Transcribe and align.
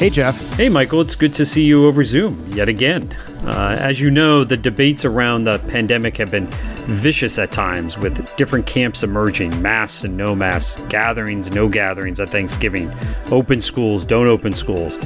Hey, 0.00 0.08
Jeff. 0.08 0.40
Hey, 0.56 0.70
Michael. 0.70 1.02
It's 1.02 1.14
good 1.14 1.34
to 1.34 1.44
see 1.44 1.62
you 1.62 1.86
over 1.86 2.02
Zoom 2.02 2.50
yet 2.52 2.70
again. 2.70 3.14
Uh, 3.44 3.76
as 3.78 4.00
you 4.00 4.10
know, 4.10 4.44
the 4.44 4.56
debates 4.56 5.04
around 5.04 5.44
the 5.44 5.58
pandemic 5.58 6.16
have 6.16 6.30
been 6.30 6.46
vicious 6.86 7.38
at 7.38 7.52
times, 7.52 7.98
with 7.98 8.34
different 8.36 8.66
camps 8.66 9.02
emerging 9.02 9.60
masks 9.60 10.04
and 10.04 10.16
no 10.16 10.34
masks, 10.34 10.80
gatherings, 10.88 11.50
no 11.52 11.68
gatherings 11.68 12.18
at 12.18 12.30
Thanksgiving, 12.30 12.90
open 13.30 13.60
schools, 13.60 14.06
don't 14.06 14.26
open 14.26 14.54
schools. 14.54 14.96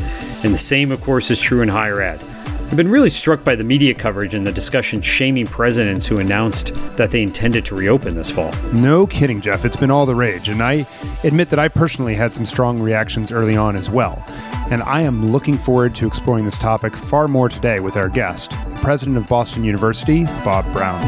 And 0.44 0.54
the 0.54 0.58
same, 0.58 0.92
of 0.92 1.00
course, 1.00 1.28
is 1.28 1.40
true 1.40 1.60
in 1.60 1.68
higher 1.68 2.00
ed. 2.00 2.24
I've 2.66 2.76
been 2.76 2.90
really 2.90 3.10
struck 3.10 3.44
by 3.44 3.54
the 3.54 3.64
media 3.64 3.94
coverage 3.94 4.34
and 4.34 4.46
the 4.46 4.52
discussion 4.52 5.00
shaming 5.00 5.46
presidents 5.46 6.06
who 6.06 6.18
announced 6.18 6.74
that 6.96 7.10
they 7.10 7.22
intended 7.22 7.64
to 7.66 7.76
reopen 7.76 8.14
this 8.14 8.30
fall. 8.30 8.52
No 8.72 9.06
kidding, 9.06 9.40
Jeff. 9.40 9.64
It's 9.64 9.76
been 9.76 9.90
all 9.90 10.06
the 10.06 10.14
rage. 10.14 10.48
And 10.48 10.62
I 10.62 10.86
admit 11.22 11.50
that 11.50 11.58
I 11.58 11.68
personally 11.68 12.14
had 12.14 12.32
some 12.32 12.44
strong 12.44 12.80
reactions 12.80 13.30
early 13.30 13.56
on 13.56 13.76
as 13.76 13.90
well 13.90 14.24
and 14.70 14.82
I 14.82 15.02
am 15.02 15.26
looking 15.26 15.58
forward 15.58 15.94
to 15.96 16.06
exploring 16.06 16.44
this 16.44 16.58
topic 16.58 16.96
far 16.96 17.28
more 17.28 17.48
today 17.48 17.80
with 17.80 17.96
our 17.96 18.08
guest, 18.08 18.50
the 18.50 18.78
president 18.80 19.16
of 19.18 19.26
Boston 19.26 19.64
University, 19.64 20.24
Bob 20.44 20.70
Brown. 20.72 21.00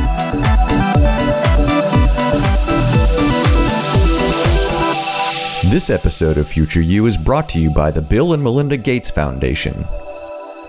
This 5.70 5.90
episode 5.90 6.38
of 6.38 6.46
Future 6.46 6.80
You 6.80 7.06
is 7.06 7.16
brought 7.16 7.48
to 7.50 7.58
you 7.58 7.70
by 7.70 7.90
the 7.90 8.02
Bill 8.02 8.34
and 8.34 8.42
Melinda 8.42 8.76
Gates 8.76 9.10
Foundation. 9.10 9.84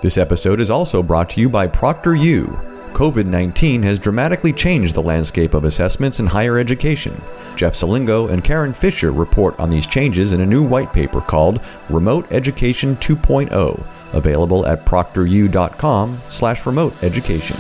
This 0.01 0.17
episode 0.17 0.59
is 0.59 0.69
also 0.69 1.01
brought 1.01 1.29
to 1.31 1.41
you 1.41 1.49
by 1.49 1.67
ProctorU, 1.67 2.77
COVID 2.97 3.27
19 3.27 3.83
has 3.83 3.99
dramatically 3.99 4.51
changed 4.51 4.95
the 4.95 5.01
landscape 5.03 5.53
of 5.53 5.65
assessments 5.65 6.19
in 6.19 6.25
higher 6.25 6.57
education. 6.57 7.13
Jeff 7.55 7.73
Selingo 7.73 8.31
and 8.31 8.43
Karen 8.43 8.73
Fisher 8.73 9.11
report 9.11 9.59
on 9.59 9.69
these 9.69 9.85
changes 9.85 10.33
in 10.33 10.41
a 10.41 10.45
new 10.45 10.63
white 10.63 10.91
paper 10.93 11.21
called 11.21 11.61
Remote 11.89 12.25
Education 12.31 12.95
2.0, 12.95 14.13
available 14.13 14.65
at 14.65 14.83
proctoru.com 14.83 16.17
slash 16.29 16.65
remote 16.65 17.03
education. 17.03 17.57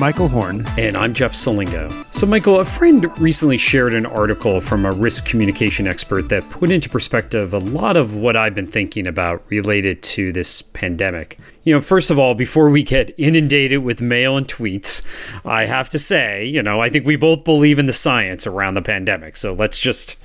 Michael 0.00 0.28
Horn. 0.28 0.64
And 0.78 0.96
I'm 0.96 1.12
Jeff 1.12 1.34
Selingo. 1.34 1.92
So, 2.14 2.26
Michael, 2.26 2.58
a 2.58 2.64
friend 2.64 3.06
recently 3.20 3.58
shared 3.58 3.92
an 3.92 4.06
article 4.06 4.62
from 4.62 4.86
a 4.86 4.92
risk 4.92 5.26
communication 5.26 5.86
expert 5.86 6.30
that 6.30 6.48
put 6.48 6.70
into 6.70 6.88
perspective 6.88 7.52
a 7.52 7.58
lot 7.58 7.98
of 7.98 8.14
what 8.14 8.34
I've 8.34 8.54
been 8.54 8.66
thinking 8.66 9.06
about 9.06 9.44
related 9.50 10.02
to 10.04 10.32
this 10.32 10.62
pandemic. 10.62 11.38
You 11.64 11.74
know, 11.74 11.82
first 11.82 12.10
of 12.10 12.18
all, 12.18 12.34
before 12.34 12.70
we 12.70 12.82
get 12.82 13.14
inundated 13.18 13.80
with 13.80 14.00
mail 14.00 14.38
and 14.38 14.48
tweets, 14.48 15.02
I 15.44 15.66
have 15.66 15.90
to 15.90 15.98
say, 15.98 16.46
you 16.46 16.62
know, 16.62 16.80
I 16.80 16.88
think 16.88 17.04
we 17.04 17.16
both 17.16 17.44
believe 17.44 17.78
in 17.78 17.84
the 17.84 17.92
science 17.92 18.46
around 18.46 18.74
the 18.74 18.82
pandemic. 18.82 19.36
So 19.36 19.52
let's 19.52 19.78
just 19.78 20.16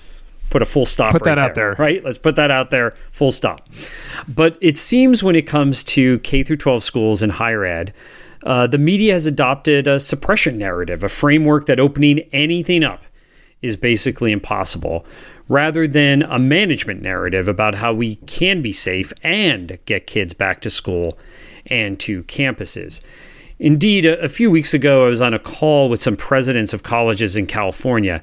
put 0.50 0.62
a 0.62 0.66
full 0.66 0.86
stop 0.86 1.12
put 1.12 1.24
right 1.24 1.36
that 1.36 1.38
out 1.38 1.56
there, 1.56 1.76
there 1.76 1.86
right 1.86 2.04
let's 2.04 2.20
put 2.20 2.36
that 2.36 2.52
out 2.52 2.70
there 2.70 2.94
full 3.12 3.32
stop 3.32 3.68
but 4.28 4.58
it 4.62 4.78
seems 4.78 5.24
when 5.24 5.36
it 5.36 5.42
comes 5.42 5.84
to 5.84 6.20
k 6.20 6.44
through 6.44 6.56
12 6.56 6.84
schools 6.84 7.22
and 7.24 7.34
higher 7.34 7.66
ed 7.66 7.94
uh, 8.46 8.68
the 8.68 8.78
media 8.78 9.14
has 9.14 9.26
adopted 9.26 9.88
a 9.88 10.00
suppression 10.00 10.58
narrative, 10.58 11.04
a 11.04 11.10
framework 11.10 11.66
that 11.66 11.80
opening 11.80 12.20
anything 12.32 12.84
up 12.84 13.04
is 13.62 13.76
basically 13.76 14.32
impossible, 14.32 15.04
rather 15.50 15.88
than 15.88 16.22
a 16.24 16.38
management 16.38 17.02
narrative 17.02 17.48
about 17.48 17.76
how 17.76 17.92
we 17.92 18.16
can 18.28 18.62
be 18.62 18.72
safe 18.72 19.12
and 19.24 19.80
get 19.86 20.06
kids 20.06 20.34
back 20.34 20.62
to 20.62 20.70
school 20.70 21.18
and 21.66 22.00
to 22.00 22.24
campuses. 22.24 23.02
Indeed, 23.58 24.06
a, 24.06 24.22
a 24.22 24.28
few 24.28 24.52
weeks 24.52 24.74
ago, 24.74 25.06
I 25.06 25.10
was 25.10 25.22
on 25.22 25.34
a 25.34 25.40
call 25.40 25.90
with 25.90 26.02
some 26.02 26.16
presidents 26.16 26.74
of 26.74 26.84
colleges 26.84 27.36
in 27.36 27.48
California, 27.48 28.22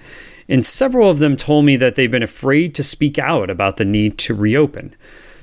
and 0.49 0.65
several 0.65 1.11
of 1.11 1.19
them 1.19 1.37
told 1.37 1.65
me 1.65 1.77
that 1.77 1.97
they've 1.97 2.11
been 2.11 2.23
afraid 2.23 2.75
to 2.77 2.85
speak 2.85 3.19
out 3.19 3.51
about 3.51 3.77
the 3.77 3.85
need 3.85 4.19
to 4.19 4.35
reopen. 4.35 4.95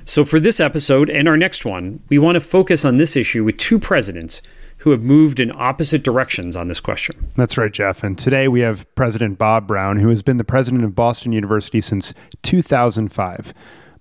So, 0.06 0.24
for 0.24 0.40
this 0.40 0.60
episode 0.60 1.10
and 1.10 1.28
our 1.28 1.36
next 1.36 1.64
one, 1.66 2.00
we 2.08 2.18
want 2.18 2.36
to 2.36 2.40
focus 2.40 2.84
on 2.84 2.96
this 2.96 3.16
issue 3.16 3.44
with 3.44 3.58
two 3.58 3.78
presidents 3.78 4.40
who 4.80 4.90
have 4.90 5.02
moved 5.02 5.40
in 5.40 5.52
opposite 5.54 6.02
directions 6.02 6.56
on 6.56 6.68
this 6.68 6.80
question. 6.80 7.30
That's 7.36 7.58
right, 7.58 7.72
Jeff. 7.72 8.02
And 8.02 8.18
today 8.18 8.48
we 8.48 8.60
have 8.60 8.92
President 8.94 9.38
Bob 9.38 9.66
Brown, 9.66 9.98
who 9.98 10.08
has 10.08 10.22
been 10.22 10.38
the 10.38 10.44
president 10.44 10.84
of 10.84 10.94
Boston 10.94 11.32
University 11.32 11.80
since 11.80 12.14
2005. 12.42 13.52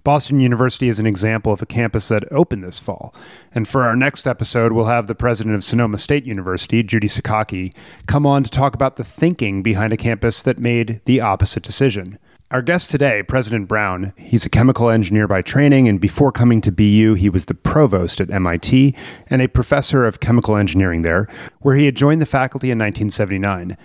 Boston 0.06 0.40
University 0.40 0.88
is 0.88 1.00
an 1.00 1.06
example 1.06 1.52
of 1.52 1.62
a 1.62 1.66
campus 1.66 2.08
that 2.08 2.24
opened 2.32 2.64
this 2.64 2.80
fall. 2.80 3.14
And 3.54 3.68
for 3.68 3.84
our 3.84 3.96
next 3.96 4.26
episode, 4.26 4.72
we'll 4.72 4.86
have 4.86 5.08
the 5.08 5.16
president 5.16 5.56
of 5.56 5.64
Sonoma 5.64 5.98
State 5.98 6.26
University, 6.26 6.82
Judy 6.82 7.08
Sakaki, 7.08 7.74
come 8.08 8.26
on 8.26 8.44
to 8.44 8.50
talk 8.50 8.74
about 8.74 8.96
the 8.96 9.04
thinking 9.04 9.62
behind 9.62 9.92
a 9.92 9.98
campus 9.98 10.42
that 10.44 10.58
made 10.58 11.02
the 11.04 11.20
opposite 11.20 11.64
decision. 11.64 12.18
Our 12.52 12.64
guest 12.64 12.90
today, 12.90 13.22
President 13.22 13.68
Brown, 13.68 14.12
he's 14.18 14.44
a 14.44 14.50
chemical 14.50 14.90
engineer 14.90 15.28
by 15.28 15.44
training, 15.44 15.88
and 15.88 16.02
before 16.02 16.32
coming 16.32 16.62
to 16.62 16.72
BU, 16.72 17.14
he 17.14 17.30
was 17.30 17.46
the 17.46 17.54
provost 17.54 18.20
at 18.20 18.32
MIT 18.32 18.96
and 19.28 19.44
a 19.44 19.48
professor 19.48 20.04
of 20.04 20.20
chemical 20.20 20.56
engineering 20.56 21.04
there, 21.04 21.28
where 21.60 21.76
he 21.76 21.86
had 21.86 21.96
joined 21.96 22.24
the 22.24 22.26
faculty 22.26 22.72
in 22.72 22.80
1979. 22.80 23.78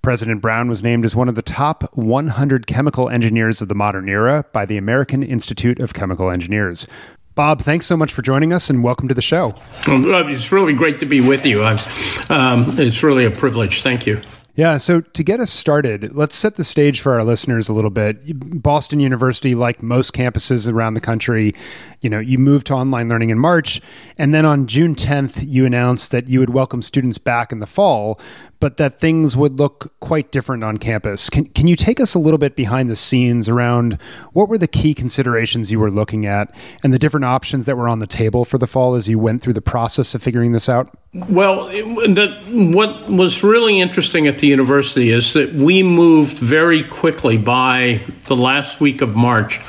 President 0.00 0.40
Brown 0.40 0.68
was 0.68 0.80
named 0.80 1.04
as 1.04 1.16
one 1.16 1.28
of 1.28 1.34
the 1.34 1.42
top 1.42 1.82
100 1.96 2.68
chemical 2.68 3.08
engineers 3.08 3.60
of 3.60 3.66
the 3.66 3.74
modern 3.74 4.08
era 4.08 4.44
by 4.52 4.64
the 4.64 4.76
American 4.76 5.24
Institute 5.24 5.80
of 5.80 5.92
Chemical 5.92 6.30
Engineers. 6.30 6.86
Bob, 7.34 7.62
thanks 7.62 7.84
so 7.84 7.96
much 7.96 8.12
for 8.12 8.22
joining 8.22 8.52
us 8.52 8.70
and 8.70 8.84
welcome 8.84 9.08
to 9.08 9.14
the 9.14 9.22
show. 9.22 9.56
Well, 9.88 10.28
it's 10.28 10.52
really 10.52 10.72
great 10.72 11.00
to 11.00 11.06
be 11.06 11.20
with 11.20 11.44
you. 11.44 11.64
Um, 11.64 12.78
it's 12.78 13.02
really 13.02 13.24
a 13.24 13.32
privilege. 13.32 13.82
Thank 13.82 14.06
you. 14.06 14.22
Yeah, 14.56 14.76
so 14.76 15.00
to 15.00 15.24
get 15.24 15.40
us 15.40 15.50
started, 15.50 16.14
let's 16.14 16.36
set 16.36 16.54
the 16.54 16.62
stage 16.62 17.00
for 17.00 17.14
our 17.14 17.24
listeners 17.24 17.68
a 17.68 17.72
little 17.72 17.90
bit. 17.90 18.62
Boston 18.62 19.00
University, 19.00 19.52
like 19.52 19.82
most 19.82 20.12
campuses 20.12 20.72
around 20.72 20.94
the 20.94 21.00
country, 21.00 21.56
you 22.02 22.08
know, 22.08 22.20
you 22.20 22.38
moved 22.38 22.68
to 22.68 22.74
online 22.74 23.08
learning 23.08 23.30
in 23.30 23.38
March, 23.38 23.80
and 24.16 24.32
then 24.32 24.44
on 24.44 24.68
June 24.68 24.94
10th, 24.94 25.44
you 25.44 25.66
announced 25.66 26.12
that 26.12 26.28
you 26.28 26.38
would 26.38 26.50
welcome 26.50 26.82
students 26.82 27.18
back 27.18 27.50
in 27.50 27.58
the 27.58 27.66
fall, 27.66 28.20
but 28.64 28.78
that 28.78 28.98
things 28.98 29.36
would 29.36 29.58
look 29.58 29.92
quite 30.00 30.32
different 30.32 30.64
on 30.64 30.78
campus. 30.78 31.28
Can, 31.28 31.44
can 31.48 31.66
you 31.66 31.76
take 31.76 32.00
us 32.00 32.14
a 32.14 32.18
little 32.18 32.38
bit 32.38 32.56
behind 32.56 32.88
the 32.88 32.96
scenes 32.96 33.46
around 33.46 33.98
what 34.32 34.48
were 34.48 34.56
the 34.56 34.66
key 34.66 34.94
considerations 34.94 35.70
you 35.70 35.78
were 35.78 35.90
looking 35.90 36.24
at 36.24 36.50
and 36.82 36.90
the 36.90 36.98
different 36.98 37.26
options 37.26 37.66
that 37.66 37.76
were 37.76 37.86
on 37.86 37.98
the 37.98 38.06
table 38.06 38.42
for 38.42 38.56
the 38.56 38.66
fall 38.66 38.94
as 38.94 39.06
you 39.06 39.18
went 39.18 39.42
through 39.42 39.52
the 39.52 39.60
process 39.60 40.14
of 40.14 40.22
figuring 40.22 40.52
this 40.52 40.70
out? 40.70 40.96
Well, 41.12 41.68
the, 41.68 42.42
what 42.74 43.06
was 43.10 43.42
really 43.42 43.82
interesting 43.82 44.26
at 44.28 44.38
the 44.38 44.46
university 44.46 45.10
is 45.10 45.34
that 45.34 45.52
we 45.52 45.82
moved 45.82 46.38
very 46.38 46.88
quickly 46.88 47.36
by 47.36 48.02
the 48.28 48.34
last 48.34 48.80
week 48.80 49.02
of 49.02 49.14
March 49.14 49.60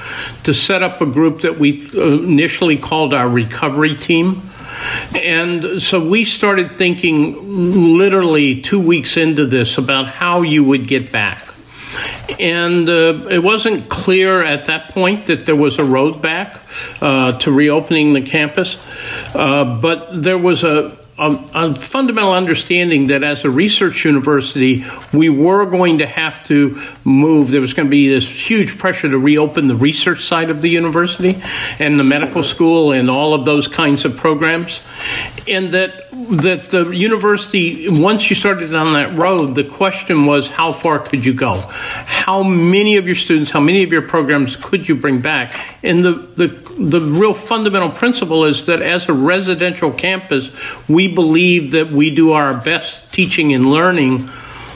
to 0.46 0.54
set 0.54 0.84
up 0.84 1.02
a 1.02 1.06
group 1.06 1.42
that 1.42 1.60
we 1.60 1.86
uh, 1.96 2.24
initially 2.24 2.78
called 2.78 3.14
our 3.14 3.28
recovery 3.28 3.98
team 3.98 4.42
and 5.16 5.82
so 5.82 6.06
we 6.06 6.26
started 6.26 6.74
thinking 6.74 7.98
literally 7.98 8.62
two 8.62 8.80
weeks 8.80 9.18
into 9.18 9.46
this 9.46 9.78
about 9.78 10.08
how 10.08 10.42
you 10.42 10.64
would 10.64 10.88
get 10.88 11.12
back. 11.12 11.48
And 12.40 12.90
uh, 12.90 13.28
it 13.30 13.40
wasn't 13.40 13.90
clear 13.90 14.44
at 14.44 14.66
that 14.66 14.90
point 14.90 15.28
that 15.28 15.46
there 15.46 15.56
was 15.56 15.80
a 15.80 15.86
road 15.86 16.22
back 16.22 16.60
uh, 17.00 17.38
to 17.40 17.52
reopening 17.52 18.14
the 18.14 18.22
campus, 18.22 18.78
uh, 19.34 19.80
but 19.80 20.22
there 20.22 20.38
was 20.38 20.64
a 20.64 20.98
a, 21.18 21.32
a, 21.54 21.76
fundamental 21.76 22.34
understanding 22.34 23.08
that 23.08 23.24
as 23.24 23.46
a 23.46 23.50
research 23.50 24.04
university, 24.04 24.86
we 25.14 25.30
were 25.30 25.66
going 25.66 26.00
to 26.00 26.08
have 26.08 26.44
to 26.48 26.82
move. 27.06 27.52
There 27.52 27.62
was 27.62 27.74
going 27.74 27.88
to 27.88 27.92
be 27.92 28.10
this 28.10 28.28
huge 28.28 28.78
pressure 28.78 29.10
to 29.10 29.18
reopen 29.18 29.68
the 29.68 29.78
research 29.78 30.26
side 30.26 30.50
of 30.50 30.62
the 30.62 30.70
university 30.70 31.42
and 31.80 31.98
the 31.98 32.04
medical 32.04 32.44
school 32.44 32.92
and 32.92 33.10
all 33.10 33.34
of 33.34 33.46
those 33.46 33.68
kinds 33.70 34.04
of 34.04 34.18
programs. 34.18 34.82
And 35.48 35.74
that 35.74 36.06
that 36.16 36.70
the 36.70 36.90
university, 36.90 37.88
once 37.90 38.30
you 38.30 38.36
started 38.36 38.72
down 38.72 38.94
that 38.94 39.18
road, 39.18 39.54
the 39.56 39.64
question 39.64 40.26
was 40.26 40.48
how 40.48 40.72
far 40.72 41.00
could 41.00 41.26
you 41.26 41.34
go? 41.34 41.56
How 41.56 42.42
many 42.42 42.98
of 42.98 43.06
your 43.06 43.16
students, 43.16 43.52
how 43.52 43.60
many 43.60 43.84
of 43.84 43.92
your 43.92 44.02
programs 44.02 44.56
could 44.56 44.88
you 44.88 44.96
bring 44.96 45.22
back? 45.22 45.54
And 45.84 46.04
the, 46.04 46.14
the, 46.36 46.48
the 46.78 47.00
real 47.00 47.34
fundamental 47.34 47.92
principle 47.92 48.46
is 48.46 48.66
that 48.66 48.82
as 48.82 49.08
a 49.08 49.14
residential 49.14 49.92
campus, 49.92 50.52
we 50.88 51.08
believe 51.08 51.72
that 51.72 51.92
we 51.92 52.10
do 52.10 52.32
our 52.32 52.54
best 52.54 53.00
teaching 53.12 53.54
and 53.54 53.66
learning 53.66 54.28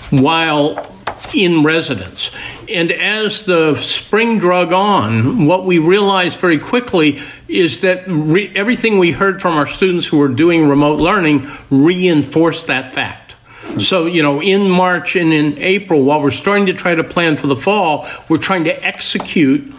while 0.10 0.96
in 1.34 1.64
residence. 1.64 2.32
And 2.68 2.92
as 2.92 3.44
the 3.44 3.76
spring 3.82 4.40
drug 4.40 4.72
on, 4.72 5.46
what 5.46 5.66
we 5.66 5.78
realized 5.80 6.40
very 6.40 6.60
quickly 6.60 7.22
is 7.48 7.82
that 7.82 8.04
re- 8.08 8.52
everything 8.56 8.98
we 8.98 9.12
heard 9.12 9.42
from 9.42 9.56
our 9.56 9.68
students 9.68 10.08
who 10.08 10.18
were 10.18 10.28
doing 10.28 10.68
remote 10.68 11.00
learning 11.00 11.50
reinforced 11.70 12.68
that 12.68 12.94
fact. 12.94 13.34
So, 13.80 14.06
you 14.06 14.24
know, 14.24 14.42
in 14.42 14.70
March 14.70 15.16
and 15.16 15.34
in 15.34 15.58
April, 15.60 16.04
while 16.04 16.22
we're 16.22 16.32
starting 16.32 16.68
to 16.68 16.74
try 16.74 16.96
to 16.96 17.04
plan 17.04 17.38
for 17.38 17.48
the 17.48 17.56
fall, 17.56 18.08
we're 18.28 18.38
trying 18.38 18.64
to 18.64 18.84
execute 18.84 19.74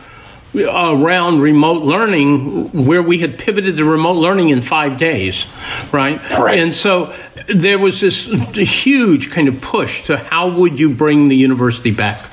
around 0.54 1.40
remote 1.40 1.82
learning 1.82 2.86
where 2.86 3.02
we 3.02 3.18
had 3.18 3.38
pivoted 3.38 3.76
to 3.76 3.84
remote 3.84 4.14
learning 4.14 4.50
in 4.50 4.62
five 4.62 4.98
days, 4.98 5.44
right? 5.92 6.20
right? 6.30 6.58
And 6.58 6.74
so 6.74 7.14
there 7.54 7.78
was 7.78 8.00
this 8.00 8.24
huge 8.24 9.30
kind 9.30 9.48
of 9.48 9.60
push 9.60 10.04
to 10.06 10.16
how 10.16 10.50
would 10.50 10.78
you 10.78 10.94
bring 10.94 11.28
the 11.28 11.36
university 11.36 11.90
back? 11.90 12.30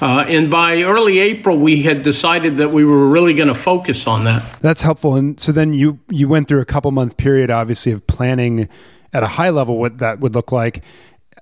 Uh, 0.00 0.24
and 0.28 0.50
by 0.50 0.82
early 0.82 1.18
April, 1.18 1.58
we 1.58 1.82
had 1.82 2.02
decided 2.02 2.58
that 2.58 2.70
we 2.70 2.84
were 2.84 3.08
really 3.08 3.34
going 3.34 3.48
to 3.48 3.54
focus 3.54 4.06
on 4.06 4.24
that. 4.24 4.60
That's 4.60 4.82
helpful. 4.82 5.16
And 5.16 5.40
so 5.40 5.50
then 5.50 5.72
you 5.72 5.98
you 6.08 6.28
went 6.28 6.46
through 6.46 6.60
a 6.60 6.64
couple 6.64 6.92
month 6.92 7.16
period, 7.16 7.50
obviously, 7.50 7.90
of 7.90 8.06
planning 8.06 8.68
at 9.12 9.24
a 9.24 9.26
high 9.26 9.50
level 9.50 9.78
what 9.78 9.98
that 9.98 10.20
would 10.20 10.34
look 10.34 10.52
like 10.52 10.84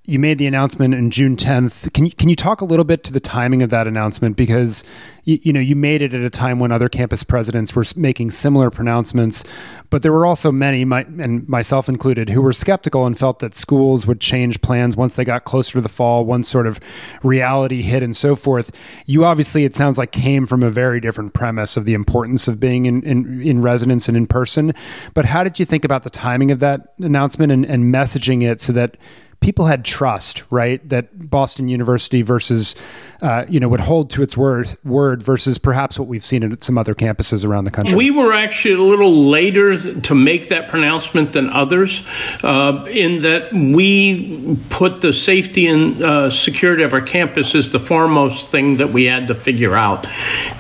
you 0.07 0.19
made 0.19 0.37
the 0.37 0.47
announcement 0.47 0.93
in 0.93 1.11
June 1.11 1.35
10th. 1.35 1.91
Can 1.95 2.05
you 2.05 2.13
can 2.13 2.29
you 2.29 2.37
talk 2.37 2.61
a 2.61 2.67
little 2.67 2.85
bit 2.85 3.05
to 3.05 3.13
the 3.13 3.21
timing 3.21 3.63
of 3.63 3.71
that 3.71 3.87
announcement 3.87 4.37
because 4.37 4.85
you, 5.25 5.39
you, 5.43 5.53
know 5.53 5.61
you 5.61 5.75
made 5.75 6.03
it 6.03 6.13
at 6.13 6.21
a 6.21 6.29
time 6.29 6.59
when 6.59 6.71
other 6.71 6.91
campus 6.91 7.25
presidents 7.25 7.75
were 7.75 7.85
making 7.97 8.31
similar 8.31 8.69
pronouncements, 8.69 9.45
but 9.89 10.03
there 10.03 10.13
were 10.13 10.27
also 10.27 10.53
many, 10.53 10.85
my, 10.85 11.07
and 11.19 11.49
myself 11.49 11.89
included, 11.89 12.29
who 12.29 12.43
were 12.43 12.53
skeptical 12.53 13.07
and 13.07 13.19
felt 13.19 13.39
that 13.39 13.55
schools 13.55 14.07
would 14.07 14.21
change 14.21 14.61
plans 14.61 14.95
once 14.95 15.17
they 15.17 15.25
got 15.25 15.45
closer 15.45 15.79
to 15.79 15.81
the 15.81 15.89
fall, 15.89 16.27
once 16.27 16.51
sort 16.51 16.67
of 16.67 16.79
reality 17.23 17.81
hit 17.81 18.03
and 18.03 18.15
so 18.15 18.37
forth. 18.37 18.71
You 19.07 19.25
obviously, 19.25 19.65
it 19.65 19.75
sounds 19.75 19.97
like, 19.97 20.13
came 20.13 20.45
from 20.45 20.63
a 20.63 20.71
very 20.71 21.01
different 21.01 21.33
premise 21.33 21.79
of 21.79 21.87
the 21.87 21.95
importance 21.95 22.47
of 22.47 22.61
being 22.61 22.85
in 22.85 23.03
in, 23.05 23.41
in 23.41 23.63
residence 23.63 24.07
and 24.07 24.19
in 24.19 24.27
person. 24.27 24.75
But 25.15 25.25
how 25.25 25.45
did 25.45 25.59
you 25.59 25.65
think 25.65 25.83
about 25.83 26.03
the 26.03 26.11
timing 26.11 26.51
of 26.51 26.61
that 26.61 26.93
announcement 26.99 27.53
and, 27.53 27.65
and 27.65 27.93
messaging 27.95 28.43
it 28.43 28.61
so 28.61 28.75
that 28.75 28.99
people 29.45 29.67
had 29.67 29.85
trust, 29.85 30.43
right? 30.51 30.87
That 30.89 31.29
Boston 31.29 31.69
University 31.69 32.23
versus, 32.23 32.75
uh, 33.21 33.45
you 33.47 33.61
know, 33.61 33.69
would 33.69 33.81
hold 33.81 34.09
to 34.13 34.23
its 34.23 34.39
word, 34.39 34.75
word 34.85 35.23
versus 35.23 35.59
perhaps 35.59 35.99
what 35.99 36.09
we've 36.09 36.25
seen 36.25 36.43
at 36.43 36.65
some 36.65 36.79
other 36.79 36.95
campuses 36.95 37.47
around 37.47 37.65
the 37.65 37.71
country. 37.71 37.95
We 37.95 38.11
were 38.11 38.33
actually 38.33 38.77
a 38.77 38.83
little 38.83 39.29
later 39.29 40.01
to 40.01 40.15
make 40.15 40.49
that 40.49 40.71
pronouncement 40.71 41.35
than 41.35 41.51
others, 41.51 42.03
uh, 42.43 42.87
in 42.89 43.21
that 43.21 43.53
we 43.53 44.59
put 44.71 45.03
the 45.03 45.13
safety 45.13 45.67
and 45.67 46.03
uh, 46.03 46.31
security 46.31 46.83
of 46.83 46.95
our 46.95 47.03
campus 47.03 47.55
as 47.55 47.71
the 47.71 47.81
foremost 47.81 48.51
thing 48.51 48.79
that 48.79 48.95
we 48.95 49.05
had 49.05 49.29
to 49.29 49.35
figure 49.35 49.77
out, 49.77 50.07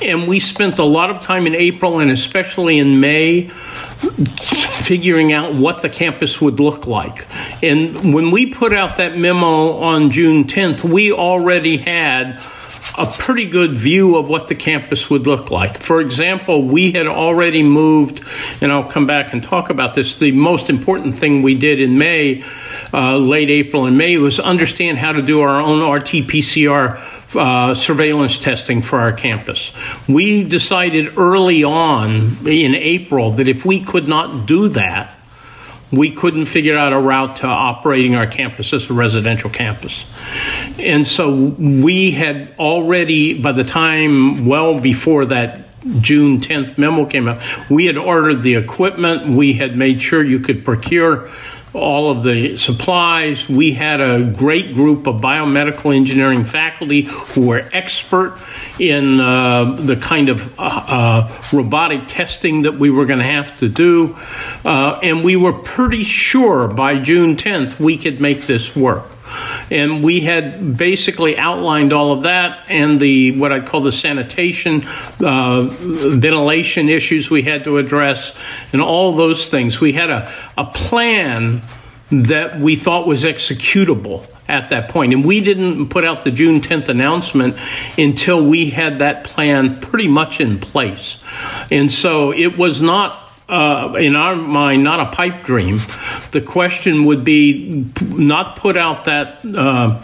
and 0.02 0.28
we 0.28 0.40
spent 0.40 0.78
a 0.78 0.84
lot 0.84 1.08
of 1.08 1.20
time 1.20 1.46
in 1.46 1.54
April 1.54 2.00
and 2.00 2.10
especially 2.10 2.78
in 2.78 3.00
May 3.00 3.50
figuring 4.10 5.32
out 5.32 5.54
what 5.54 5.82
the 5.82 5.88
campus 5.88 6.40
would 6.40 6.60
look 6.60 6.86
like. 6.86 7.26
And 7.62 8.14
when 8.14 8.30
we 8.30 8.46
put 8.46 8.72
out 8.72 8.96
that 8.98 9.16
memo 9.16 9.78
on 9.78 10.10
June 10.10 10.44
10th, 10.44 10.84
we 10.84 11.12
already 11.12 11.78
had 11.78 12.40
a 12.96 13.06
pretty 13.06 13.46
good 13.46 13.76
view 13.76 14.16
of 14.16 14.28
what 14.28 14.48
the 14.48 14.54
campus 14.54 15.10
would 15.10 15.26
look 15.26 15.50
like. 15.50 15.82
For 15.82 16.00
example, 16.00 16.62
we 16.62 16.92
had 16.92 17.06
already 17.06 17.62
moved, 17.62 18.22
and 18.60 18.70
I'll 18.70 18.88
come 18.88 19.06
back 19.06 19.32
and 19.32 19.42
talk 19.42 19.70
about 19.70 19.94
this. 19.94 20.18
The 20.18 20.32
most 20.32 20.70
important 20.70 21.16
thing 21.16 21.42
we 21.42 21.54
did 21.54 21.80
in 21.80 21.98
May, 21.98 22.44
uh, 22.92 23.16
late 23.16 23.50
April 23.50 23.86
and 23.86 23.98
May, 23.98 24.16
was 24.18 24.38
understand 24.38 24.98
how 24.98 25.12
to 25.12 25.22
do 25.22 25.40
our 25.40 25.60
own 25.60 25.82
RT 25.90 26.28
PCR 26.28 27.02
uh, 27.34 27.74
surveillance 27.74 28.38
testing 28.38 28.82
for 28.82 28.98
our 29.00 29.12
campus. 29.12 29.72
We 30.08 30.44
decided 30.44 31.18
early 31.18 31.64
on 31.64 32.46
in 32.46 32.74
April 32.74 33.32
that 33.32 33.48
if 33.48 33.64
we 33.64 33.84
could 33.84 34.08
not 34.08 34.46
do 34.46 34.68
that, 34.68 35.14
we 35.90 36.10
couldn't 36.10 36.46
figure 36.46 36.76
out 36.76 36.92
a 36.92 36.98
route 36.98 37.36
to 37.36 37.46
operating 37.46 38.16
our 38.16 38.26
campus 38.26 38.72
as 38.72 38.88
a 38.90 38.92
residential 38.92 39.50
campus. 39.50 40.04
And 40.78 41.06
so 41.06 41.34
we 41.34 42.10
had 42.10 42.54
already, 42.58 43.38
by 43.40 43.52
the 43.52 43.64
time 43.64 44.46
well 44.46 44.80
before 44.80 45.26
that 45.26 45.62
June 46.00 46.40
10th 46.40 46.78
memo 46.78 47.04
came 47.04 47.28
out, 47.28 47.42
we 47.70 47.86
had 47.86 47.96
ordered 47.96 48.42
the 48.42 48.54
equipment, 48.54 49.36
we 49.36 49.52
had 49.52 49.76
made 49.76 50.00
sure 50.00 50.24
you 50.24 50.40
could 50.40 50.64
procure 50.64 51.30
all 51.74 52.10
of 52.10 52.22
the 52.22 52.56
supplies. 52.56 53.48
We 53.48 53.72
had 53.72 54.00
a 54.00 54.24
great 54.24 54.74
group 54.74 55.06
of 55.06 55.20
biomedical 55.20 55.94
engineering 55.94 56.44
faculty 56.44 57.02
who 57.02 57.48
were 57.48 57.68
expert 57.72 58.38
in 58.78 59.20
uh, 59.20 59.76
the 59.80 59.96
kind 59.96 60.28
of 60.28 60.58
uh, 60.58 60.62
uh, 60.62 61.42
robotic 61.52 62.08
testing 62.08 62.62
that 62.62 62.78
we 62.78 62.90
were 62.90 63.06
going 63.06 63.18
to 63.18 63.24
have 63.24 63.58
to 63.58 63.68
do. 63.68 64.16
Uh, 64.64 65.00
and 65.02 65.24
we 65.24 65.36
were 65.36 65.52
pretty 65.52 66.04
sure 66.04 66.68
by 66.68 66.98
June 66.98 67.36
10th 67.36 67.78
we 67.78 67.98
could 67.98 68.20
make 68.20 68.46
this 68.46 68.74
work 68.74 69.06
and 69.70 70.02
we 70.02 70.20
had 70.20 70.76
basically 70.76 71.36
outlined 71.36 71.92
all 71.92 72.12
of 72.12 72.22
that 72.22 72.66
and 72.68 73.00
the 73.00 73.38
what 73.38 73.52
I'd 73.52 73.66
call 73.66 73.82
the 73.82 73.92
sanitation, 73.92 74.86
uh, 75.20 75.62
ventilation 75.62 76.88
issues 76.88 77.30
we 77.30 77.42
had 77.42 77.64
to 77.64 77.78
address, 77.78 78.32
and 78.72 78.82
all 78.82 79.16
those 79.16 79.48
things. 79.48 79.80
We 79.80 79.92
had 79.92 80.10
a, 80.10 80.32
a 80.56 80.66
plan 80.66 81.62
that 82.10 82.60
we 82.60 82.76
thought 82.76 83.06
was 83.06 83.24
executable 83.24 84.26
at 84.48 84.70
that 84.70 84.90
point. 84.90 85.12
And 85.14 85.24
we 85.24 85.40
didn't 85.40 85.88
put 85.88 86.04
out 86.04 86.24
the 86.24 86.30
June 86.30 86.60
10th 86.60 86.88
announcement 86.88 87.58
until 87.96 88.44
we 88.44 88.70
had 88.70 88.98
that 88.98 89.24
plan 89.24 89.80
pretty 89.80 90.08
much 90.08 90.40
in 90.40 90.60
place. 90.60 91.18
And 91.70 91.90
so 91.90 92.32
it 92.32 92.58
was 92.58 92.80
not 92.80 93.23
uh, 93.48 93.94
in 93.98 94.16
our 94.16 94.36
mind, 94.36 94.84
not 94.84 95.00
a 95.00 95.10
pipe 95.14 95.44
dream. 95.44 95.80
The 96.30 96.40
question 96.40 97.04
would 97.04 97.24
be 97.24 97.86
not 98.00 98.56
put 98.56 98.76
out 98.76 99.04
that 99.04 99.44
uh, 99.44 100.02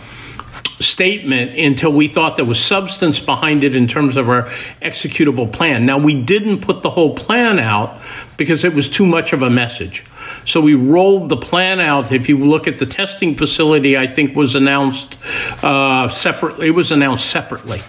statement 0.81 1.59
until 1.59 1.93
we 1.93 2.09
thought 2.09 2.37
there 2.37 2.45
was 2.45 2.59
substance 2.59 3.19
behind 3.19 3.65
it 3.65 3.77
in 3.77 3.87
terms 3.87 4.17
of 4.17 4.29
our 4.29 4.51
executable 4.83 5.51
plan. 5.51 5.87
Now, 5.87 5.99
we 5.99 6.21
didn't 6.21 6.61
put 6.61 6.83
the 6.83 6.91
whole 6.91 7.15
plan 7.15 7.59
out 7.59 8.01
because 8.37 8.65
it 8.65 8.75
was 8.75 8.89
too 8.89 9.07
much 9.07 9.33
of 9.33 9.43
a 9.43 9.51
message. 9.51 10.05
So 10.47 10.61
we 10.61 10.75
rolled 10.75 11.29
the 11.29 11.37
plan 11.37 11.81
out. 11.81 12.13
If 12.13 12.29
you 12.29 12.39
look 12.39 12.67
at 12.67 12.79
the 12.79 12.87
testing 12.87 13.37
facility, 13.37 13.97
I 13.97 14.13
think 14.13 14.35
was 14.35 14.55
announced 14.55 15.17
uh, 15.63 16.09
separately. 16.09 16.69
It 16.69 16.71
was 16.71 16.93
announced 16.93 17.29
separately, 17.29 17.83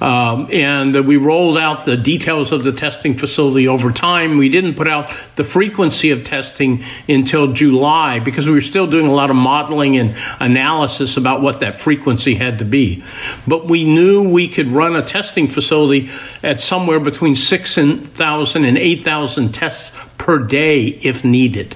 um, 0.00 0.48
and 0.52 0.94
we 1.06 1.16
rolled 1.16 1.58
out 1.58 1.86
the 1.86 1.96
details 1.96 2.52
of 2.52 2.62
the 2.64 2.72
testing 2.72 3.16
facility 3.16 3.68
over 3.68 3.90
time. 3.90 4.36
We 4.38 4.48
didn't 4.48 4.74
put 4.74 4.86
out 4.86 5.12
the 5.36 5.44
frequency 5.44 6.10
of 6.10 6.24
testing 6.24 6.84
until 7.08 7.52
July 7.52 8.20
because 8.20 8.46
we 8.46 8.52
were 8.52 8.60
still 8.60 8.86
doing 8.86 9.06
a 9.06 9.12
lot 9.12 9.30
of 9.30 9.36
modeling 9.36 9.96
and 9.96 10.16
analysis 10.40 11.16
about 11.16 11.42
what 11.42 11.60
that 11.60 11.80
frequency 11.80 12.34
had 12.34 12.58
to 12.58 12.64
be. 12.64 13.02
But 13.46 13.66
we 13.66 13.84
knew 13.84 14.28
we 14.28 14.48
could 14.48 14.68
run 14.68 14.94
a 14.94 15.04
testing 15.04 15.48
facility 15.48 16.10
at 16.42 16.60
somewhere 16.60 17.00
between 17.00 17.36
six 17.36 17.74
thousand 17.74 18.64
and 18.64 18.78
eight 18.78 19.04
thousand 19.04 19.52
tests 19.52 19.90
per 20.18 20.38
day 20.38 20.86
if 20.86 21.24
needed. 21.24 21.74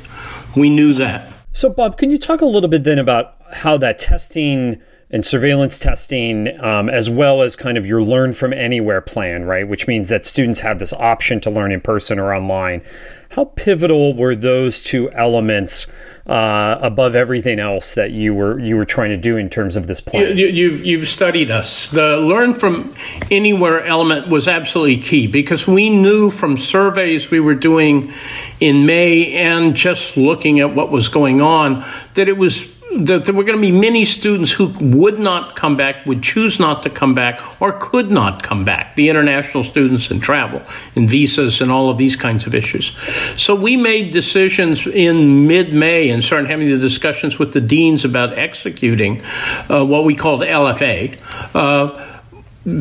We 0.57 0.71
knew 0.71 0.93
that. 0.95 1.33
So, 1.53 1.71
Bob, 1.71 1.99
can 1.99 2.11
you 2.11 2.19
talk 2.19 2.41
a 2.41 2.47
little 2.47 2.69
bit 2.69 2.85
then 2.85 2.99
about 2.99 3.35
how 3.53 3.77
that 3.79 3.99
testing 3.99 4.81
and 5.11 5.25
surveillance 5.25 5.79
testing, 5.79 6.61
um, 6.63 6.91
as 6.91 7.09
well 7.09 7.41
as 7.43 7.57
kind 7.57 7.79
of 7.79 7.87
your 7.87 8.03
learn 8.03 8.33
from 8.33 8.53
anywhere 8.53 9.01
plan, 9.01 9.45
right? 9.45 9.67
Which 9.67 9.87
means 9.87 10.09
that 10.11 10.27
students 10.27 10.61
have 10.61 10.79
this 10.79 10.93
option 10.93 11.41
to 11.41 11.51
learn 11.51 11.73
in 11.73 11.81
person 11.81 12.19
or 12.19 12.35
online. 12.35 12.83
How 13.31 13.45
pivotal 13.45 14.15
were 14.15 14.35
those 14.35 14.83
two 14.83 15.11
elements 15.13 15.87
uh, 16.27 16.79
above 16.81 17.15
everything 17.15 17.59
else 17.59 17.95
that 17.95 18.11
you 18.11 18.35
were 18.35 18.59
you 18.59 18.77
were 18.77 18.87
trying 18.87 19.11
to 19.11 19.17
do 19.19 19.37
in 19.37 19.51
terms 19.51 19.77
of 19.77 19.87
this 19.87 20.01
plan? 20.01 20.37
You, 20.37 20.47
you've 20.47 20.85
you've 20.85 21.09
studied 21.09 21.51
us. 21.51 21.89
The 21.89 22.17
learn 22.17 22.55
from 22.55 22.97
anywhere 23.31 23.85
element 23.85 24.29
was 24.29 24.49
absolutely 24.49 24.99
key 24.99 25.27
because 25.27 25.67
we 25.67 25.91
knew 25.91 26.31
from 26.31 26.57
surveys 26.57 27.31
we 27.31 27.39
were 27.39 27.55
doing 27.55 28.13
in 28.61 28.87
May 28.87 29.35
and 29.35 29.75
just 29.75 30.17
looking 30.17 30.61
at 30.61 30.75
what 30.75 30.91
was 30.91 31.09
going 31.09 31.41
on 31.43 31.85
that 32.15 32.29
it 32.29 32.37
was 32.37 32.67
that 32.97 33.27
there 33.27 33.35
were 33.35 33.45
going 33.45 33.57
to 33.57 33.61
be 33.61 33.71
many 33.71 34.05
students 34.05 34.51
who 34.51 34.69
would 34.81 35.19
not 35.19 35.57
come 35.57 35.77
back, 35.77 36.07
would 36.07 36.23
choose 36.23 36.59
not 36.59 36.83
to 36.85 36.91
come 36.91 37.15
back, 37.15 37.61
or 37.61 37.73
could 37.73 38.11
not 38.11 38.43
come 38.43 38.65
back, 38.65 38.97
the 38.97 39.09
international 39.11 39.63
students 39.63 40.11
and 40.11 40.23
travel 40.23 40.63
and 40.97 41.09
visas 41.09 41.61
and 41.61 41.71
all 41.71 41.91
of 41.91 41.99
these 41.99 42.17
kinds 42.17 42.47
of 42.47 42.55
issues. 42.55 42.97
So 43.37 43.55
we 43.55 43.77
made 43.77 44.13
decisions 44.13 44.87
in 44.87 45.47
mid 45.47 45.73
May 45.73 46.09
and 46.09 46.25
started 46.25 46.51
having 46.51 46.71
the 46.71 46.79
discussions 46.79 47.39
with 47.39 47.53
the 47.53 47.61
deans 47.61 48.05
about 48.05 48.39
executing 48.39 49.23
uh, 49.71 49.85
what 49.85 50.05
we 50.05 50.15
called 50.15 50.41
LFA. 50.41 51.19
Uh, 51.55 52.05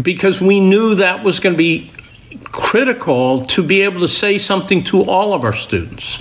because 0.01 0.41
we 0.41 0.59
knew 0.59 0.95
that 0.95 1.23
was 1.23 1.39
going 1.39 1.53
to 1.53 1.57
be 1.57 1.91
critical 2.45 3.45
to 3.47 3.63
be 3.63 3.81
able 3.81 4.01
to 4.01 4.07
say 4.07 4.37
something 4.37 4.83
to 4.85 5.03
all 5.03 5.33
of 5.33 5.43
our 5.43 5.55
students. 5.55 6.19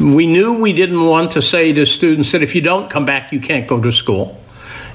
We 0.00 0.26
knew 0.26 0.54
we 0.54 0.72
didn't 0.72 1.04
want 1.04 1.32
to 1.32 1.42
say 1.42 1.72
to 1.72 1.86
students 1.86 2.32
that 2.32 2.42
if 2.42 2.54
you 2.54 2.60
don't 2.60 2.90
come 2.90 3.04
back, 3.04 3.32
you 3.32 3.40
can't 3.40 3.66
go 3.66 3.80
to 3.80 3.92
school. 3.92 4.40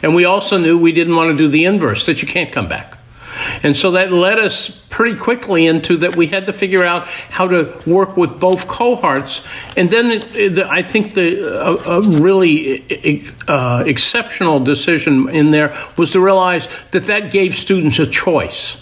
And 0.04 0.14
we 0.14 0.26
also 0.26 0.58
knew 0.58 0.78
we 0.78 0.92
didn't 0.92 1.16
want 1.16 1.38
to 1.38 1.44
do 1.44 1.50
the 1.50 1.66
inverse, 1.66 2.06
that 2.06 2.22
you 2.22 2.28
can't 2.28 2.52
come 2.52 2.68
back. 2.68 2.98
And 3.64 3.76
so 3.76 3.92
that 3.92 4.12
led 4.12 4.40
us 4.40 4.70
pretty 4.90 5.18
quickly 5.18 5.68
into 5.68 5.98
that 5.98 6.16
we 6.16 6.28
had 6.28 6.48
to 6.48 6.54
figure 6.54 6.84
out 6.84 7.08
how 7.08 7.48
to 7.48 7.82
work 7.86 8.18
with 8.18 8.40
both 8.40 8.68
cohorts. 8.68 9.42
And 9.76 9.90
then 9.90 10.08
it, 10.08 10.36
it, 10.36 10.60
I 10.60 10.84
think 10.84 11.14
the 11.14 11.48
uh, 11.48 12.00
a 12.00 12.02
really 12.02 13.32
uh, 13.48 13.84
exceptional 13.86 14.60
decision 14.64 15.30
in 15.30 15.52
there 15.52 15.78
was 15.98 16.12
to 16.12 16.20
realize 16.20 16.68
that 16.92 17.06
that 17.06 17.32
gave 17.32 17.56
students 17.56 18.00
a 18.00 18.08
choice 18.08 18.78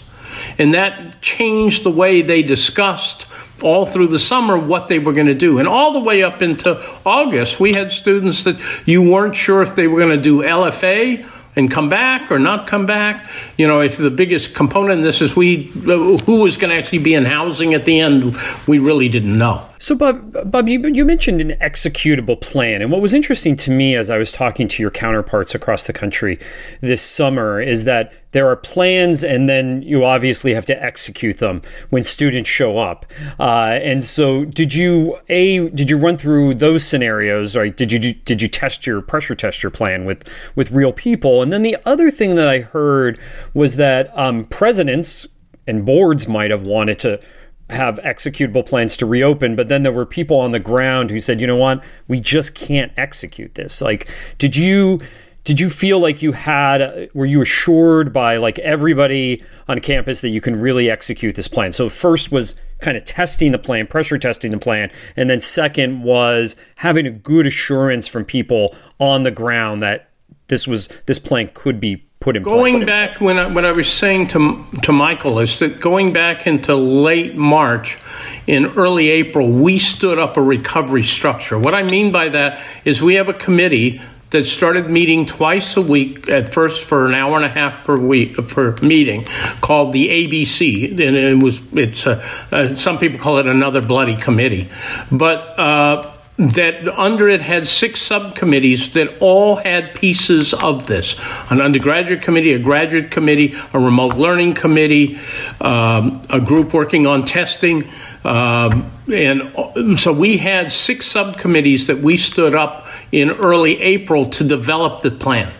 And 0.58 0.74
that 0.74 1.20
changed 1.20 1.84
the 1.84 1.90
way 1.90 2.22
they 2.22 2.42
discussed 2.42 3.26
all 3.62 3.86
through 3.86 4.08
the 4.08 4.18
summer 4.18 4.58
what 4.58 4.88
they 4.88 4.98
were 4.98 5.12
going 5.12 5.26
to 5.26 5.34
do. 5.34 5.58
And 5.58 5.66
all 5.66 5.92
the 5.92 6.00
way 6.00 6.22
up 6.22 6.42
into 6.42 6.78
August, 7.04 7.58
we 7.58 7.72
had 7.74 7.90
students 7.90 8.44
that 8.44 8.60
you 8.84 9.02
weren't 9.02 9.36
sure 9.36 9.62
if 9.62 9.74
they 9.74 9.86
were 9.86 9.98
going 9.98 10.16
to 10.16 10.22
do 10.22 10.42
LFA 10.42 11.28
and 11.56 11.70
come 11.70 11.88
back 11.88 12.30
or 12.30 12.38
not 12.38 12.66
come 12.66 12.84
back. 12.84 13.30
You 13.56 13.66
know, 13.66 13.80
if 13.80 13.96
the 13.96 14.10
biggest 14.10 14.54
component 14.54 14.98
in 14.98 15.04
this 15.04 15.22
is 15.22 15.34
we 15.34 15.64
who 15.64 16.36
was 16.36 16.58
going 16.58 16.70
to 16.70 16.76
actually 16.76 16.98
be 16.98 17.14
in 17.14 17.24
housing 17.24 17.72
at 17.72 17.84
the 17.86 18.00
end, 18.00 18.36
we 18.66 18.78
really 18.78 19.08
didn't 19.08 19.36
know. 19.36 19.66
So, 19.78 19.94
Bob, 19.94 20.50
Bob, 20.50 20.68
you, 20.68 20.86
you 20.88 21.04
mentioned 21.04 21.40
an 21.40 21.50
executable 21.60 22.40
plan, 22.40 22.80
and 22.80 22.90
what 22.90 23.02
was 23.02 23.12
interesting 23.12 23.56
to 23.56 23.70
me 23.70 23.94
as 23.94 24.08
I 24.10 24.16
was 24.16 24.32
talking 24.32 24.68
to 24.68 24.82
your 24.82 24.90
counterparts 24.90 25.54
across 25.54 25.84
the 25.84 25.92
country 25.92 26.38
this 26.80 27.02
summer 27.02 27.60
is 27.60 27.84
that 27.84 28.12
there 28.32 28.48
are 28.48 28.56
plans, 28.56 29.22
and 29.22 29.48
then 29.48 29.82
you 29.82 30.04
obviously 30.04 30.54
have 30.54 30.64
to 30.66 30.82
execute 30.82 31.38
them 31.38 31.60
when 31.90 32.04
students 32.04 32.48
show 32.48 32.78
up. 32.78 33.04
Uh, 33.38 33.78
and 33.82 34.04
so, 34.04 34.44
did 34.46 34.72
you 34.72 35.18
a 35.28 35.68
did 35.68 35.90
you 35.90 35.98
run 35.98 36.16
through 36.16 36.54
those 36.54 36.82
scenarios? 36.82 37.54
Right? 37.54 37.76
Did 37.76 37.92
you 37.92 38.14
did 38.14 38.40
you 38.40 38.48
test 38.48 38.86
your 38.86 39.02
pressure 39.02 39.34
test 39.34 39.62
your 39.62 39.70
plan 39.70 40.06
with 40.06 40.26
with 40.54 40.70
real 40.70 40.92
people? 40.92 41.42
And 41.42 41.52
then 41.52 41.62
the 41.62 41.76
other 41.84 42.10
thing 42.10 42.34
that 42.36 42.48
I 42.48 42.60
heard 42.60 43.18
was 43.52 43.76
that 43.76 44.16
um, 44.18 44.46
presidents 44.46 45.26
and 45.66 45.84
boards 45.84 46.28
might 46.28 46.50
have 46.50 46.62
wanted 46.62 46.98
to 47.00 47.20
have 47.70 47.98
executable 48.04 48.64
plans 48.64 48.96
to 48.98 49.06
reopen, 49.06 49.56
but 49.56 49.68
then 49.68 49.82
there 49.82 49.92
were 49.92 50.06
people 50.06 50.38
on 50.38 50.52
the 50.52 50.60
ground 50.60 51.10
who 51.10 51.18
said, 51.20 51.40
"You 51.40 51.46
know 51.46 51.56
what? 51.56 51.82
We 52.06 52.20
just 52.20 52.54
can't 52.54 52.92
execute 52.96 53.54
this." 53.54 53.80
Like, 53.80 54.08
did 54.38 54.56
you 54.56 55.00
did 55.46 55.60
you 55.60 55.70
feel 55.70 56.00
like 56.00 56.22
you 56.22 56.32
had 56.32 57.08
were 57.14 57.24
you 57.24 57.40
assured 57.40 58.12
by 58.12 58.36
like 58.36 58.58
everybody 58.58 59.44
on 59.68 59.78
campus 59.78 60.20
that 60.20 60.30
you 60.30 60.40
can 60.40 60.60
really 60.60 60.90
execute 60.90 61.36
this 61.36 61.46
plan? 61.48 61.70
So 61.72 61.88
first 61.88 62.32
was 62.32 62.56
kind 62.80 62.96
of 62.96 63.04
testing 63.04 63.52
the 63.52 63.58
plan, 63.58 63.86
pressure 63.86 64.18
testing 64.18 64.50
the 64.50 64.58
plan, 64.58 64.90
and 65.16 65.30
then 65.30 65.40
second 65.40 66.02
was 66.02 66.56
having 66.76 67.06
a 67.06 67.12
good 67.12 67.46
assurance 67.46 68.08
from 68.08 68.24
people 68.24 68.74
on 68.98 69.22
the 69.22 69.30
ground 69.30 69.80
that 69.82 70.10
this 70.48 70.66
was 70.66 70.88
this 71.06 71.20
plan 71.20 71.50
could 71.54 71.80
be 71.80 72.05
put 72.20 72.36
in 72.36 72.42
going 72.42 72.76
place. 72.76 72.86
back 72.86 73.20
when 73.20 73.38
I, 73.38 73.46
what 73.46 73.64
I 73.64 73.72
was 73.72 73.88
saying 73.92 74.28
to 74.28 74.64
to 74.82 74.92
Michael 74.92 75.40
is 75.40 75.58
that 75.58 75.80
going 75.80 76.12
back 76.12 76.46
into 76.46 76.74
late 76.74 77.36
March 77.36 77.98
in 78.46 78.66
early 78.76 79.10
April 79.10 79.48
we 79.48 79.78
stood 79.78 80.18
up 80.18 80.36
a 80.36 80.42
recovery 80.42 81.02
structure 81.02 81.58
what 81.58 81.74
I 81.74 81.82
mean 81.82 82.12
by 82.12 82.30
that 82.30 82.64
is 82.84 83.02
we 83.02 83.14
have 83.16 83.28
a 83.28 83.34
committee 83.34 84.00
that 84.30 84.44
started 84.44 84.90
meeting 84.90 85.24
twice 85.24 85.76
a 85.76 85.82
week 85.82 86.28
at 86.28 86.52
first 86.52 86.84
for 86.84 87.06
an 87.06 87.14
hour 87.14 87.36
and 87.36 87.44
a 87.44 87.48
half 87.48 87.84
per 87.84 87.96
week 87.96 88.36
per 88.48 88.74
meeting 88.82 89.24
called 89.60 89.92
the 89.92 90.08
ABC 90.08 90.90
and 90.90 91.16
it 91.16 91.42
was 91.42 91.60
it's 91.74 92.06
a, 92.06 92.22
uh, 92.50 92.74
some 92.76 92.98
people 92.98 93.18
call 93.20 93.38
it 93.38 93.46
another 93.46 93.80
bloody 93.80 94.16
committee 94.16 94.68
but 95.12 95.38
uh, 95.58 96.15
that 96.38 96.86
under 96.98 97.28
it 97.28 97.40
had 97.40 97.66
six 97.66 98.02
subcommittees 98.02 98.92
that 98.92 99.08
all 99.20 99.56
had 99.56 99.94
pieces 99.94 100.52
of 100.52 100.86
this 100.86 101.16
an 101.50 101.60
undergraduate 101.60 102.22
committee, 102.22 102.52
a 102.52 102.58
graduate 102.58 103.10
committee, 103.10 103.54
a 103.72 103.78
remote 103.78 104.16
learning 104.16 104.54
committee, 104.54 105.18
um, 105.60 106.20
a 106.28 106.40
group 106.40 106.74
working 106.74 107.06
on 107.06 107.24
testing. 107.24 107.90
Um, 108.24 108.90
and 109.06 110.00
so 110.00 110.12
we 110.12 110.36
had 110.36 110.72
six 110.72 111.06
subcommittees 111.06 111.86
that 111.86 112.00
we 112.00 112.16
stood 112.16 112.54
up 112.54 112.88
in 113.12 113.30
early 113.30 113.80
April 113.80 114.28
to 114.30 114.44
develop 114.44 115.00
the 115.00 115.12
plan. 115.12 115.52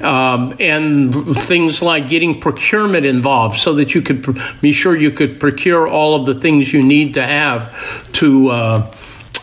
Um, 0.00 0.56
and 0.60 1.36
things 1.38 1.82
like 1.82 2.08
getting 2.08 2.40
procurement 2.40 3.04
involved 3.04 3.58
so 3.58 3.74
that 3.74 3.94
you 3.94 4.02
could 4.02 4.22
pr- 4.22 4.32
be 4.60 4.72
sure 4.72 4.96
you 4.96 5.10
could 5.10 5.40
procure 5.40 5.88
all 5.88 6.14
of 6.14 6.26
the 6.26 6.40
things 6.40 6.72
you 6.72 6.82
need 6.82 7.14
to 7.14 7.26
have 7.26 8.12
to. 8.12 8.50
Uh, 8.50 8.94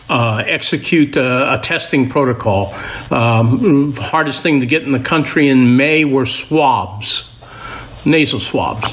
uh, 0.08 0.42
execute 0.46 1.16
a, 1.16 1.54
a, 1.54 1.58
testing 1.58 2.08
protocol. 2.08 2.74
Um, 3.10 3.94
hardest 3.94 4.42
thing 4.42 4.60
to 4.60 4.66
get 4.66 4.82
in 4.82 4.92
the 4.92 5.00
country 5.00 5.48
in 5.48 5.76
May 5.76 6.04
were 6.04 6.26
swabs, 6.26 7.24
nasal 8.04 8.40
swabs. 8.40 8.86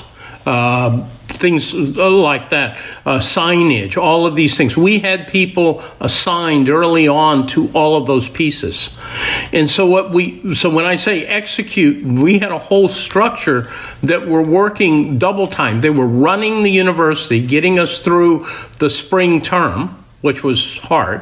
Uh, 0.46 1.08
things 1.28 1.74
like 1.74 2.50
that, 2.50 2.80
uh, 3.06 3.20
signage, 3.20 3.98
all 3.98 4.26
of 4.26 4.36
these 4.36 4.58
things. 4.58 4.76
We 4.76 5.00
had 5.00 5.28
people 5.28 5.84
assigned 6.00 6.70
early 6.70 7.08
on 7.08 7.48
to 7.48 7.70
all 7.74 7.98
of 7.98 8.08
those 8.08 8.28
pieces, 8.28 8.90
and 9.54 9.70
so 9.70 9.86
what 9.86 10.12
we 10.12 10.56
so 10.56 10.70
when 10.70 10.86
I 10.86 10.96
say 10.96 11.26
execute, 11.26 12.04
we 12.04 12.40
had 12.40 12.52
a 12.52 12.60
whole 12.60 12.88
structure 12.88 13.72
that 14.04 14.28
were 14.28 14.42
working 14.42 15.20
double 15.20 15.48
time. 15.48 15.82
They 15.82 15.90
were 15.90 16.08
running 16.08 16.64
the 16.64 16.72
university, 16.72 17.46
getting 17.46 17.80
us 17.80 18.00
through 18.00 18.48
the 18.80 18.90
spring 18.90 19.42
term 19.42 20.01
which 20.22 20.44
was 20.44 20.78
hard, 20.80 21.22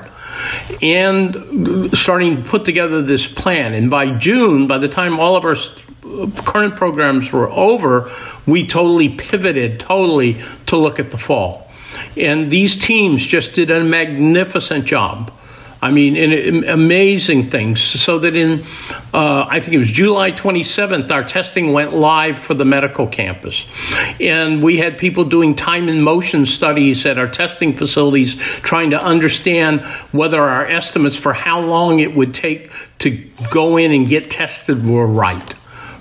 and 0.81 1.89
starting 1.97 2.43
to 2.43 2.49
put 2.49 2.65
together 2.65 3.01
this 3.01 3.27
plan. 3.27 3.73
And 3.73 3.89
by 3.89 4.17
June, 4.17 4.67
by 4.67 4.77
the 4.77 4.87
time 4.87 5.19
all 5.19 5.35
of 5.35 5.45
our 5.45 5.55
uh, 5.55 6.29
current 6.43 6.75
programs 6.75 7.31
were 7.31 7.49
over, 7.49 8.11
we 8.45 8.67
totally 8.67 9.09
pivoted 9.09 9.79
totally 9.79 10.41
to 10.67 10.77
look 10.77 10.99
at 10.99 11.11
the 11.11 11.17
fall. 11.17 11.69
And 12.15 12.51
these 12.51 12.75
teams 12.75 13.25
just 13.25 13.53
did 13.53 13.71
a 13.71 13.83
magnificent 13.83 14.85
job 14.85 15.31
I 15.81 15.91
mean, 15.91 16.17
in, 16.17 16.65
amazing 16.65 17.49
things. 17.49 17.81
So 17.81 18.19
that 18.19 18.35
in, 18.35 18.65
uh, 19.13 19.45
I 19.47 19.61
think 19.61 19.73
it 19.73 19.77
was 19.77 19.89
July 19.89 20.31
27th, 20.31 21.09
our 21.09 21.23
testing 21.23 21.71
went 21.71 21.93
live 21.93 22.37
for 22.37 22.53
the 22.53 22.65
medical 22.65 23.07
campus. 23.07 23.65
And 24.19 24.61
we 24.61 24.77
had 24.77 24.97
people 24.97 25.23
doing 25.23 25.55
time 25.55 25.87
and 25.87 26.03
motion 26.03 26.45
studies 26.45 27.05
at 27.05 27.17
our 27.17 27.29
testing 27.29 27.77
facilities 27.77 28.35
trying 28.61 28.89
to 28.89 29.01
understand 29.01 29.81
whether 30.11 30.41
our 30.41 30.67
estimates 30.67 31.15
for 31.15 31.31
how 31.31 31.61
long 31.61 31.99
it 31.99 32.13
would 32.13 32.33
take 32.33 32.71
to 32.99 33.25
go 33.51 33.77
in 33.77 33.93
and 33.93 34.07
get 34.09 34.29
tested 34.29 34.85
were 34.85 35.07
right 35.07 35.55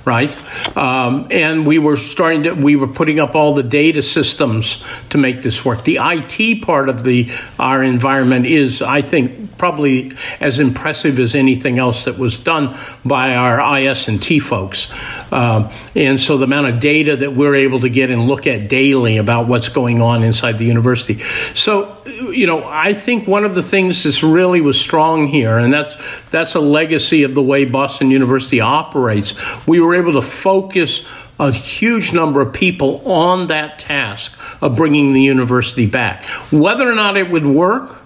right? 0.04 0.34
Um, 0.74 1.28
and 1.30 1.66
we 1.66 1.78
were 1.78 1.98
starting 1.98 2.44
to, 2.44 2.54
we 2.54 2.76
were 2.76 2.86
putting 2.86 3.20
up 3.20 3.34
all 3.34 3.52
the 3.52 3.62
data 3.62 4.02
systems 4.02 4.82
to 5.10 5.18
make 5.18 5.42
this 5.42 5.66
work. 5.66 5.84
The 5.84 5.98
IT 6.00 6.62
part 6.62 6.88
of 6.88 7.04
the 7.04 7.30
our 7.58 7.82
environment 7.82 8.46
is, 8.46 8.80
I 8.80 9.02
think, 9.02 9.47
probably 9.58 10.16
as 10.40 10.58
impressive 10.58 11.18
as 11.18 11.34
anything 11.34 11.78
else 11.78 12.04
that 12.04 12.18
was 12.18 12.38
done 12.38 12.78
by 13.04 13.34
our 13.34 13.78
IS 13.78 14.08
and 14.08 14.22
T 14.22 14.38
folks. 14.38 14.88
Um, 15.30 15.70
and 15.94 16.20
so 16.20 16.38
the 16.38 16.44
amount 16.44 16.68
of 16.68 16.80
data 16.80 17.16
that 17.16 17.34
we're 17.34 17.56
able 17.56 17.80
to 17.80 17.88
get 17.88 18.10
and 18.10 18.26
look 18.26 18.46
at 18.46 18.68
daily 18.68 19.18
about 19.18 19.48
what's 19.48 19.68
going 19.68 20.00
on 20.00 20.22
inside 20.22 20.58
the 20.58 20.64
university. 20.64 21.22
So, 21.54 21.96
you 22.06 22.46
know, 22.46 22.64
I 22.64 22.94
think 22.94 23.28
one 23.28 23.44
of 23.44 23.54
the 23.54 23.62
things 23.62 24.04
that's 24.04 24.22
really 24.22 24.60
was 24.60 24.80
strong 24.80 25.26
here, 25.26 25.58
and 25.58 25.72
that's 25.72 25.94
that's 26.30 26.54
a 26.54 26.60
legacy 26.60 27.24
of 27.24 27.34
the 27.34 27.42
way 27.42 27.64
Boston 27.64 28.10
University 28.10 28.60
operates. 28.60 29.34
We 29.66 29.80
were 29.80 29.94
able 29.94 30.12
to 30.14 30.22
focus 30.22 31.04
a 31.40 31.52
huge 31.52 32.12
number 32.12 32.40
of 32.40 32.52
people 32.52 33.00
on 33.08 33.48
that 33.48 33.78
task 33.78 34.32
of 34.60 34.76
bringing 34.76 35.12
the 35.12 35.22
university 35.22 35.86
back. 35.86 36.24
Whether 36.50 36.90
or 36.90 36.94
not 36.94 37.16
it 37.16 37.30
would 37.30 37.46
work, 37.46 38.02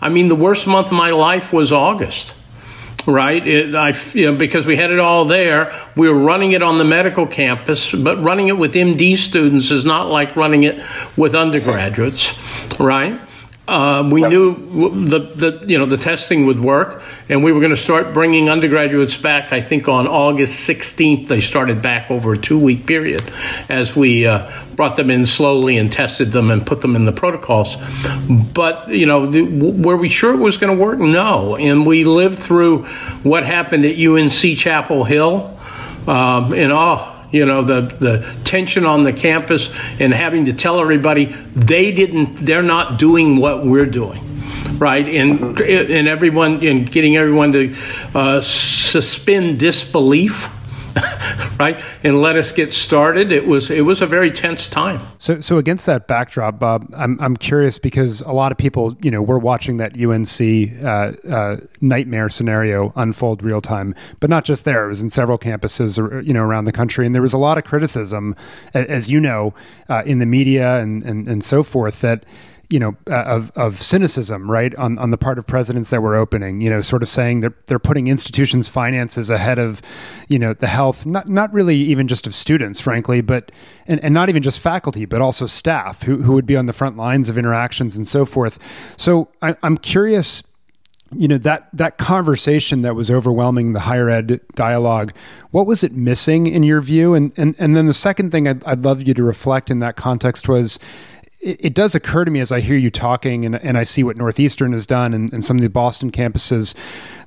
I 0.00 0.08
mean, 0.08 0.28
the 0.28 0.36
worst 0.36 0.66
month 0.66 0.88
of 0.88 0.92
my 0.92 1.10
life 1.10 1.52
was 1.52 1.72
August 1.72 2.32
right? 3.06 3.46
It, 3.46 3.74
I, 3.74 3.96
you 4.12 4.30
know, 4.30 4.36
because 4.36 4.66
we 4.66 4.76
had 4.76 4.90
it 4.90 4.98
all 4.98 5.24
there. 5.24 5.78
We 5.96 6.08
were 6.08 6.18
running 6.18 6.52
it 6.52 6.62
on 6.62 6.78
the 6.78 6.84
medical 6.84 7.26
campus, 7.26 7.90
but 7.90 8.22
running 8.22 8.48
it 8.48 8.58
with 8.58 8.74
MD 8.74 9.16
students 9.16 9.70
is 9.70 9.84
not 9.84 10.10
like 10.10 10.36
running 10.36 10.64
it 10.64 10.82
with 11.16 11.34
undergraduates, 11.34 12.32
right? 12.78 13.20
Uh, 13.68 14.08
we 14.10 14.22
knew 14.22 15.08
the, 15.08 15.18
the 15.18 15.64
you 15.68 15.78
know 15.78 15.86
the 15.86 15.96
testing 15.96 16.44
would 16.46 16.58
work, 16.58 17.02
and 17.28 17.44
we 17.44 17.52
were 17.52 17.60
going 17.60 17.74
to 17.74 17.80
start 17.80 18.12
bringing 18.12 18.50
undergraduates 18.50 19.16
back. 19.16 19.52
I 19.52 19.60
think 19.60 19.86
on 19.86 20.08
August 20.08 20.68
16th 20.68 21.28
they 21.28 21.40
started 21.40 21.80
back 21.80 22.10
over 22.10 22.32
a 22.32 22.38
two 22.38 22.58
week 22.58 22.84
period, 22.84 23.22
as 23.68 23.94
we 23.94 24.26
uh, 24.26 24.50
brought 24.74 24.96
them 24.96 25.08
in 25.08 25.24
slowly 25.24 25.76
and 25.76 25.92
tested 25.92 26.32
them 26.32 26.50
and 26.50 26.66
put 26.66 26.80
them 26.80 26.96
in 26.96 27.04
the 27.04 27.12
protocols. 27.12 27.76
But 28.52 28.88
you 28.88 29.06
know, 29.06 29.30
the, 29.30 29.42
were 29.42 29.96
we 29.96 30.08
sure 30.08 30.34
it 30.34 30.38
was 30.38 30.58
going 30.58 30.76
to 30.76 30.82
work? 30.82 30.98
No, 30.98 31.54
and 31.54 31.86
we 31.86 32.02
lived 32.02 32.40
through 32.40 32.86
what 33.22 33.46
happened 33.46 33.84
at 33.84 33.96
UNC 33.96 34.58
Chapel 34.58 35.04
Hill, 35.04 35.56
um, 36.08 36.52
and 36.54 36.72
oh 36.72 37.19
you 37.32 37.44
know 37.44 37.62
the 37.62 37.80
the 38.00 38.36
tension 38.44 38.86
on 38.86 39.02
the 39.02 39.12
campus 39.12 39.70
and 39.98 40.12
having 40.12 40.46
to 40.46 40.52
tell 40.52 40.80
everybody 40.80 41.26
they 41.54 41.92
didn't 41.92 42.44
they're 42.44 42.62
not 42.62 42.98
doing 42.98 43.36
what 43.36 43.64
we're 43.64 43.86
doing 43.86 44.26
right? 44.78 45.06
And 45.06 45.60
and 45.60 46.08
everyone 46.08 46.64
and 46.66 46.90
getting 46.90 47.16
everyone 47.16 47.52
to 47.52 47.76
uh, 48.14 48.40
suspend 48.40 49.60
disbelief 49.60 50.48
right, 51.60 51.82
and 52.02 52.22
let 52.22 52.36
us 52.36 52.52
get 52.52 52.72
started. 52.72 53.30
It 53.30 53.46
was 53.46 53.70
it 53.70 53.82
was 53.82 54.00
a 54.00 54.06
very 54.06 54.32
tense 54.32 54.66
time. 54.66 55.06
So, 55.18 55.40
so 55.40 55.58
against 55.58 55.86
that 55.86 56.08
backdrop, 56.08 56.58
Bob, 56.58 56.92
I'm 56.96 57.20
I'm 57.20 57.36
curious 57.36 57.78
because 57.78 58.22
a 58.22 58.32
lot 58.32 58.50
of 58.50 58.58
people, 58.58 58.96
you 59.02 59.10
know, 59.10 59.22
we're 59.22 59.38
watching 59.38 59.76
that 59.76 59.92
UNC 60.00 60.82
uh, 60.82 61.12
uh, 61.30 61.56
nightmare 61.80 62.28
scenario 62.28 62.92
unfold 62.96 63.42
real 63.42 63.60
time, 63.60 63.94
but 64.18 64.30
not 64.30 64.44
just 64.44 64.64
there. 64.64 64.86
It 64.86 64.88
was 64.88 65.02
in 65.02 65.10
several 65.10 65.38
campuses, 65.38 65.98
you 66.26 66.32
know, 66.32 66.42
around 66.42 66.64
the 66.64 66.72
country, 66.72 67.04
and 67.04 67.14
there 67.14 67.22
was 67.22 67.34
a 67.34 67.38
lot 67.38 67.58
of 67.58 67.64
criticism, 67.64 68.34
as 68.74 69.10
you 69.10 69.20
know, 69.20 69.54
uh, 69.88 70.02
in 70.06 70.18
the 70.18 70.26
media 70.26 70.78
and, 70.78 71.02
and 71.04 71.28
and 71.28 71.44
so 71.44 71.62
forth 71.62 72.00
that 72.00 72.24
you 72.70 72.78
know, 72.78 72.96
uh, 73.10 73.24
of, 73.24 73.50
of 73.56 73.82
cynicism, 73.82 74.48
right, 74.48 74.72
on, 74.76 74.96
on 74.98 75.10
the 75.10 75.18
part 75.18 75.38
of 75.38 75.46
presidents 75.46 75.90
that 75.90 76.00
were 76.00 76.14
opening, 76.14 76.60
you 76.60 76.70
know, 76.70 76.80
sort 76.80 77.02
of 77.02 77.08
saying 77.08 77.40
they're, 77.40 77.54
they're 77.66 77.80
putting 77.80 78.06
institutions' 78.06 78.68
finances 78.68 79.28
ahead 79.28 79.58
of, 79.58 79.82
you 80.28 80.38
know, 80.38 80.54
the 80.54 80.68
health, 80.68 81.04
not, 81.04 81.28
not 81.28 81.52
really 81.52 81.76
even 81.76 82.06
just 82.06 82.28
of 82.28 82.34
students, 82.34 82.80
frankly, 82.80 83.20
but, 83.20 83.50
and, 83.88 84.02
and 84.04 84.14
not 84.14 84.28
even 84.28 84.40
just 84.40 84.60
faculty, 84.60 85.04
but 85.04 85.20
also 85.20 85.46
staff 85.46 86.02
who, 86.04 86.22
who 86.22 86.32
would 86.32 86.46
be 86.46 86.56
on 86.56 86.66
the 86.66 86.72
front 86.72 86.96
lines 86.96 87.28
of 87.28 87.36
interactions 87.36 87.96
and 87.96 88.06
so 88.06 88.24
forth. 88.24 88.58
So 88.96 89.28
I, 89.42 89.56
I'm 89.64 89.76
curious, 89.76 90.44
you 91.12 91.26
know 91.26 91.38
that 91.38 91.68
that 91.72 91.98
conversation 91.98 92.82
that 92.82 92.94
was 92.94 93.10
overwhelming 93.10 93.72
the 93.72 93.80
higher 93.80 94.08
ed 94.08 94.40
dialogue 94.54 95.12
what 95.50 95.66
was 95.66 95.82
it 95.82 95.90
missing 95.90 96.46
in 96.46 96.62
your 96.62 96.80
view 96.80 97.14
and 97.14 97.32
and, 97.36 97.56
and 97.58 97.76
then 97.76 97.88
the 97.88 97.92
second 97.92 98.30
thing 98.30 98.46
I'd, 98.46 98.62
I'd 98.64 98.84
love 98.84 99.02
you 99.02 99.12
to 99.14 99.22
reflect 99.24 99.70
in 99.70 99.80
that 99.80 99.96
context 99.96 100.48
was 100.48 100.78
it, 101.40 101.64
it, 101.64 101.74
does 101.74 101.94
occur 101.94 102.24
to 102.24 102.30
me 102.30 102.40
as 102.40 102.52
I 102.52 102.60
hear 102.60 102.76
you 102.76 102.90
talking 102.90 103.44
and, 103.44 103.56
and 103.56 103.78
I 103.78 103.84
see 103.84 104.02
what 104.02 104.16
Northeastern 104.16 104.72
has 104.72 104.86
done 104.86 105.14
and, 105.14 105.32
and 105.32 105.42
some 105.42 105.56
of 105.56 105.62
the 105.62 105.70
Boston 105.70 106.10
campuses, 106.10 106.74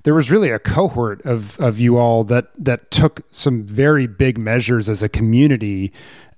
there 0.04 0.14
was 0.14 0.30
really 0.30 0.50
a 0.50 0.60
cohort 0.60 1.22
of, 1.26 1.60
of 1.60 1.80
you 1.80 1.98
all 1.98 2.24
that, 2.26 2.52
that 2.58 2.92
took 2.92 3.22
some 3.32 3.66
very 3.66 4.08
big 4.08 4.38
measures 4.38 4.90
as 4.90 5.02
a 5.02 5.10
community 5.10 5.92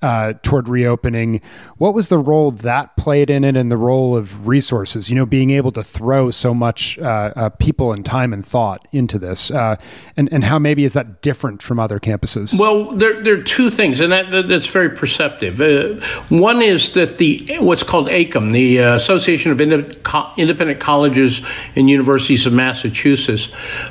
uh, 0.06 0.34
toward 0.44 0.70
reopening. 0.70 1.42
What 1.78 1.96
was 1.96 2.10
the 2.10 2.20
role 2.20 2.52
that 2.52 2.96
played 2.96 3.30
in 3.32 3.44
it 3.44 3.58
and 3.58 3.72
the 3.72 3.78
role 3.78 4.16
of 4.16 4.48
resources? 4.48 5.10
You 5.10 5.16
know, 5.16 5.26
being 5.26 5.50
able 5.50 5.72
to 5.72 5.84
throw 5.84 6.30
so 6.30 6.54
much 6.54 7.00
uh, 7.00 7.34
uh, 7.36 7.50
people 7.50 7.92
and 7.92 8.06
time 8.06 8.32
and 8.32 8.46
thought 8.46 8.88
into 8.92 9.18
this, 9.18 9.50
uh, 9.50 9.78
and 10.16 10.32
and 10.32 10.44
how 10.44 10.60
maybe 10.60 10.84
is 10.84 10.94
that 10.94 11.22
different 11.22 11.64
from 11.64 11.80
other 11.80 12.00
campuses? 12.00 12.58
Well, 12.58 12.96
there, 12.96 13.24
there 13.24 13.34
are 13.34 13.44
two 13.44 13.72
things, 13.72 14.00
and 14.00 14.12
that, 14.12 14.46
that's 14.48 14.68
very 14.68 14.90
perceptive. 14.90 15.60
Uh, 15.60 16.00
one 16.30 16.62
is 16.62 16.94
that 16.94 17.18
the 17.18 17.58
what's 17.60 17.84
called 17.84 18.08
AICUM, 18.08 18.52
the 18.52 18.82
uh, 18.82 18.96
Association 18.96 19.52
of 19.52 19.60
Independent 19.60 20.80
Colleges 20.80 21.42
and 21.76 21.90
Universities 21.90 22.46
of 22.46 22.54
Massachusetts, 22.54 23.50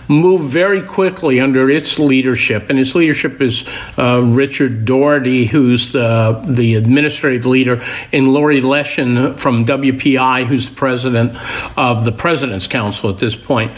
moved 0.09 0.50
very 0.50 0.83
quickly 0.83 1.40
under 1.40 1.71
its 1.71 1.99
leadership, 1.99 2.71
and 2.71 2.78
its 2.78 2.94
leadership 2.94 3.40
is 3.42 3.64
Richard 3.99 4.85
Doherty, 4.85 5.47
who's 5.47 5.92
the 5.92 6.14
uh, 6.14 6.44
the 6.47 6.76
administrative 6.76 7.44
leader, 7.44 7.85
and 8.12 8.28
Laurie 8.28 8.61
Leshin 8.61 9.37
from 9.37 9.66
WPI, 9.66 10.47
who's 10.47 10.68
the 10.68 10.75
president 10.75 11.37
of 11.76 12.04
the 12.04 12.12
President's 12.12 12.66
Council 12.66 13.11
at 13.11 13.18
this 13.18 13.35
point, 13.35 13.76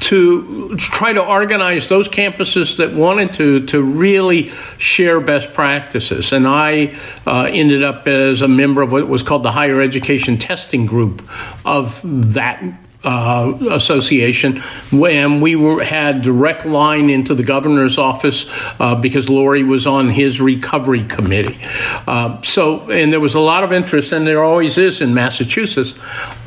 to 0.00 0.76
try 0.76 1.12
to 1.12 1.22
organize 1.22 1.88
those 1.88 2.08
campuses 2.08 2.78
that 2.78 2.94
wanted 2.94 3.34
to 3.34 3.66
to 3.66 3.82
really 3.82 4.52
share 4.78 5.20
best 5.20 5.52
practices. 5.52 6.32
And 6.32 6.48
I 6.48 6.98
uh, 7.26 7.48
ended 7.50 7.82
up 7.82 8.08
as 8.08 8.42
a 8.42 8.48
member 8.48 8.82
of 8.82 8.90
what 8.90 9.06
was 9.08 9.22
called 9.22 9.42
the 9.42 9.52
Higher 9.52 9.80
Education 9.80 10.38
Testing 10.38 10.86
Group 10.86 11.22
of 11.64 12.00
that 12.32 12.62
uh, 13.04 13.52
association, 13.70 14.62
and 14.92 15.42
we 15.42 15.56
were, 15.56 15.82
had 15.84 16.22
direct 16.22 16.64
line 16.64 17.10
into 17.10 17.34
the 17.34 17.42
governor's 17.42 17.98
office 17.98 18.46
uh, 18.80 18.94
because 18.94 19.28
Laurie 19.28 19.62
was 19.62 19.86
on 19.86 20.08
his 20.08 20.40
recovery 20.40 21.04
committee. 21.06 21.58
Uh, 22.06 22.40
so, 22.42 22.90
and 22.90 23.12
there 23.12 23.20
was 23.20 23.34
a 23.34 23.40
lot 23.40 23.62
of 23.62 23.72
interest, 23.72 24.12
and 24.12 24.26
there 24.26 24.42
always 24.42 24.78
is 24.78 25.00
in 25.00 25.12
Massachusetts 25.14 25.94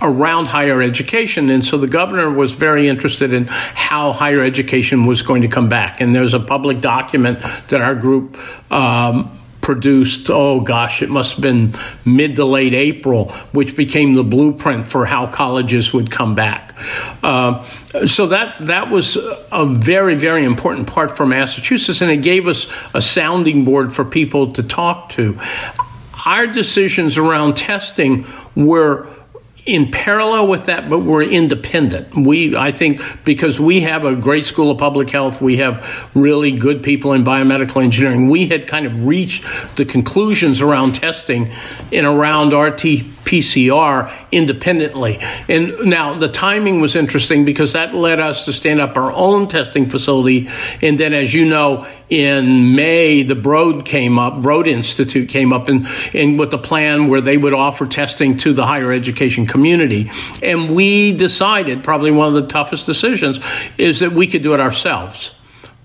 around 0.02 0.48
higher 0.48 0.82
education, 0.82 1.50
and 1.50 1.64
so 1.64 1.78
the 1.78 1.88
governor 1.88 2.30
was 2.30 2.54
very 2.54 2.90
interested 2.90 3.34
in 3.34 3.46
how 3.48 4.12
higher 4.12 4.44
education 4.44 5.06
was 5.06 5.22
going 5.22 5.44
to 5.44 5.48
come 5.48 5.70
back. 5.70 6.02
And 6.02 6.16
there's 6.16 6.34
a 6.34 6.40
public 6.40 6.82
document 6.82 7.40
that 7.70 7.82
our 7.82 7.96
group. 7.96 8.38
Um, 8.72 9.38
produced, 9.68 10.30
oh 10.30 10.62
gosh, 10.62 11.02
it 11.02 11.10
must 11.10 11.34
have 11.34 11.42
been 11.42 11.78
mid 12.06 12.38
to 12.38 12.46
late 12.46 12.74
April, 12.74 13.34
which 13.52 13.76
became 13.76 14.14
the 14.14 14.24
blueprint 14.24 14.88
for 14.88 15.06
how 15.06 15.28
colleges 15.28 15.92
would 15.92 16.10
come 16.10 16.36
back. 16.36 16.74
Uh, 17.22 17.68
so 18.06 18.28
that 18.28 18.66
that 18.68 18.90
was 18.90 19.18
a 19.52 19.66
very 19.66 20.16
very 20.16 20.46
important 20.46 20.88
part 20.88 21.18
for 21.18 21.26
Massachusetts, 21.26 22.00
and 22.00 22.10
it 22.10 22.22
gave 22.22 22.48
us 22.48 22.68
a 22.94 23.02
sounding 23.02 23.66
board 23.66 23.94
for 23.94 24.06
people 24.06 24.54
to 24.54 24.64
talk 24.64 25.10
to. 25.10 25.38
Our 26.26 26.48
decisions 26.48 27.18
around 27.18 27.58
testing 27.58 28.26
were 28.56 29.10
in 29.68 29.92
parallel 29.92 30.48
with 30.48 30.68
that, 30.68 30.90
but 30.90 31.00
we're 31.00 31.24
independent. 31.24 32.16
We, 32.16 32.56
I 32.56 32.72
think, 32.72 33.02
because 33.26 33.60
we 33.60 33.82
have 33.82 34.06
a 34.06 34.16
great 34.16 34.46
school 34.46 34.72
of 34.72 34.78
public 34.78 35.10
health, 35.10 35.42
we 35.42 35.58
have 35.58 35.86
really 36.16 36.52
good 36.52 36.82
people 36.82 37.12
in 37.12 37.26
biomedical 37.26 37.84
engineering. 37.84 38.30
We 38.30 38.48
had 38.48 38.66
kind 38.66 38.86
of 38.86 39.06
reached 39.06 39.44
the 39.76 39.84
conclusions 39.84 40.62
around 40.62 40.96
testing 40.96 41.52
and 41.92 42.08
around 42.08 42.54
RT 42.54 43.17
PCR 43.28 44.12
independently. 44.32 45.18
And 45.20 45.86
now 45.86 46.18
the 46.18 46.30
timing 46.30 46.80
was 46.80 46.96
interesting 46.96 47.44
because 47.44 47.74
that 47.74 47.94
led 47.94 48.22
us 48.22 48.46
to 48.46 48.54
stand 48.54 48.80
up 48.80 48.96
our 48.96 49.12
own 49.12 49.50
testing 49.50 49.90
facility. 49.90 50.50
And 50.82 50.98
then, 50.98 51.14
as 51.14 51.34
you 51.34 51.46
know, 51.46 51.86
in 52.10 52.74
May, 52.74 53.24
the 53.24 53.36
Broad 53.36 53.86
came 53.86 54.18
up, 54.18 54.42
Broad 54.42 54.66
Institute 54.66 55.28
came 55.28 55.52
up, 55.52 55.68
and, 55.68 55.88
and 56.14 56.40
with 56.40 56.52
the 56.52 56.58
plan 56.58 57.10
where 57.10 57.20
they 57.20 57.36
would 57.36 57.54
offer 57.54 57.86
testing 57.86 58.38
to 58.40 58.54
the 58.54 58.66
higher 58.66 58.94
education 58.94 59.46
community. 59.46 60.10
And 60.42 60.74
we 60.74 61.12
decided, 61.12 61.84
probably 61.84 62.12
one 62.12 62.34
of 62.34 62.42
the 62.42 62.48
toughest 62.48 62.86
decisions, 62.86 63.42
is 63.78 64.00
that 64.00 64.14
we 64.14 64.28
could 64.28 64.42
do 64.42 64.54
it 64.54 64.62
ourselves. 64.62 65.32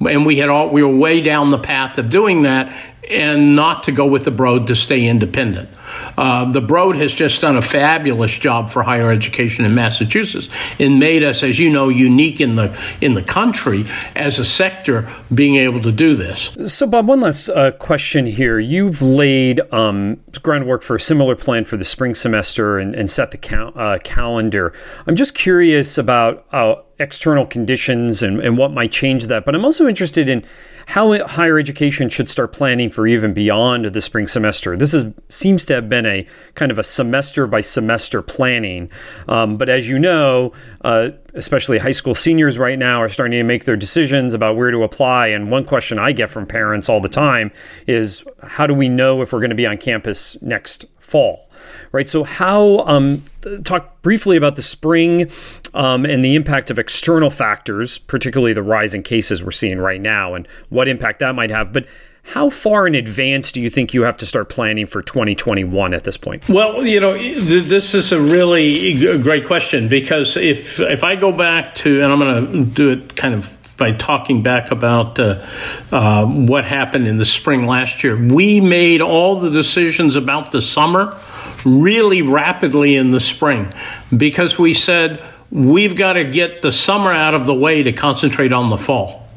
And 0.01 0.25
we 0.25 0.37
had 0.37 0.49
all 0.49 0.71
we 0.71 0.83
were 0.85 0.97
way 0.97 1.23
down 1.23 1.51
the 1.51 1.59
path 1.59 1.99
of 1.99 2.09
doing 2.09 2.43
that, 2.43 2.73
and 3.11 3.57
not 3.57 3.85
to 3.85 3.93
go 3.93 4.07
with 4.07 4.25
the 4.25 4.31
Broad 4.31 4.69
to 4.69 4.77
stay 4.77 5.09
independent. 5.09 5.71
Uh, 6.17 6.51
the 6.53 6.61
Broad 6.61 6.97
has 6.97 7.13
just 7.13 7.41
done 7.41 7.57
a 7.57 7.63
fabulous 7.63 8.33
job 8.33 8.71
for 8.71 8.83
higher 8.83 9.11
education 9.11 9.65
in 9.65 9.75
Massachusetts 9.75 10.49
and 10.79 10.99
made 10.99 11.23
us, 11.23 11.43
as 11.43 11.59
you 11.59 11.71
know, 11.71 11.89
unique 11.89 12.41
in 12.41 12.55
the 12.57 12.77
in 13.01 13.15
the 13.15 13.23
country 13.23 13.87
as 14.15 14.39
a 14.39 14.45
sector 14.45 15.11
being 15.33 15.57
able 15.57 15.83
to 15.83 15.93
do 15.93 16.15
this. 16.15 16.51
So, 16.67 16.87
Bob, 16.87 17.09
one 17.09 17.21
last 17.21 17.49
uh, 17.49 17.73
question 17.73 18.27
here. 18.27 18.59
You've 18.59 19.03
laid 19.03 19.61
um, 19.73 20.21
groundwork 20.43 20.83
for 20.83 20.97
a 20.97 21.01
similar 21.01 21.37
plan 21.37 21.65
for 21.65 21.77
the 21.77 21.85
spring 21.85 22.15
semester 22.15 22.79
and, 22.79 22.95
and 22.95 23.09
set 23.11 23.31
the 23.31 23.39
cal- 23.39 23.73
uh, 23.75 23.99
calendar. 24.03 24.73
I'm 25.07 25.17
just 25.17 25.35
curious 25.35 25.99
about 25.99 26.47
uh, 26.53 26.77
external 26.99 27.47
conditions 27.47 28.23
and, 28.23 28.41
and 28.41 28.57
what 28.57 28.73
might 28.73 28.93
change 28.93 29.27
that, 29.27 29.45
but 29.45 29.55
I'm 29.55 29.65
also 29.65 29.89
interested 29.89 30.29
in 30.29 30.45
how 30.93 31.27
higher 31.27 31.59
education 31.59 32.11
should 32.11 32.29
start 32.29 32.53
planning 32.53 32.91
for 32.91 33.07
even 33.07 33.33
beyond 33.33 33.87
the 33.87 34.01
spring 34.03 34.27
semester. 34.27 34.77
This 34.77 34.93
is 34.93 35.07
seems 35.27 35.65
to 35.65 35.75
have 35.75 35.89
been 35.89 36.05
a 36.05 36.27
kind 36.55 36.71
of 36.71 36.79
a 36.79 36.85
semester 36.85 37.47
by 37.47 37.63
semester 37.63 38.21
planning, 38.21 38.91
um, 39.27 39.57
but 39.57 39.71
as 39.71 39.89
you 39.89 39.99
know, 39.99 40.53
uh, 40.83 41.09
especially 41.33 41.79
high 41.79 41.93
school 41.93 42.15
seniors 42.15 42.59
right 42.59 42.79
now 42.79 43.01
are 43.01 43.09
starting 43.09 43.39
to 43.39 43.43
make 43.43 43.65
their 43.65 43.75
decisions 43.75 44.35
about 44.35 44.55
where 44.55 44.71
to 44.71 44.83
apply. 44.83 45.29
And 45.29 45.51
one 45.51 45.65
question 45.65 45.99
I 45.99 46.13
get 46.13 46.29
from 46.29 46.45
parents 46.45 46.91
all 46.91 47.01
the 47.01 47.09
time 47.09 47.53
is, 47.87 48.23
how 48.43 48.67
do 48.67 48.75
we 48.75 48.91
know 48.91 49.23
if 49.23 49.33
we're 49.33 49.41
going 49.41 49.49
to 49.49 49.57
be 49.57 49.67
on 49.67 49.79
campus 49.79 50.37
next 50.43 50.85
fall? 50.99 51.49
right? 51.93 52.09
So, 52.09 52.25
how 52.25 52.81
um, 52.81 53.23
talk 53.65 54.03
briefly 54.03 54.37
about 54.37 54.57
the 54.57 54.63
spring 54.63 55.31
um, 55.75 56.05
and 56.05 56.25
the 56.25 56.35
impact 56.35 56.71
of 56.71 56.79
external 56.79 57.31
factors, 57.31 57.99
particularly 57.99 58.53
the 58.53 58.63
rise 58.63 58.95
in 58.95 59.03
cases 59.03 59.43
we're 59.43 59.51
seeing 59.51 59.79
right 59.79 60.01
now, 60.01 60.35
and 60.35 60.47
what 60.69 60.89
impact 60.89 61.19
that 61.21 61.35
might 61.35 61.51
have. 61.51 61.73
But 61.73 61.87
how 62.25 62.51
far 62.51 62.87
in 62.87 62.95
advance 62.95 63.51
do 63.51 63.61
you 63.61 63.69
think 63.69 63.93
you 63.93 64.03
have 64.03 64.17
to 64.19 64.27
start 64.27 64.49
planning 64.49 64.87
for 64.87 65.03
2021 65.03 65.93
at 65.93 66.05
this 66.05 66.17
point? 66.17 66.49
Well, 66.49 66.87
you 66.87 67.01
know, 67.01 67.15
this 67.15 67.95
is 67.95 68.13
a 68.13 68.21
really 68.21 68.95
great 69.21 69.47
question 69.47 69.89
because 69.89 70.37
if 70.37 70.79
if 70.81 71.03
I 71.03 71.17
go 71.17 71.33
back 71.33 71.75
to, 71.77 72.01
and 72.01 72.13
I'm 72.13 72.19
going 72.19 72.53
to 72.53 72.65
do 72.65 72.91
it 72.91 73.17
kind 73.17 73.35
of 73.35 73.51
by 73.77 73.91
talking 73.93 74.43
back 74.43 74.71
about 74.71 75.19
uh, 75.19 75.45
uh, 75.91 76.25
what 76.25 76.65
happened 76.65 77.09
in 77.09 77.17
the 77.17 77.25
spring 77.25 77.67
last 77.67 78.05
year. 78.05 78.17
We 78.17 78.61
made 78.61 79.01
all 79.01 79.41
the 79.41 79.51
decisions 79.51 80.15
about 80.15 80.53
the 80.53 80.63
summer 80.63 81.19
really 81.65 82.23
rapidly 82.23 82.95
in 82.95 83.11
the 83.11 83.19
spring 83.19 83.73
because 84.17 84.57
we 84.59 84.75
said 84.75 85.25
we've 85.53 85.95
got 85.95 86.15
to 86.15 86.25
get 86.25 86.63
the 86.63 86.73
summer 86.73 87.13
out 87.13 87.35
of 87.35 87.45
the 87.47 87.55
way 87.55 87.83
to 87.83 87.93
concentrate 87.93 88.53
on 88.53 88.71
the 88.71 88.79
fall. 88.79 89.29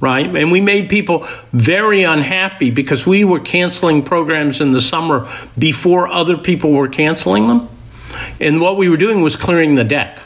Right? 0.00 0.26
And 0.26 0.52
we 0.52 0.60
made 0.60 0.88
people 0.88 1.26
very 1.52 2.04
unhappy 2.04 2.70
because 2.70 3.06
we 3.06 3.24
were 3.24 3.40
canceling 3.40 4.02
programs 4.04 4.60
in 4.60 4.72
the 4.72 4.80
summer 4.80 5.32
before 5.56 6.12
other 6.12 6.36
people 6.36 6.70
were 6.72 6.88
canceling 6.88 7.48
them. 7.48 7.68
And 8.40 8.60
what 8.60 8.76
we 8.76 8.88
were 8.88 8.96
doing 8.96 9.22
was 9.22 9.34
clearing 9.34 9.74
the 9.74 9.84
deck 9.84 10.20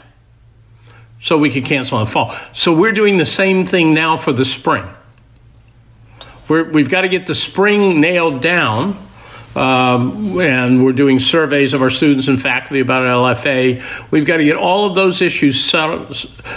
so 1.21 1.37
we 1.37 1.49
could 1.51 1.65
cancel 1.65 1.99
in 1.99 2.05
the 2.05 2.11
fall. 2.11 2.35
So 2.53 2.73
we're 2.73 2.91
doing 2.91 3.17
the 3.17 3.25
same 3.25 3.65
thing 3.65 3.93
now 3.93 4.17
for 4.17 4.33
the 4.33 4.45
spring. 4.45 4.85
we 6.49 6.81
have 6.81 6.91
got 6.91 7.01
to 7.01 7.09
get 7.09 7.25
the 7.25 7.35
spring 7.35 8.01
nailed 8.01 8.41
down. 8.41 9.09
Um, 9.55 10.39
and 10.39 10.83
we're 10.83 10.93
doing 10.93 11.19
surveys 11.19 11.73
of 11.73 11.81
our 11.81 11.89
students 11.89 12.27
and 12.27 12.41
faculty 12.41 12.79
about 12.79 13.03
LFA. 13.03 13.83
We've 14.11 14.25
got 14.25 14.37
to 14.37 14.43
get 14.43 14.55
all 14.55 14.87
of 14.87 14.95
those 14.95 15.21
issues 15.21 15.63
settled, 15.63 16.15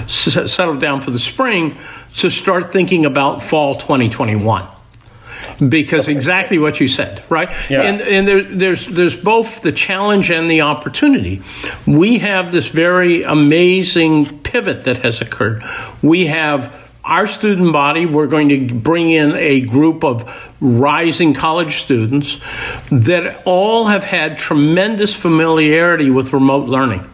settled 0.08 0.80
down 0.80 1.02
for 1.02 1.10
the 1.10 1.18
spring 1.18 1.78
to 2.18 2.30
start 2.30 2.72
thinking 2.72 3.04
about 3.04 3.42
fall 3.42 3.74
2021 3.74 4.68
because 5.68 6.08
exactly 6.08 6.58
what 6.58 6.80
you 6.80 6.88
said, 6.88 7.22
right? 7.28 7.48
Yeah. 7.70 7.82
And, 7.82 8.00
and 8.00 8.28
there, 8.28 8.42
there's 8.42 8.86
there's 8.86 9.14
both 9.14 9.62
the 9.62 9.72
challenge 9.72 10.30
and 10.30 10.50
the 10.50 10.62
opportunity. 10.62 11.42
We 11.86 12.18
have 12.18 12.52
this 12.52 12.68
very 12.68 13.22
amazing 13.22 14.40
pivot 14.40 14.84
that 14.84 14.98
has 14.98 15.20
occurred. 15.20 15.64
We 16.02 16.26
have 16.26 16.72
our 17.06 17.28
student 17.28 17.72
body, 17.72 18.04
we're 18.04 18.26
going 18.26 18.48
to 18.48 18.74
bring 18.74 19.10
in 19.10 19.36
a 19.36 19.60
group 19.60 20.02
of 20.02 20.28
rising 20.60 21.34
college 21.34 21.82
students 21.82 22.38
that 22.90 23.42
all 23.46 23.86
have 23.86 24.02
had 24.02 24.38
tremendous 24.38 25.14
familiarity 25.14 26.10
with 26.10 26.32
remote 26.32 26.68
learning. 26.68 27.08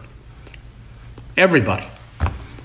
Everybody, 1.37 1.87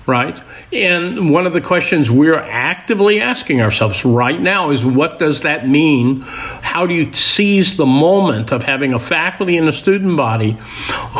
right? 0.07 0.41
And 0.71 1.31
one 1.31 1.47
of 1.47 1.53
the 1.53 1.61
questions 1.61 2.11
we're 2.11 2.35
actively 2.35 3.19
asking 3.19 3.59
ourselves 3.59 4.05
right 4.05 4.39
now 4.39 4.69
is 4.69 4.85
what 4.85 5.17
does 5.17 5.41
that 5.41 5.67
mean? 5.67 6.21
How 6.21 6.85
do 6.85 6.93
you 6.93 7.11
seize 7.11 7.75
the 7.75 7.87
moment 7.87 8.51
of 8.51 8.61
having 8.61 8.93
a 8.93 8.99
faculty 8.99 9.57
and 9.57 9.67
a 9.67 9.73
student 9.73 10.15
body 10.15 10.51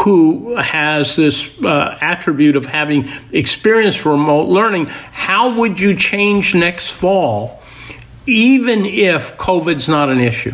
who 0.03 0.55
has 0.55 1.15
this 1.15 1.49
uh, 1.63 1.97
attribute 1.99 2.57
of 2.57 2.67
having 2.67 3.11
experienced 3.31 4.05
remote 4.05 4.49
learning? 4.49 4.85
How 4.85 5.55
would 5.55 5.79
you 5.79 5.95
change 5.95 6.53
next 6.53 6.91
fall, 6.91 7.63
even 8.27 8.85
if 8.85 9.35
COVID's 9.37 9.89
not 9.89 10.09
an 10.09 10.19
issue? 10.21 10.53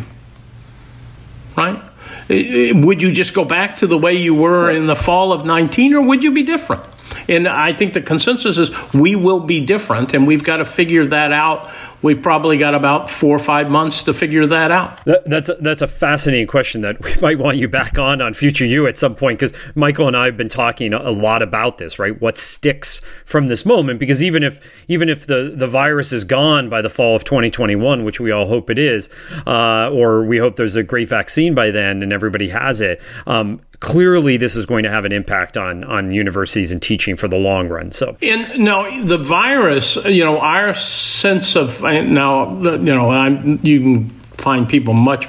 Right? 1.54 1.82
Would 2.30 3.02
you 3.02 3.12
just 3.12 3.34
go 3.34 3.44
back 3.44 3.76
to 3.78 3.86
the 3.86 3.98
way 3.98 4.14
you 4.14 4.34
were 4.34 4.70
in 4.70 4.86
the 4.86 4.96
fall 4.96 5.34
of 5.34 5.44
19 5.44 5.92
or 5.92 6.00
would 6.00 6.24
you 6.24 6.30
be 6.30 6.42
different? 6.42 6.82
And 7.28 7.48
I 7.48 7.72
think 7.74 7.94
the 7.94 8.02
consensus 8.02 8.58
is 8.58 8.70
we 8.94 9.16
will 9.16 9.40
be 9.40 9.60
different, 9.60 10.14
and 10.14 10.26
we've 10.26 10.44
got 10.44 10.58
to 10.58 10.64
figure 10.64 11.06
that 11.06 11.32
out. 11.32 11.70
We've 12.02 12.22
probably 12.22 12.56
got 12.56 12.74
about 12.74 13.10
four 13.10 13.34
or 13.34 13.40
five 13.40 13.70
months 13.70 14.02
to 14.04 14.12
figure 14.12 14.46
that 14.46 14.70
out. 14.70 15.04
That, 15.06 15.28
that's 15.28 15.48
a, 15.48 15.54
that's 15.54 15.82
a 15.82 15.86
fascinating 15.86 16.46
question 16.46 16.82
that 16.82 17.02
we 17.02 17.14
might 17.20 17.38
want 17.38 17.56
you 17.56 17.68
back 17.68 17.98
on 17.98 18.20
on 18.20 18.34
Future 18.34 18.66
You 18.66 18.86
at 18.86 18.96
some 18.98 19.14
point 19.14 19.38
because 19.38 19.54
Michael 19.74 20.06
and 20.06 20.16
I 20.16 20.26
have 20.26 20.36
been 20.36 20.48
talking 20.48 20.92
a 20.92 21.10
lot 21.10 21.42
about 21.42 21.78
this, 21.78 21.98
right? 21.98 22.20
What 22.20 22.36
sticks 22.38 23.00
from 23.24 23.48
this 23.48 23.64
moment? 23.64 23.98
Because 23.98 24.22
even 24.22 24.42
if 24.42 24.60
even 24.88 25.08
if 25.08 25.26
the 25.26 25.52
the 25.56 25.66
virus 25.66 26.12
is 26.12 26.24
gone 26.24 26.68
by 26.68 26.82
the 26.82 26.90
fall 26.90 27.16
of 27.16 27.24
2021, 27.24 28.04
which 28.04 28.20
we 28.20 28.30
all 28.30 28.46
hope 28.46 28.68
it 28.70 28.78
is, 28.78 29.08
uh, 29.46 29.90
or 29.90 30.24
we 30.24 30.38
hope 30.38 30.56
there's 30.56 30.76
a 30.76 30.82
great 30.82 31.08
vaccine 31.08 31.54
by 31.54 31.70
then 31.70 32.02
and 32.02 32.12
everybody 32.12 32.50
has 32.50 32.80
it, 32.80 33.00
um, 33.26 33.60
clearly 33.80 34.36
this 34.36 34.56
is 34.56 34.66
going 34.66 34.82
to 34.84 34.90
have 34.90 35.04
an 35.04 35.12
impact 35.12 35.56
on 35.56 35.84
on 35.84 36.12
universities 36.12 36.72
and 36.72 36.82
teaching 36.82 37.16
for 37.16 37.28
the 37.28 37.36
long 37.36 37.68
run. 37.68 37.90
So, 37.92 38.16
and 38.22 38.64
now 38.64 39.04
the 39.04 39.18
virus, 39.18 39.96
you 39.96 40.24
know, 40.24 40.38
our 40.38 40.74
sense 40.74 41.56
of 41.56 41.82
now, 41.82 42.56
you 42.62 42.78
know, 42.78 43.10
I'm 43.10 43.60
you 43.62 43.80
can 43.80 44.10
find 44.36 44.68
people 44.68 44.94
much 44.94 45.28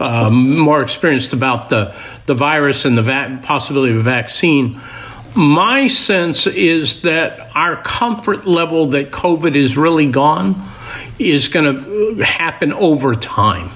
uh, 0.00 0.30
more 0.30 0.82
experienced 0.82 1.32
about 1.32 1.68
the 1.68 1.94
the 2.26 2.34
virus 2.34 2.84
and 2.84 2.96
the 2.96 3.02
va- 3.02 3.40
possibility 3.42 3.92
of 3.92 4.00
a 4.00 4.02
vaccine. 4.02 4.80
My 5.34 5.86
sense 5.86 6.46
is 6.46 7.02
that 7.02 7.50
our 7.54 7.82
comfort 7.82 8.46
level 8.46 8.86
that 8.88 9.10
COVID 9.10 9.54
is 9.54 9.76
really 9.76 10.10
gone 10.10 10.66
is 11.18 11.48
going 11.48 11.84
to 12.16 12.24
happen 12.24 12.72
over 12.72 13.14
time 13.14 13.70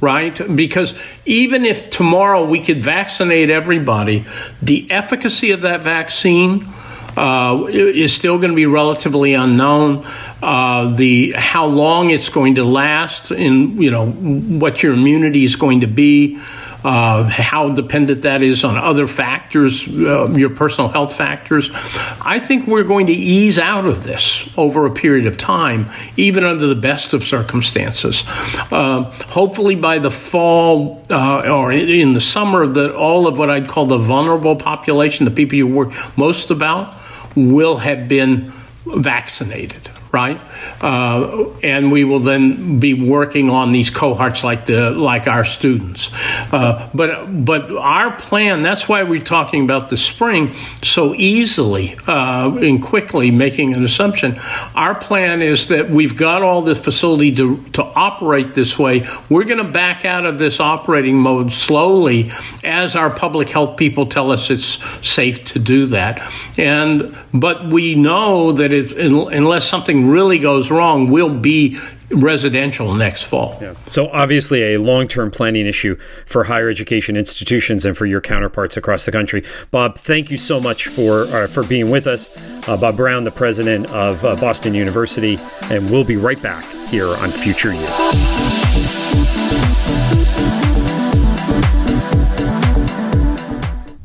right? 0.00 0.56
Because 0.56 0.94
even 1.24 1.64
if 1.64 1.90
tomorrow 1.90 2.44
we 2.44 2.62
could 2.62 2.82
vaccinate 2.82 3.50
everybody, 3.50 4.24
the 4.62 4.90
efficacy 4.90 5.50
of 5.50 5.62
that 5.62 5.82
vaccine 5.82 6.72
uh, 7.16 7.66
is 7.68 8.12
still 8.12 8.38
going 8.38 8.50
to 8.50 8.56
be 8.56 8.66
relatively 8.66 9.34
unknown. 9.34 10.06
Uh, 10.42 10.94
the 10.94 11.32
how 11.32 11.66
long 11.66 12.10
it's 12.10 12.28
going 12.28 12.54
to 12.54 12.64
last, 12.64 13.30
and 13.30 13.82
you 13.82 13.90
know 13.90 14.10
what 14.10 14.82
your 14.82 14.94
immunity 14.94 15.44
is 15.44 15.56
going 15.56 15.80
to 15.80 15.86
be 15.86 16.40
uh, 16.84 17.24
how 17.24 17.70
dependent 17.70 18.22
that 18.22 18.42
is 18.42 18.64
on 18.64 18.78
other 18.78 19.06
factors, 19.06 19.86
uh, 19.86 20.28
your 20.30 20.50
personal 20.50 20.88
health 20.88 21.16
factors. 21.16 21.70
I 21.72 22.40
think 22.40 22.66
we're 22.66 22.84
going 22.84 23.06
to 23.08 23.12
ease 23.12 23.58
out 23.58 23.86
of 23.86 24.02
this 24.04 24.48
over 24.56 24.86
a 24.86 24.90
period 24.90 25.26
of 25.26 25.36
time, 25.36 25.90
even 26.16 26.44
under 26.44 26.66
the 26.66 26.74
best 26.74 27.12
of 27.12 27.24
circumstances. 27.24 28.24
Uh, 28.26 29.04
hopefully, 29.28 29.74
by 29.74 29.98
the 29.98 30.10
fall 30.10 31.04
uh, 31.10 31.40
or 31.40 31.72
in 31.72 32.14
the 32.14 32.20
summer, 32.20 32.66
that 32.66 32.94
all 32.94 33.26
of 33.26 33.38
what 33.38 33.50
I'd 33.50 33.68
call 33.68 33.86
the 33.86 33.98
vulnerable 33.98 34.56
population, 34.56 35.24
the 35.24 35.30
people 35.30 35.56
you 35.56 35.66
work 35.66 35.92
most 36.16 36.50
about, 36.50 36.96
will 37.36 37.76
have 37.76 38.08
been 38.08 38.52
vaccinated 38.86 39.90
right? 40.12 40.40
Uh, 40.82 41.50
and 41.62 41.92
we 41.92 42.04
will 42.04 42.20
then 42.20 42.80
be 42.80 42.94
working 42.94 43.48
on 43.50 43.72
these 43.72 43.90
cohorts 43.90 44.42
like 44.42 44.66
the 44.66 44.90
like 44.90 45.26
our 45.26 45.44
students. 45.44 46.10
Uh, 46.12 46.90
but 46.94 47.26
but 47.44 47.70
our 47.76 48.16
plan 48.18 48.62
that's 48.62 48.88
why 48.88 49.02
we're 49.02 49.20
talking 49.20 49.64
about 49.64 49.88
the 49.88 49.96
spring 49.96 50.56
so 50.82 51.14
easily 51.14 51.96
uh, 52.06 52.50
and 52.56 52.82
quickly 52.82 53.30
making 53.30 53.74
an 53.74 53.84
assumption. 53.84 54.38
Our 54.74 54.94
plan 54.94 55.42
is 55.42 55.68
that 55.68 55.90
we've 55.90 56.16
got 56.16 56.42
all 56.42 56.62
the 56.62 56.74
facility 56.74 57.34
to 57.36 57.62
to 57.74 57.82
operate 57.82 58.54
this 58.54 58.78
way. 58.78 59.08
We're 59.28 59.44
going 59.44 59.64
to 59.64 59.72
back 59.72 60.04
out 60.04 60.26
of 60.26 60.38
this 60.38 60.58
operating 60.60 61.16
mode 61.16 61.52
slowly 61.52 62.32
as 62.64 62.96
our 62.96 63.10
public 63.10 63.48
health 63.48 63.76
people 63.76 64.06
tell 64.06 64.32
us 64.32 64.50
it's 64.50 64.78
safe 65.06 65.44
to 65.46 65.58
do 65.58 65.86
that. 65.86 66.30
And 66.58 67.16
but 67.32 67.70
we 67.70 67.94
know 67.94 68.52
that 68.52 68.72
if, 68.72 68.92
unless 68.92 69.68
something 69.68 69.99
really 70.08 70.38
goes 70.38 70.70
wrong, 70.70 71.10
will 71.10 71.38
be 71.38 71.78
residential 72.10 72.94
next 72.94 73.22
fall. 73.22 73.56
Yeah. 73.60 73.74
So 73.86 74.08
obviously 74.08 74.74
a 74.74 74.80
long-term 74.80 75.30
planning 75.30 75.66
issue 75.66 75.96
for 76.26 76.44
higher 76.44 76.68
education 76.68 77.16
institutions 77.16 77.84
and 77.86 77.96
for 77.96 78.06
your 78.06 78.20
counterparts 78.20 78.76
across 78.76 79.04
the 79.04 79.12
country. 79.12 79.44
Bob, 79.70 79.96
thank 79.96 80.30
you 80.30 80.38
so 80.38 80.60
much 80.60 80.88
for 80.88 81.22
uh, 81.24 81.46
for 81.46 81.62
being 81.62 81.90
with 81.90 82.06
us. 82.06 82.30
Uh, 82.68 82.76
Bob 82.76 82.96
Brown, 82.96 83.24
the 83.24 83.30
president 83.30 83.92
of 83.92 84.24
uh, 84.24 84.36
Boston 84.36 84.74
University, 84.74 85.38
and 85.70 85.90
we'll 85.90 86.04
be 86.04 86.16
right 86.16 86.42
back 86.42 86.64
here 86.88 87.06
on 87.06 87.30
Future 87.30 87.72
You. 87.72 88.39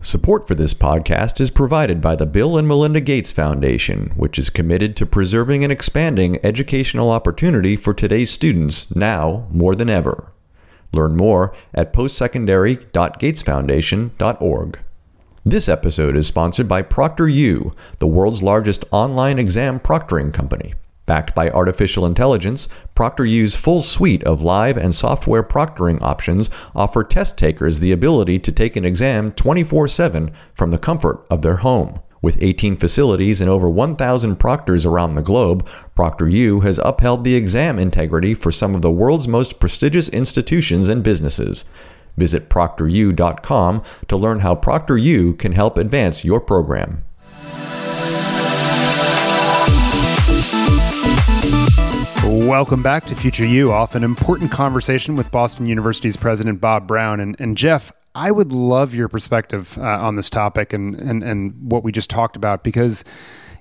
Support 0.05 0.47
for 0.47 0.53
this 0.53 0.75
podcast 0.75 1.41
is 1.41 1.49
provided 1.49 1.99
by 1.99 2.15
the 2.15 2.27
Bill 2.27 2.59
and 2.59 2.67
Melinda 2.67 3.01
Gates 3.01 3.31
Foundation, 3.31 4.11
which 4.15 4.37
is 4.37 4.51
committed 4.51 4.95
to 4.97 5.05
preserving 5.07 5.63
and 5.63 5.71
expanding 5.71 6.37
educational 6.45 7.09
opportunity 7.09 7.75
for 7.75 7.91
today's 7.91 8.29
students 8.29 8.95
now 8.95 9.47
more 9.49 9.73
than 9.73 9.89
ever. 9.89 10.31
Learn 10.93 11.17
more 11.17 11.55
at 11.73 11.91
postsecondary.gatesfoundation.org. 11.91 14.79
This 15.43 15.67
episode 15.67 16.15
is 16.15 16.27
sponsored 16.27 16.67
by 16.67 16.83
ProctorU, 16.83 17.73
the 17.97 18.05
world's 18.05 18.43
largest 18.43 18.85
online 18.91 19.39
exam 19.39 19.79
proctoring 19.79 20.31
company. 20.31 20.75
Backed 21.05 21.35
by 21.35 21.49
artificial 21.49 22.05
intelligence, 22.05 22.67
ProctorU's 22.95 23.55
full 23.55 23.81
suite 23.81 24.23
of 24.23 24.43
live 24.43 24.77
and 24.77 24.95
software 24.95 25.43
proctoring 25.43 26.01
options 26.01 26.49
offer 26.75 27.03
test 27.03 27.37
takers 27.37 27.79
the 27.79 27.91
ability 27.91 28.39
to 28.39 28.51
take 28.51 28.75
an 28.75 28.85
exam 28.85 29.31
24 29.31 29.87
7 29.87 30.31
from 30.53 30.71
the 30.71 30.79
comfort 30.79 31.25
of 31.29 31.43
their 31.43 31.57
home. 31.57 31.99
With 32.23 32.41
18 32.41 32.75
facilities 32.77 33.39
and 33.39 33.51
over 33.51 33.69
1,000 33.69 34.37
proctors 34.37 34.83
around 34.83 35.13
the 35.13 35.21
globe, 35.21 35.67
ProctorU 35.95 36.63
has 36.63 36.79
upheld 36.83 37.23
the 37.23 37.35
exam 37.35 37.77
integrity 37.77 38.33
for 38.33 38.51
some 38.51 38.73
of 38.73 38.81
the 38.81 38.89
world's 38.89 39.27
most 39.27 39.59
prestigious 39.59 40.09
institutions 40.09 40.89
and 40.89 41.03
businesses. 41.03 41.65
Visit 42.17 42.49
proctoru.com 42.49 43.83
to 44.07 44.17
learn 44.17 44.39
how 44.39 44.55
ProctorU 44.55 45.37
can 45.37 45.51
help 45.51 45.77
advance 45.77 46.25
your 46.25 46.41
program. 46.41 47.04
Welcome 52.57 52.81
back 52.81 53.03
to 53.07 53.15
Future 53.15 53.45
You, 53.45 53.73
off 53.73 53.95
an 53.95 54.03
important 54.05 54.49
conversation 54.49 55.17
with 55.17 55.29
Boston 55.29 55.65
University's 55.65 56.15
President 56.15 56.61
Bob 56.61 56.87
Brown. 56.87 57.19
And, 57.19 57.35
and 57.37 57.57
Jeff, 57.57 57.91
I 58.15 58.31
would 58.31 58.53
love 58.53 58.95
your 58.95 59.09
perspective 59.09 59.77
uh, 59.77 59.81
on 59.81 60.15
this 60.15 60.29
topic 60.29 60.71
and, 60.71 60.95
and, 60.95 61.21
and 61.21 61.53
what 61.69 61.83
we 61.83 61.91
just 61.91 62.09
talked 62.09 62.37
about 62.37 62.63
because, 62.63 63.03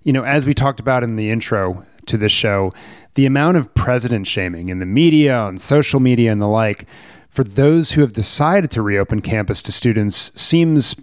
you 0.04 0.12
know, 0.12 0.22
as 0.22 0.46
we 0.46 0.54
talked 0.54 0.78
about 0.78 1.02
in 1.02 1.16
the 1.16 1.28
intro 1.28 1.84
to 2.06 2.16
this 2.16 2.30
show, 2.30 2.72
the 3.14 3.26
amount 3.26 3.56
of 3.56 3.74
president 3.74 4.28
shaming 4.28 4.68
in 4.68 4.78
the 4.78 4.86
media, 4.86 5.36
on 5.36 5.58
social 5.58 5.98
media, 5.98 6.30
and 6.30 6.40
the 6.40 6.46
like, 6.46 6.86
for 7.30 7.42
those 7.42 7.90
who 7.90 8.00
have 8.00 8.12
decided 8.12 8.70
to 8.70 8.80
reopen 8.80 9.20
campus 9.20 9.60
to 9.62 9.72
students 9.72 10.30
seems 10.40 10.94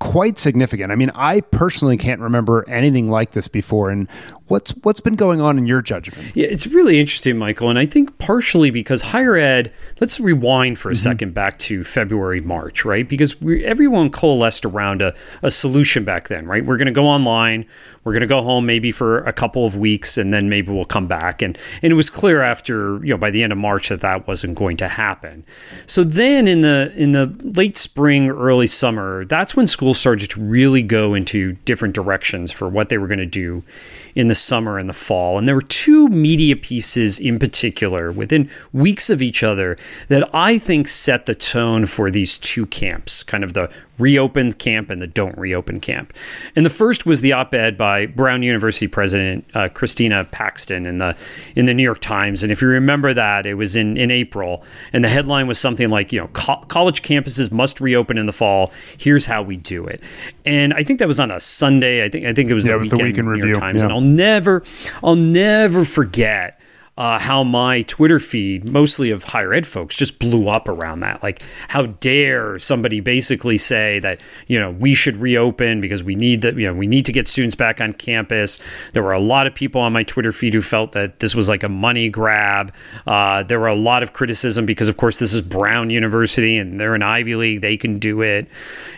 quite 0.00 0.38
significant. 0.38 0.90
I 0.90 0.96
mean, 0.96 1.10
I 1.14 1.42
personally 1.42 1.96
can't 1.96 2.20
remember 2.20 2.64
anything 2.68 3.10
like 3.10 3.32
this 3.32 3.48
before. 3.48 3.90
And 3.90 4.08
What's 4.50 4.72
what's 4.82 4.98
been 4.98 5.14
going 5.14 5.40
on 5.40 5.58
in 5.58 5.68
your 5.68 5.80
judgment? 5.80 6.34
Yeah, 6.34 6.48
it's 6.48 6.66
really 6.66 6.98
interesting, 6.98 7.38
Michael, 7.38 7.70
and 7.70 7.78
I 7.78 7.86
think 7.86 8.18
partially 8.18 8.72
because 8.72 9.00
higher 9.00 9.36
ed. 9.36 9.72
Let's 10.00 10.18
rewind 10.18 10.76
for 10.76 10.88
a 10.88 10.92
mm-hmm. 10.94 10.98
second 10.98 11.34
back 11.34 11.56
to 11.60 11.84
February, 11.84 12.40
March, 12.40 12.84
right? 12.84 13.08
Because 13.08 13.40
we, 13.40 13.64
everyone 13.64 14.10
coalesced 14.10 14.64
around 14.64 15.02
a, 15.02 15.14
a 15.40 15.52
solution 15.52 16.04
back 16.04 16.26
then, 16.26 16.46
right? 16.46 16.64
We're 16.64 16.78
going 16.78 16.86
to 16.86 16.92
go 16.92 17.06
online. 17.06 17.64
We're 18.02 18.12
going 18.12 18.22
to 18.22 18.26
go 18.26 18.42
home 18.42 18.66
maybe 18.66 18.90
for 18.90 19.18
a 19.18 19.32
couple 19.32 19.64
of 19.64 19.76
weeks, 19.76 20.18
and 20.18 20.34
then 20.34 20.48
maybe 20.48 20.72
we'll 20.72 20.84
come 20.84 21.06
back. 21.06 21.42
And 21.42 21.56
and 21.80 21.92
it 21.92 21.96
was 21.96 22.10
clear 22.10 22.42
after 22.42 22.96
you 23.04 23.10
know 23.10 23.18
by 23.18 23.30
the 23.30 23.44
end 23.44 23.52
of 23.52 23.58
March 23.58 23.90
that 23.90 24.00
that 24.00 24.26
wasn't 24.26 24.56
going 24.58 24.76
to 24.78 24.88
happen. 24.88 25.44
So 25.86 26.02
then 26.02 26.48
in 26.48 26.62
the 26.62 26.92
in 26.96 27.12
the 27.12 27.26
late 27.40 27.76
spring, 27.76 28.28
early 28.28 28.66
summer, 28.66 29.24
that's 29.26 29.54
when 29.54 29.68
schools 29.68 30.00
started 30.00 30.28
to 30.30 30.40
really 30.40 30.82
go 30.82 31.14
into 31.14 31.52
different 31.64 31.94
directions 31.94 32.50
for 32.50 32.68
what 32.68 32.88
they 32.88 32.98
were 32.98 33.06
going 33.06 33.20
to 33.20 33.26
do 33.26 33.62
in 34.14 34.28
the 34.28 34.34
summer 34.34 34.78
and 34.78 34.88
the 34.88 34.94
fall. 34.94 35.38
And 35.38 35.46
there 35.46 35.54
were 35.54 35.62
two 35.62 36.08
media 36.08 36.56
pieces 36.56 37.18
in 37.18 37.38
particular 37.38 38.12
within 38.12 38.50
weeks 38.72 39.10
of 39.10 39.22
each 39.22 39.42
other 39.42 39.76
that 40.08 40.28
I 40.34 40.58
think 40.58 40.88
set 40.88 41.26
the 41.26 41.34
tone 41.34 41.86
for 41.86 42.10
these 42.10 42.38
two 42.38 42.66
camps, 42.66 43.22
kind 43.22 43.44
of 43.44 43.54
the 43.54 43.70
reopen 44.00 44.52
camp 44.52 44.90
and 44.90 45.00
the 45.00 45.06
don't 45.06 45.36
reopen 45.38 45.80
camp. 45.80 46.12
And 46.56 46.64
the 46.64 46.70
first 46.70 47.06
was 47.06 47.20
the 47.20 47.32
op-ed 47.32 47.76
by 47.76 48.06
Brown 48.06 48.42
University 48.42 48.88
President 48.88 49.44
uh, 49.54 49.68
Christina 49.68 50.24
Paxson 50.24 50.86
in 50.86 50.98
the 50.98 51.16
in 51.54 51.66
the 51.66 51.74
New 51.74 51.82
York 51.82 52.00
Times. 52.00 52.42
And 52.42 52.50
if 52.50 52.62
you 52.62 52.68
remember 52.68 53.14
that, 53.14 53.46
it 53.46 53.54
was 53.54 53.76
in 53.76 53.96
in 53.96 54.10
April, 54.10 54.64
and 54.92 55.04
the 55.04 55.08
headline 55.08 55.46
was 55.46 55.58
something 55.58 55.90
like, 55.90 56.12
you 56.12 56.20
know, 56.20 56.28
co- 56.32 56.64
college 56.68 57.02
campuses 57.02 57.52
must 57.52 57.80
reopen 57.80 58.18
in 58.18 58.26
the 58.26 58.32
fall. 58.32 58.72
Here's 58.98 59.26
how 59.26 59.42
we 59.42 59.56
do 59.56 59.86
it. 59.86 60.02
And 60.44 60.72
I 60.74 60.82
think 60.82 60.98
that 60.98 61.08
was 61.08 61.20
on 61.20 61.30
a 61.30 61.40
Sunday. 61.40 62.04
I 62.04 62.08
think 62.08 62.26
I 62.26 62.32
think 62.32 62.50
it 62.50 62.54
was, 62.54 62.64
yeah, 62.64 62.72
the, 62.72 62.74
it 62.76 62.78
was 62.78 62.86
weekend, 62.86 63.00
the 63.00 63.04
weekend 63.04 63.26
New 63.26 63.32
review. 63.32 63.48
York 63.48 63.60
Times. 63.60 63.80
Yeah. 63.80 63.86
And 63.86 63.92
I'll 63.92 64.00
never 64.00 64.62
I'll 65.02 65.16
never 65.16 65.84
forget 65.84 66.59
uh, 67.00 67.18
how 67.18 67.42
my 67.42 67.80
Twitter 67.80 68.18
feed, 68.18 68.62
mostly 68.66 69.10
of 69.10 69.24
higher 69.24 69.54
ed 69.54 69.66
folks, 69.66 69.96
just 69.96 70.18
blew 70.18 70.50
up 70.50 70.68
around 70.68 71.00
that. 71.00 71.22
Like, 71.22 71.42
how 71.68 71.86
dare 71.86 72.58
somebody 72.58 73.00
basically 73.00 73.56
say 73.56 74.00
that 74.00 74.20
you 74.46 74.60
know 74.60 74.70
we 74.70 74.94
should 74.94 75.16
reopen 75.16 75.80
because 75.80 76.04
we 76.04 76.14
need 76.14 76.42
that 76.42 76.56
you 76.56 76.66
know 76.66 76.74
we 76.74 76.86
need 76.86 77.06
to 77.06 77.12
get 77.12 77.26
students 77.26 77.54
back 77.54 77.80
on 77.80 77.94
campus. 77.94 78.58
There 78.92 79.02
were 79.02 79.14
a 79.14 79.18
lot 79.18 79.46
of 79.46 79.54
people 79.54 79.80
on 79.80 79.94
my 79.94 80.02
Twitter 80.02 80.30
feed 80.30 80.52
who 80.52 80.60
felt 80.60 80.92
that 80.92 81.20
this 81.20 81.34
was 81.34 81.48
like 81.48 81.62
a 81.62 81.70
money 81.70 82.10
grab. 82.10 82.70
Uh, 83.06 83.44
there 83.44 83.58
were 83.58 83.68
a 83.68 83.74
lot 83.74 84.02
of 84.02 84.12
criticism 84.12 84.66
because, 84.66 84.86
of 84.86 84.98
course, 84.98 85.18
this 85.18 85.32
is 85.32 85.40
Brown 85.40 85.88
University 85.88 86.58
and 86.58 86.78
they're 86.78 86.94
an 86.94 87.02
Ivy 87.02 87.34
League; 87.34 87.62
they 87.62 87.78
can 87.78 87.98
do 87.98 88.20
it. 88.20 88.46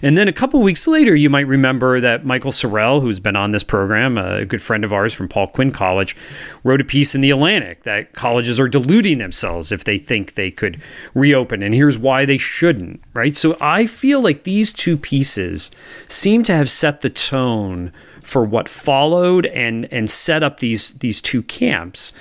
And 0.02 0.18
then 0.18 0.26
a 0.26 0.32
couple 0.32 0.60
weeks 0.60 0.88
later, 0.88 1.14
you 1.14 1.30
might 1.30 1.46
remember 1.46 2.00
that 2.00 2.26
Michael 2.26 2.50
Sorrell, 2.50 3.00
who's 3.00 3.20
been 3.20 3.36
on 3.36 3.52
this 3.52 3.62
program, 3.62 4.18
a 4.18 4.44
good 4.44 4.60
friend 4.60 4.82
of 4.82 4.92
ours 4.92 5.14
from 5.14 5.28
Paul 5.28 5.46
Quinn 5.46 5.70
College, 5.70 6.16
wrote 6.64 6.80
a 6.80 6.84
piece 6.84 7.14
in 7.14 7.20
the 7.20 7.30
Atlantic 7.30 7.84
that 7.84 7.91
colleges 8.12 8.58
are 8.58 8.68
deluding 8.68 9.18
themselves 9.18 9.72
if 9.72 9.84
they 9.84 9.98
think 9.98 10.34
they 10.34 10.50
could 10.50 10.80
reopen. 11.14 11.62
And 11.62 11.74
here's 11.74 11.98
why 11.98 12.24
they 12.24 12.38
shouldn't, 12.38 13.02
right? 13.14 13.36
So 13.36 13.56
I 13.60 13.86
feel 13.86 14.20
like 14.20 14.44
these 14.44 14.72
two 14.72 14.96
pieces 14.96 15.70
seem 16.08 16.42
to 16.44 16.54
have 16.54 16.70
set 16.70 17.00
the 17.00 17.10
tone 17.10 17.92
for 18.22 18.44
what 18.44 18.68
followed 18.68 19.46
and 19.46 19.92
and 19.92 20.08
set 20.08 20.42
up 20.42 20.60
these 20.60 20.94
these 20.94 21.20
two 21.20 21.42
camps. 21.42 22.12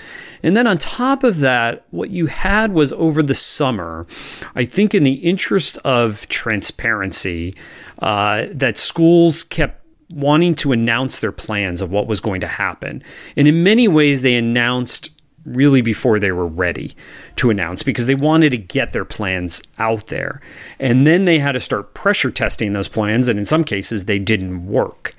And 0.43 0.57
then 0.57 0.65
on 0.65 0.77
top 0.79 1.23
of 1.23 1.39
that, 1.39 1.85
what 1.91 2.09
you 2.09 2.25
had 2.25 2.73
was 2.73 2.91
over 2.93 3.21
the 3.21 3.35
summer, 3.35 4.07
I 4.55 4.65
think 4.65 4.95
in 4.95 5.03
the 5.03 5.13
interest 5.13 5.77
of 5.79 6.27
transparency, 6.29 7.55
uh, 7.99 8.47
that 8.51 8.77
schools 8.77 9.43
kept 9.43 9.85
wanting 10.09 10.55
to 10.55 10.71
announce 10.71 11.19
their 11.19 11.31
plans 11.31 11.81
of 11.81 11.91
what 11.91 12.07
was 12.07 12.19
going 12.19 12.41
to 12.41 12.47
happen. 12.47 13.03
And 13.37 13.47
in 13.47 13.63
many 13.63 13.87
ways, 13.87 14.23
they 14.23 14.35
announced 14.35 15.11
really 15.45 15.81
before 15.81 16.19
they 16.19 16.31
were 16.31 16.47
ready 16.47 16.95
to 17.35 17.49
announce 17.49 17.83
because 17.83 18.05
they 18.05 18.15
wanted 18.15 18.51
to 18.51 18.57
get 18.57 18.93
their 18.93 19.05
plans 19.05 19.61
out 19.77 20.07
there. 20.07 20.41
And 20.79 21.05
then 21.07 21.25
they 21.25 21.39
had 21.39 21.53
to 21.53 21.59
start 21.59 21.93
pressure 21.93 22.31
testing 22.31 22.73
those 22.73 22.87
plans. 22.87 23.27
And 23.27 23.39
in 23.39 23.45
some 23.45 23.63
cases, 23.63 24.05
they 24.05 24.19
didn't 24.19 24.67
work. 24.67 25.13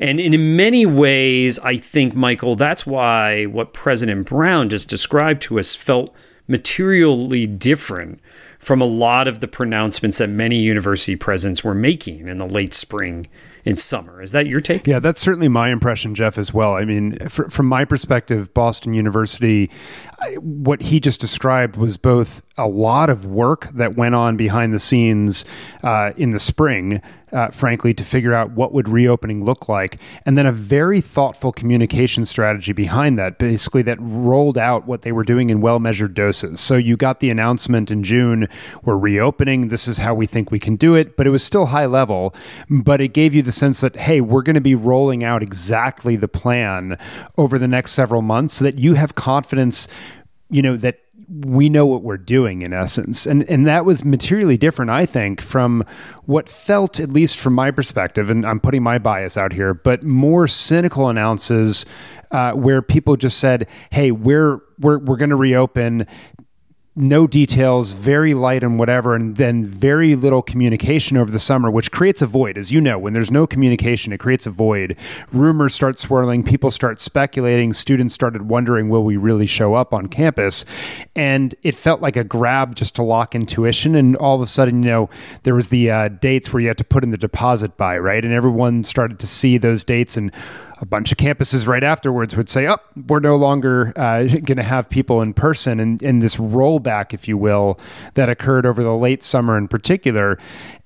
And 0.00 0.20
in 0.20 0.56
many 0.56 0.86
ways, 0.86 1.58
I 1.58 1.76
think, 1.76 2.14
Michael, 2.14 2.54
that's 2.54 2.86
why 2.86 3.46
what 3.46 3.72
President 3.72 4.26
Brown 4.26 4.68
just 4.68 4.88
described 4.88 5.42
to 5.42 5.58
us 5.58 5.74
felt 5.74 6.14
materially 6.46 7.46
different 7.46 8.20
from 8.58 8.80
a 8.80 8.86
lot 8.86 9.28
of 9.28 9.40
the 9.40 9.48
pronouncements 9.48 10.18
that 10.18 10.28
many 10.28 10.58
university 10.58 11.14
presidents 11.14 11.62
were 11.62 11.74
making 11.74 12.26
in 12.26 12.38
the 12.38 12.46
late 12.46 12.74
spring 12.74 13.26
and 13.64 13.78
summer. 13.78 14.22
Is 14.22 14.32
that 14.32 14.46
your 14.46 14.60
take? 14.60 14.86
Yeah, 14.86 14.98
that's 14.98 15.20
certainly 15.20 15.48
my 15.48 15.70
impression, 15.70 16.14
Jeff, 16.14 16.38
as 16.38 16.52
well. 16.52 16.74
I 16.74 16.84
mean, 16.84 17.18
for, 17.28 17.48
from 17.50 17.66
my 17.66 17.84
perspective, 17.84 18.52
Boston 18.54 18.94
University, 18.94 19.70
what 20.40 20.82
he 20.82 21.00
just 21.00 21.20
described 21.20 21.76
was 21.76 21.96
both 21.96 22.42
a 22.56 22.66
lot 22.66 23.08
of 23.08 23.24
work 23.24 23.68
that 23.68 23.96
went 23.96 24.14
on 24.16 24.36
behind 24.36 24.74
the 24.74 24.78
scenes 24.78 25.44
uh, 25.84 26.10
in 26.16 26.30
the 26.30 26.40
spring, 26.40 27.00
uh, 27.32 27.48
frankly, 27.50 27.94
to 27.94 28.04
figure 28.04 28.34
out 28.34 28.50
what 28.50 28.72
would 28.72 28.88
reopening 28.88 29.44
look 29.44 29.68
like, 29.68 30.00
and 30.26 30.36
then 30.36 30.44
a 30.44 30.50
very 30.50 31.00
thoughtful 31.00 31.52
communication 31.52 32.24
strategy 32.24 32.72
behind 32.72 33.16
that, 33.16 33.38
basically 33.38 33.82
that 33.82 33.96
rolled 34.00 34.58
out 34.58 34.86
what 34.86 35.02
they 35.02 35.12
were 35.12 35.22
doing 35.22 35.50
in 35.50 35.60
well 35.60 35.78
measured 35.78 36.14
doses. 36.14 36.58
So 36.58 36.76
you 36.76 36.96
got 36.96 37.20
the 37.20 37.30
announcement 37.30 37.90
in 37.90 38.02
June, 38.02 38.48
we're 38.82 38.96
reopening. 38.96 39.68
This 39.68 39.86
is 39.86 39.98
how 39.98 40.14
we 40.14 40.26
think 40.26 40.50
we 40.50 40.58
can 40.58 40.74
do 40.74 40.96
it, 40.96 41.16
but 41.16 41.28
it 41.28 41.30
was 41.30 41.44
still 41.44 41.66
high 41.66 41.86
level. 41.86 42.34
But 42.68 43.00
it 43.00 43.08
gave 43.08 43.36
you 43.36 43.42
the 43.42 43.52
sense 43.52 43.80
that 43.82 43.94
hey, 43.96 44.20
we're 44.20 44.42
going 44.42 44.54
to 44.54 44.60
be 44.60 44.74
rolling 44.74 45.22
out 45.22 45.44
exactly 45.44 46.16
the 46.16 46.28
plan 46.28 46.98
over 47.36 47.56
the 47.56 47.68
next 47.68 47.92
several 47.92 48.22
months, 48.22 48.54
so 48.54 48.64
that 48.64 48.78
you 48.78 48.94
have 48.94 49.14
confidence 49.14 49.86
you 50.50 50.62
know 50.62 50.76
that 50.76 51.00
we 51.28 51.68
know 51.68 51.84
what 51.84 52.02
we're 52.02 52.16
doing 52.16 52.62
in 52.62 52.72
essence. 52.72 53.26
And 53.26 53.48
and 53.50 53.66
that 53.66 53.84
was 53.84 54.04
materially 54.04 54.56
different 54.56 54.90
i 54.90 55.04
think 55.04 55.40
from 55.40 55.84
what 56.24 56.48
felt 56.48 57.00
at 57.00 57.10
least 57.10 57.38
from 57.38 57.54
my 57.54 57.70
perspective 57.70 58.30
and 58.30 58.46
i'm 58.46 58.60
putting 58.60 58.82
my 58.82 58.98
bias 58.98 59.36
out 59.36 59.52
here 59.52 59.74
but 59.74 60.02
more 60.02 60.46
cynical 60.46 61.08
announces 61.08 61.84
uh, 62.30 62.52
where 62.52 62.82
people 62.82 63.16
just 63.16 63.38
said 63.38 63.68
hey 63.90 64.10
we're 64.10 64.60
we're, 64.78 64.98
we're 64.98 65.16
going 65.16 65.30
to 65.30 65.36
reopen 65.36 66.06
no 66.98 67.26
details, 67.26 67.92
very 67.92 68.34
light 68.34 68.62
and 68.62 68.78
whatever, 68.78 69.14
and 69.14 69.36
then 69.36 69.64
very 69.64 70.16
little 70.16 70.42
communication 70.42 71.16
over 71.16 71.30
the 71.30 71.38
summer, 71.38 71.70
which 71.70 71.92
creates 71.92 72.20
a 72.20 72.26
void. 72.26 72.58
As 72.58 72.72
you 72.72 72.80
know, 72.80 72.98
when 72.98 73.12
there's 73.12 73.30
no 73.30 73.46
communication, 73.46 74.12
it 74.12 74.18
creates 74.18 74.46
a 74.46 74.50
void. 74.50 74.96
Rumors 75.32 75.74
start 75.74 75.98
swirling, 75.98 76.42
people 76.42 76.70
start 76.70 77.00
speculating, 77.00 77.72
students 77.72 78.14
started 78.14 78.42
wondering, 78.48 78.88
will 78.88 79.04
we 79.04 79.16
really 79.16 79.46
show 79.46 79.74
up 79.74 79.94
on 79.94 80.08
campus? 80.08 80.64
And 81.14 81.54
it 81.62 81.74
felt 81.74 82.00
like 82.00 82.16
a 82.16 82.24
grab 82.24 82.74
just 82.74 82.96
to 82.96 83.02
lock 83.02 83.34
in 83.34 83.46
tuition. 83.46 83.94
And 83.94 84.16
all 84.16 84.36
of 84.36 84.42
a 84.42 84.46
sudden, 84.46 84.82
you 84.82 84.90
know, 84.90 85.10
there 85.44 85.54
was 85.54 85.68
the 85.68 85.90
uh, 85.90 86.08
dates 86.08 86.52
where 86.52 86.60
you 86.60 86.68
had 86.68 86.78
to 86.78 86.84
put 86.84 87.04
in 87.04 87.10
the 87.10 87.16
deposit 87.16 87.76
by, 87.76 87.96
right? 87.98 88.24
And 88.24 88.34
everyone 88.34 88.82
started 88.84 89.18
to 89.20 89.26
see 89.26 89.56
those 89.56 89.84
dates 89.84 90.16
and 90.16 90.32
a 90.80 90.86
bunch 90.86 91.12
of 91.12 91.18
campuses 91.18 91.66
right 91.66 91.82
afterwards 91.82 92.36
would 92.36 92.48
say, 92.48 92.68
"Oh, 92.68 92.76
we're 93.08 93.20
no 93.20 93.36
longer 93.36 93.92
uh, 93.96 94.22
going 94.26 94.56
to 94.56 94.62
have 94.62 94.88
people 94.88 95.20
in 95.22 95.34
person," 95.34 95.80
and, 95.80 96.02
and 96.02 96.22
this 96.22 96.36
rollback, 96.36 97.12
if 97.12 97.28
you 97.28 97.36
will, 97.36 97.78
that 98.14 98.28
occurred 98.28 98.66
over 98.66 98.82
the 98.82 98.94
late 98.94 99.22
summer 99.22 99.56
in 99.58 99.68
particular, 99.68 100.38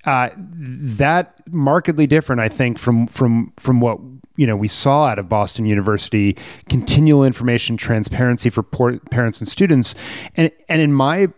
uh, 0.04 0.30
that 0.36 1.40
markedly 1.52 2.06
different, 2.06 2.40
I 2.40 2.48
think, 2.48 2.78
from 2.78 3.06
from 3.06 3.52
from 3.56 3.80
what 3.80 3.98
you 4.36 4.46
know 4.46 4.56
we 4.56 4.68
saw 4.68 5.06
out 5.06 5.18
of 5.18 5.28
Boston 5.28 5.66
University, 5.66 6.36
continual 6.68 7.24
information 7.24 7.76
transparency 7.76 8.50
for 8.50 8.62
parents 8.62 9.40
and 9.40 9.48
students, 9.48 9.94
and 10.36 10.50
and 10.68 10.80
in 10.80 10.92
my 10.92 11.28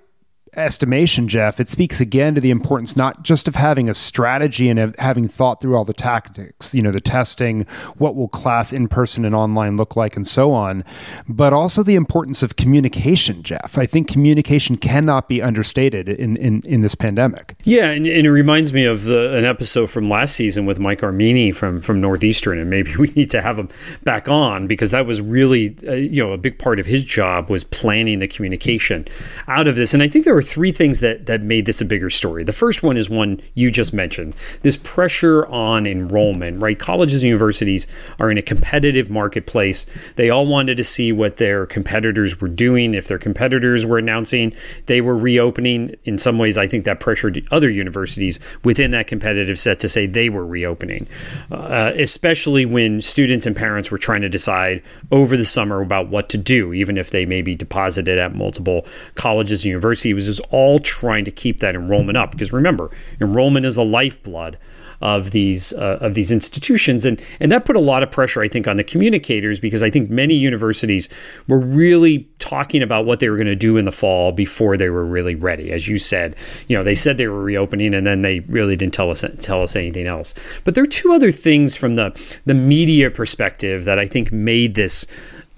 estimation, 0.56 1.28
Jeff, 1.28 1.60
it 1.60 1.68
speaks 1.68 2.00
again 2.00 2.34
to 2.34 2.40
the 2.40 2.50
importance 2.50 2.96
not 2.96 3.22
just 3.22 3.48
of 3.48 3.54
having 3.54 3.88
a 3.88 3.94
strategy 3.94 4.68
and 4.68 4.78
of 4.78 4.94
having 4.98 5.28
thought 5.28 5.60
through 5.60 5.76
all 5.76 5.84
the 5.84 5.92
tactics, 5.92 6.74
you 6.74 6.82
know, 6.82 6.90
the 6.90 7.00
testing, 7.00 7.64
what 7.98 8.16
will 8.16 8.28
class 8.28 8.72
in 8.72 8.88
person 8.88 9.24
and 9.24 9.34
online 9.34 9.76
look 9.76 9.96
like, 9.96 10.16
and 10.16 10.26
so 10.26 10.52
on, 10.52 10.84
but 11.28 11.52
also 11.52 11.82
the 11.82 11.94
importance 11.94 12.42
of 12.42 12.56
communication, 12.56 13.42
Jeff. 13.42 13.76
I 13.78 13.86
think 13.86 14.08
communication 14.08 14.76
cannot 14.76 15.28
be 15.28 15.42
understated 15.42 16.08
in, 16.08 16.36
in, 16.36 16.62
in 16.66 16.80
this 16.80 16.94
pandemic. 16.94 17.56
Yeah, 17.64 17.90
and, 17.90 18.06
and 18.06 18.26
it 18.26 18.30
reminds 18.30 18.72
me 18.72 18.84
of 18.84 19.04
the, 19.04 19.36
an 19.36 19.44
episode 19.44 19.90
from 19.90 20.08
last 20.08 20.34
season 20.34 20.66
with 20.66 20.78
Mike 20.78 21.00
Armini 21.00 21.54
from, 21.54 21.80
from 21.80 22.00
Northeastern, 22.00 22.58
and 22.58 22.70
maybe 22.70 22.94
we 22.98 23.08
need 23.08 23.30
to 23.30 23.42
have 23.42 23.58
him 23.58 23.68
back 24.02 24.28
on 24.28 24.66
because 24.66 24.90
that 24.90 25.06
was 25.06 25.20
really, 25.20 25.76
uh, 25.86 25.92
you 25.92 26.24
know, 26.24 26.32
a 26.32 26.38
big 26.38 26.58
part 26.58 26.78
of 26.78 26.86
his 26.86 27.04
job 27.04 27.50
was 27.50 27.64
planning 27.64 28.18
the 28.18 28.28
communication 28.28 29.06
out 29.48 29.66
of 29.66 29.76
this. 29.76 29.94
And 29.94 30.02
I 30.02 30.08
think 30.08 30.24
there 30.24 30.34
were 30.34 30.42
three 30.44 30.72
things 30.72 31.00
that 31.00 31.26
that 31.26 31.42
made 31.42 31.66
this 31.66 31.80
a 31.80 31.84
bigger 31.84 32.10
story. 32.10 32.44
The 32.44 32.52
first 32.52 32.82
one 32.82 32.96
is 32.96 33.10
one 33.10 33.40
you 33.54 33.70
just 33.70 33.92
mentioned: 33.92 34.34
this 34.62 34.76
pressure 34.76 35.46
on 35.46 35.86
enrollment. 35.86 36.60
Right, 36.60 36.78
colleges 36.78 37.22
and 37.22 37.28
universities 37.28 37.86
are 38.20 38.30
in 38.30 38.38
a 38.38 38.42
competitive 38.42 39.10
marketplace. 39.10 39.86
They 40.16 40.30
all 40.30 40.46
wanted 40.46 40.76
to 40.76 40.84
see 40.84 41.12
what 41.12 41.38
their 41.38 41.66
competitors 41.66 42.40
were 42.40 42.48
doing. 42.48 42.94
If 42.94 43.08
their 43.08 43.18
competitors 43.18 43.84
were 43.84 43.98
announcing 43.98 44.54
they 44.86 45.00
were 45.00 45.16
reopening, 45.16 45.96
in 46.04 46.18
some 46.18 46.38
ways, 46.38 46.58
I 46.58 46.66
think 46.66 46.84
that 46.84 47.00
pressured 47.00 47.46
other 47.50 47.70
universities 47.70 48.38
within 48.62 48.90
that 48.92 49.06
competitive 49.06 49.58
set 49.58 49.80
to 49.80 49.88
say 49.88 50.06
they 50.06 50.28
were 50.28 50.46
reopening, 50.46 51.06
uh, 51.50 51.92
especially 51.96 52.64
when 52.66 53.00
students 53.00 53.46
and 53.46 53.56
parents 53.56 53.90
were 53.90 53.98
trying 53.98 54.22
to 54.22 54.28
decide 54.28 54.82
over 55.10 55.36
the 55.36 55.46
summer 55.46 55.80
about 55.80 56.08
what 56.08 56.28
to 56.30 56.38
do, 56.38 56.72
even 56.72 56.98
if 56.98 57.10
they 57.10 57.24
may 57.24 57.42
be 57.42 57.54
deposited 57.54 58.18
at 58.18 58.34
multiple 58.34 58.86
colleges 59.14 59.62
and 59.64 59.70
universities. 59.70 60.33
All 60.40 60.78
trying 60.78 61.24
to 61.24 61.30
keep 61.30 61.60
that 61.60 61.74
enrollment 61.74 62.16
up 62.16 62.30
because 62.30 62.52
remember, 62.52 62.90
enrollment 63.20 63.66
is 63.66 63.76
the 63.76 63.84
lifeblood 63.84 64.58
of 65.00 65.32
these 65.32 65.72
uh, 65.72 65.98
of 66.00 66.14
these 66.14 66.30
institutions, 66.30 67.04
and 67.04 67.20
and 67.40 67.52
that 67.52 67.64
put 67.64 67.76
a 67.76 67.80
lot 67.80 68.02
of 68.02 68.10
pressure, 68.10 68.42
I 68.42 68.48
think, 68.48 68.66
on 68.66 68.76
the 68.76 68.84
communicators 68.84 69.60
because 69.60 69.82
I 69.82 69.90
think 69.90 70.10
many 70.10 70.34
universities 70.34 71.08
were 71.46 71.60
really 71.60 72.28
talking 72.38 72.82
about 72.82 73.04
what 73.04 73.20
they 73.20 73.28
were 73.28 73.36
going 73.36 73.46
to 73.46 73.56
do 73.56 73.76
in 73.76 73.84
the 73.84 73.92
fall 73.92 74.32
before 74.32 74.76
they 74.76 74.88
were 74.88 75.04
really 75.04 75.34
ready. 75.34 75.70
As 75.72 75.88
you 75.88 75.98
said, 75.98 76.36
you 76.68 76.76
know, 76.76 76.82
they 76.82 76.94
said 76.94 77.16
they 77.16 77.28
were 77.28 77.42
reopening, 77.42 77.94
and 77.94 78.06
then 78.06 78.22
they 78.22 78.40
really 78.40 78.76
didn't 78.76 78.94
tell 78.94 79.10
us 79.10 79.24
tell 79.40 79.62
us 79.62 79.76
anything 79.76 80.06
else. 80.06 80.34
But 80.64 80.74
there 80.74 80.84
are 80.84 80.88
two 80.88 81.12
other 81.12 81.30
things 81.30 81.76
from 81.76 81.96
the 81.96 82.18
the 82.46 82.54
media 82.54 83.10
perspective 83.10 83.84
that 83.84 83.98
I 83.98 84.06
think 84.06 84.32
made 84.32 84.74
this 84.74 85.06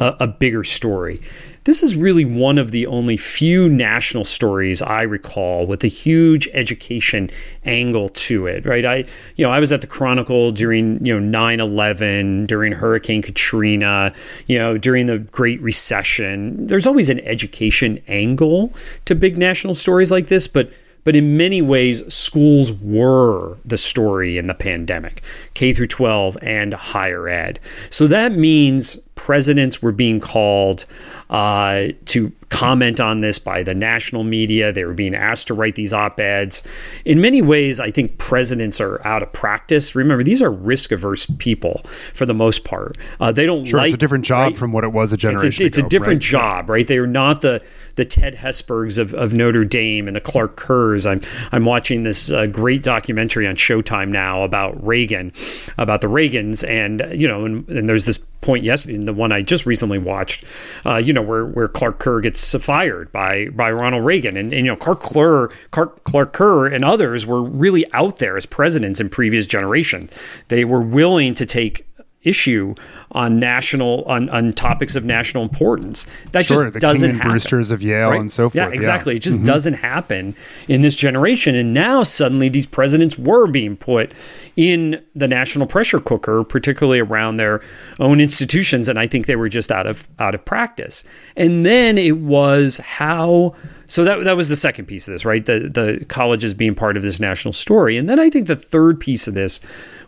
a, 0.00 0.16
a 0.20 0.26
bigger 0.26 0.64
story 0.64 1.20
this 1.66 1.82
is 1.82 1.96
really 1.96 2.24
one 2.24 2.58
of 2.58 2.70
the 2.70 2.86
only 2.86 3.16
few 3.16 3.68
national 3.68 4.24
stories 4.24 4.80
I 4.80 5.02
recall 5.02 5.66
with 5.66 5.82
a 5.82 5.88
huge 5.88 6.48
education 6.52 7.28
angle 7.64 8.08
to 8.08 8.46
it, 8.46 8.64
right? 8.64 8.86
I, 8.86 9.04
you 9.34 9.44
know, 9.44 9.50
I 9.50 9.58
was 9.58 9.72
at 9.72 9.80
the 9.80 9.88
Chronicle 9.88 10.52
during, 10.52 11.04
you 11.04 11.18
know, 11.18 11.38
9/11, 11.38 12.46
during 12.46 12.72
Hurricane 12.72 13.20
Katrina, 13.20 14.12
you 14.46 14.56
know, 14.58 14.78
during 14.78 15.06
the 15.06 15.18
Great 15.18 15.60
Recession. 15.60 16.68
There's 16.68 16.86
always 16.86 17.10
an 17.10 17.18
education 17.20 18.00
angle 18.06 18.72
to 19.04 19.16
big 19.16 19.36
national 19.36 19.74
stories 19.74 20.12
like 20.12 20.28
this, 20.28 20.46
but 20.46 20.70
but 21.02 21.14
in 21.14 21.36
many 21.36 21.62
ways, 21.62 22.02
schools 22.12 22.72
were 22.72 23.58
the 23.64 23.76
story 23.76 24.38
in 24.38 24.48
the 24.48 24.54
pandemic, 24.54 25.22
K 25.54 25.72
through 25.72 25.86
12 25.86 26.36
and 26.42 26.74
higher 26.74 27.28
ed. 27.28 27.60
So 27.90 28.08
that 28.08 28.32
means 28.32 28.98
presidents 29.16 29.82
were 29.82 29.90
being 29.90 30.20
called 30.20 30.84
uh, 31.28 31.88
to 32.04 32.30
comment 32.48 33.00
on 33.00 33.20
this 33.20 33.40
by 33.40 33.62
the 33.62 33.74
national 33.74 34.22
media. 34.22 34.72
They 34.72 34.84
were 34.84 34.94
being 34.94 35.14
asked 35.14 35.48
to 35.48 35.54
write 35.54 35.74
these 35.74 35.92
op 35.92 36.20
eds. 36.20 36.62
In 37.04 37.20
many 37.20 37.42
ways, 37.42 37.80
I 37.80 37.90
think 37.90 38.18
presidents 38.18 38.80
are 38.80 39.04
out 39.04 39.22
of 39.24 39.32
practice. 39.32 39.96
Remember, 39.96 40.22
these 40.22 40.40
are 40.42 40.50
risk 40.50 40.92
averse 40.92 41.26
people 41.26 41.80
for 42.14 42.24
the 42.24 42.34
most 42.34 42.64
part. 42.64 42.96
Uh, 43.18 43.32
they 43.32 43.46
don't 43.46 43.64
sure, 43.64 43.80
like. 43.80 43.86
It's 43.86 43.94
a 43.94 43.98
different 43.98 44.24
job 44.24 44.50
right? 44.50 44.56
from 44.56 44.72
what 44.72 44.84
it 44.84 44.92
was 44.92 45.12
a 45.12 45.16
generation 45.16 45.48
it's 45.48 45.60
a, 45.60 45.64
it's 45.64 45.78
ago, 45.78 45.86
a 45.86 45.90
different 45.90 46.22
right? 46.22 46.30
job, 46.30 46.70
right? 46.70 46.86
They 46.86 46.98
are 46.98 47.06
not 47.06 47.40
the 47.40 47.64
the 47.96 48.04
Ted 48.04 48.36
Hesburghs 48.36 48.98
of, 48.98 49.14
of 49.14 49.32
Notre 49.32 49.64
Dame 49.64 50.06
and 50.06 50.14
the 50.14 50.20
Clark 50.20 50.56
Kerrs. 50.56 51.06
I'm 51.06 51.22
I'm 51.50 51.64
watching 51.64 52.04
this 52.04 52.30
uh, 52.30 52.46
great 52.46 52.82
documentary 52.82 53.46
on 53.46 53.56
Showtime 53.56 54.08
now 54.08 54.42
about 54.42 54.86
Reagan, 54.86 55.32
about 55.78 56.00
the 56.02 56.08
Reagans, 56.08 56.66
and 56.68 57.04
you 57.18 57.26
know, 57.26 57.44
and, 57.44 57.68
and 57.68 57.88
there's 57.88 58.04
this 58.04 58.18
point 58.42 58.62
yes 58.64 58.86
the 59.06 59.12
one 59.12 59.32
I 59.32 59.42
just 59.42 59.66
recently 59.66 59.98
watched, 59.98 60.44
uh, 60.84 60.96
you 60.96 61.12
know, 61.12 61.22
where 61.22 61.46
where 61.46 61.68
Clark 61.68 61.98
Kerr 61.98 62.20
gets 62.20 62.54
fired 62.54 63.10
by 63.12 63.48
by 63.48 63.70
Ronald 63.70 64.04
Reagan, 64.04 64.36
and, 64.36 64.52
and 64.52 64.66
you 64.66 64.72
know, 64.72 64.76
Clark 64.76 65.00
Kerr, 65.02 65.48
Clark, 65.70 66.04
Clark 66.04 66.32
Kerr, 66.32 66.66
and 66.66 66.84
others 66.84 67.24
were 67.24 67.42
really 67.42 67.84
out 67.92 68.18
there 68.18 68.36
as 68.36 68.46
presidents 68.46 69.00
in 69.00 69.08
previous 69.08 69.46
generation. 69.46 70.10
They 70.48 70.64
were 70.64 70.82
willing 70.82 71.34
to 71.34 71.46
take 71.46 71.85
issue 72.26 72.74
on 73.12 73.38
national 73.38 74.04
on, 74.04 74.28
on 74.30 74.52
topics 74.52 74.96
of 74.96 75.04
national 75.04 75.42
importance. 75.42 76.06
That 76.32 76.46
sure, 76.46 76.64
just 76.70 76.78
doesn't 76.80 77.14
happen. 77.16 77.30
Brewsters 77.30 77.70
of 77.70 77.82
Yale 77.82 78.10
right? 78.10 78.20
and 78.20 78.30
so 78.30 78.48
forth. 78.48 78.54
Yeah, 78.56 78.68
exactly. 78.68 79.14
Yeah. 79.14 79.16
It 79.18 79.20
just 79.22 79.40
Mhm. 79.40 79.44
doesn't 79.46 79.74
happen 79.74 80.34
in 80.68 80.82
this 80.82 80.94
generation. 80.94 81.54
And 81.54 81.72
now 81.72 82.02
suddenly 82.02 82.48
these 82.48 82.66
presidents 82.66 83.18
were 83.18 83.46
being 83.46 83.76
put 83.76 84.12
in 84.56 85.00
the 85.14 85.28
national 85.28 85.66
pressure 85.66 86.00
cooker, 86.00 86.42
particularly 86.42 86.98
around 86.98 87.36
their 87.36 87.60
own 88.00 88.20
institutions. 88.20 88.88
And 88.88 88.98
I 88.98 89.06
think 89.06 89.26
they 89.26 89.36
were 89.36 89.48
just 89.48 89.70
out 89.70 89.86
of 89.86 90.08
out 90.18 90.34
of 90.34 90.44
practice. 90.44 91.04
And 91.36 91.64
then 91.64 91.98
it 91.98 92.18
was 92.18 92.78
how 92.78 93.54
so 93.86 94.04
that 94.04 94.24
that 94.24 94.36
was 94.36 94.48
the 94.48 94.56
second 94.56 94.86
piece 94.86 95.06
of 95.06 95.12
this, 95.12 95.24
right? 95.24 95.44
The 95.44 95.60
the 95.60 96.04
colleges 96.06 96.54
being 96.54 96.74
part 96.74 96.96
of 96.96 97.02
this 97.02 97.20
national 97.20 97.52
story. 97.52 97.96
And 97.96 98.08
then 98.08 98.18
I 98.18 98.30
think 98.30 98.46
the 98.46 98.56
third 98.56 99.00
piece 99.00 99.28
of 99.28 99.34
this 99.34 99.60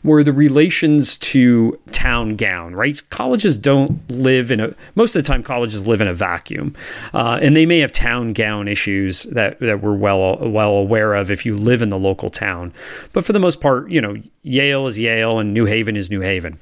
were 0.03 0.23
the 0.23 0.33
relations 0.33 1.19
to 1.19 1.79
town 1.91 2.37
gown, 2.37 2.75
right? 2.75 3.03
Colleges 3.11 3.59
don't 3.59 4.09
live 4.11 4.51
in 4.51 4.61
a 4.61 4.75
most 4.95 5.15
of 5.15 5.23
the 5.23 5.27
time. 5.27 5.43
Colleges 5.43 5.87
live 5.87 6.01
in 6.01 6.09
a 6.09 6.15
vacuum, 6.15 6.75
uh, 7.13 7.39
and 7.41 7.57
they 7.57 7.67
may 7.67 7.79
have 7.81 7.93
town 7.93 8.33
gown 8.33 8.69
issues 8.69 9.25
that 9.25 9.59
that 9.61 9.83
we're 9.83 9.97
well 9.97 10.37
well 10.49 10.73
aware 10.73 11.15
of 11.15 11.31
if 11.31 11.47
you 11.47 11.57
live 11.57 11.83
in 11.83 11.89
the 11.89 11.99
local 11.99 12.31
town. 12.31 12.73
But 13.13 13.25
for 13.25 13.33
the 13.33 13.41
most 13.41 13.61
part, 13.61 13.91
you 13.91 14.01
know, 14.01 14.17
Yale 14.43 14.87
is 14.87 14.99
Yale 14.99 15.39
and 15.39 15.53
New 15.53 15.67
Haven 15.67 15.97
is 15.97 16.11
New 16.11 16.21
Haven. 16.21 16.59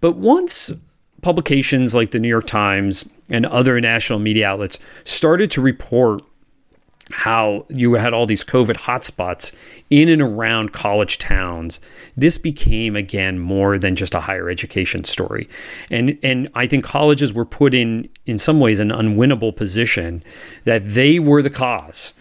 But 0.00 0.16
once 0.16 0.72
publications 1.22 1.94
like 1.94 2.10
the 2.10 2.18
New 2.18 2.28
York 2.28 2.46
Times 2.46 3.08
and 3.28 3.44
other 3.46 3.80
national 3.80 4.18
media 4.18 4.48
outlets 4.48 4.78
started 5.04 5.50
to 5.50 5.60
report 5.60 6.22
how 7.10 7.64
you 7.68 7.94
had 7.94 8.12
all 8.12 8.26
these 8.26 8.44
COVID 8.44 8.76
hotspots 8.76 9.54
in 9.90 10.08
and 10.08 10.20
around 10.20 10.72
college 10.72 11.18
towns, 11.18 11.80
this 12.16 12.38
became 12.38 12.96
again 12.96 13.38
more 13.38 13.78
than 13.78 13.96
just 13.96 14.14
a 14.14 14.20
higher 14.20 14.48
education 14.48 15.04
story. 15.04 15.48
And 15.90 16.18
and 16.22 16.48
I 16.54 16.66
think 16.66 16.84
colleges 16.84 17.32
were 17.32 17.46
put 17.46 17.74
in 17.74 18.08
in 18.26 18.38
some 18.38 18.60
ways 18.60 18.80
an 18.80 18.90
unwinnable 18.90 19.56
position 19.56 20.22
that 20.64 20.86
they 20.86 21.18
were 21.18 21.42
the 21.42 21.50
cause 21.50 22.12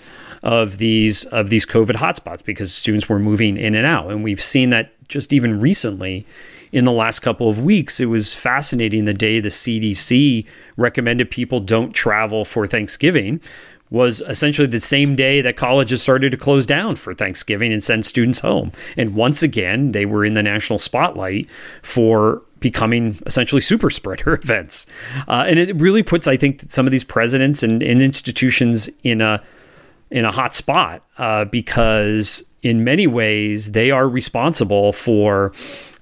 of 0.43 0.77
these 0.77 1.25
of 1.25 1.49
these 1.49 1.65
COVID 1.65 1.95
hotspots 1.95 2.43
because 2.43 2.73
students 2.73 3.09
were 3.09 3.19
moving 3.19 3.57
in 3.57 3.75
and 3.75 3.85
out. 3.85 4.11
And 4.11 4.23
we've 4.23 4.41
seen 4.41 4.69
that 4.69 4.91
just 5.07 5.33
even 5.33 5.59
recently 5.59 6.25
in 6.71 6.85
the 6.85 6.91
last 6.91 7.19
couple 7.19 7.49
of 7.49 7.59
weeks. 7.59 7.99
It 7.99 8.07
was 8.07 8.33
fascinating 8.33 9.05
the 9.05 9.13
day 9.13 9.39
the 9.39 9.49
CDC 9.49 10.45
recommended 10.75 11.31
people 11.31 11.59
don't 11.59 11.93
travel 11.93 12.45
for 12.45 12.67
Thanksgiving 12.67 13.41
was 13.89 14.21
essentially 14.21 14.67
the 14.67 14.79
same 14.79 15.15
day 15.15 15.41
that 15.41 15.55
colleges 15.55 16.01
started 16.01 16.31
to 16.31 16.37
close 16.37 16.65
down 16.65 16.95
for 16.95 17.13
Thanksgiving 17.13 17.71
and 17.71 17.83
send 17.83 18.05
students 18.05 18.39
home. 18.39 18.71
And 18.97 19.15
once 19.15 19.41
again, 19.41 19.91
they 19.91 20.05
were 20.05 20.25
in 20.25 20.33
the 20.33 20.43
national 20.43 20.79
spotlight 20.79 21.49
for 21.81 22.41
becoming 22.59 23.17
essentially 23.25 23.61
super 23.61 23.89
spreader 23.89 24.33
events. 24.43 24.85
Uh, 25.27 25.45
and 25.47 25.59
it 25.59 25.75
really 25.79 26.03
puts, 26.03 26.27
I 26.27 26.37
think, 26.37 26.61
some 26.67 26.85
of 26.85 26.91
these 26.91 27.03
presidents 27.03 27.63
and, 27.63 27.81
and 27.81 28.01
institutions 28.01 28.89
in 29.03 29.21
a 29.21 29.41
in 30.09 30.23
a 30.23 30.31
hot 30.31 30.55
spot 30.55 31.03
uh, 31.17 31.43
because 31.43 32.41
in 32.63 32.81
many 32.83 33.05
ways 33.07 33.71
they 33.73 33.91
are 33.91 34.07
responsible 34.07 34.93
for 34.93 35.51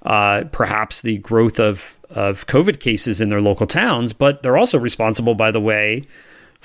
uh, 0.02 0.44
perhaps 0.52 1.00
the 1.02 1.18
growth 1.18 1.58
of 1.58 1.98
of 2.10 2.46
COVID 2.46 2.78
cases 2.80 3.20
in 3.20 3.28
their 3.28 3.40
local 3.40 3.66
towns, 3.66 4.12
but 4.12 4.42
they're 4.42 4.56
also 4.56 4.78
responsible, 4.78 5.34
by 5.34 5.50
the 5.50 5.60
way, 5.60 6.04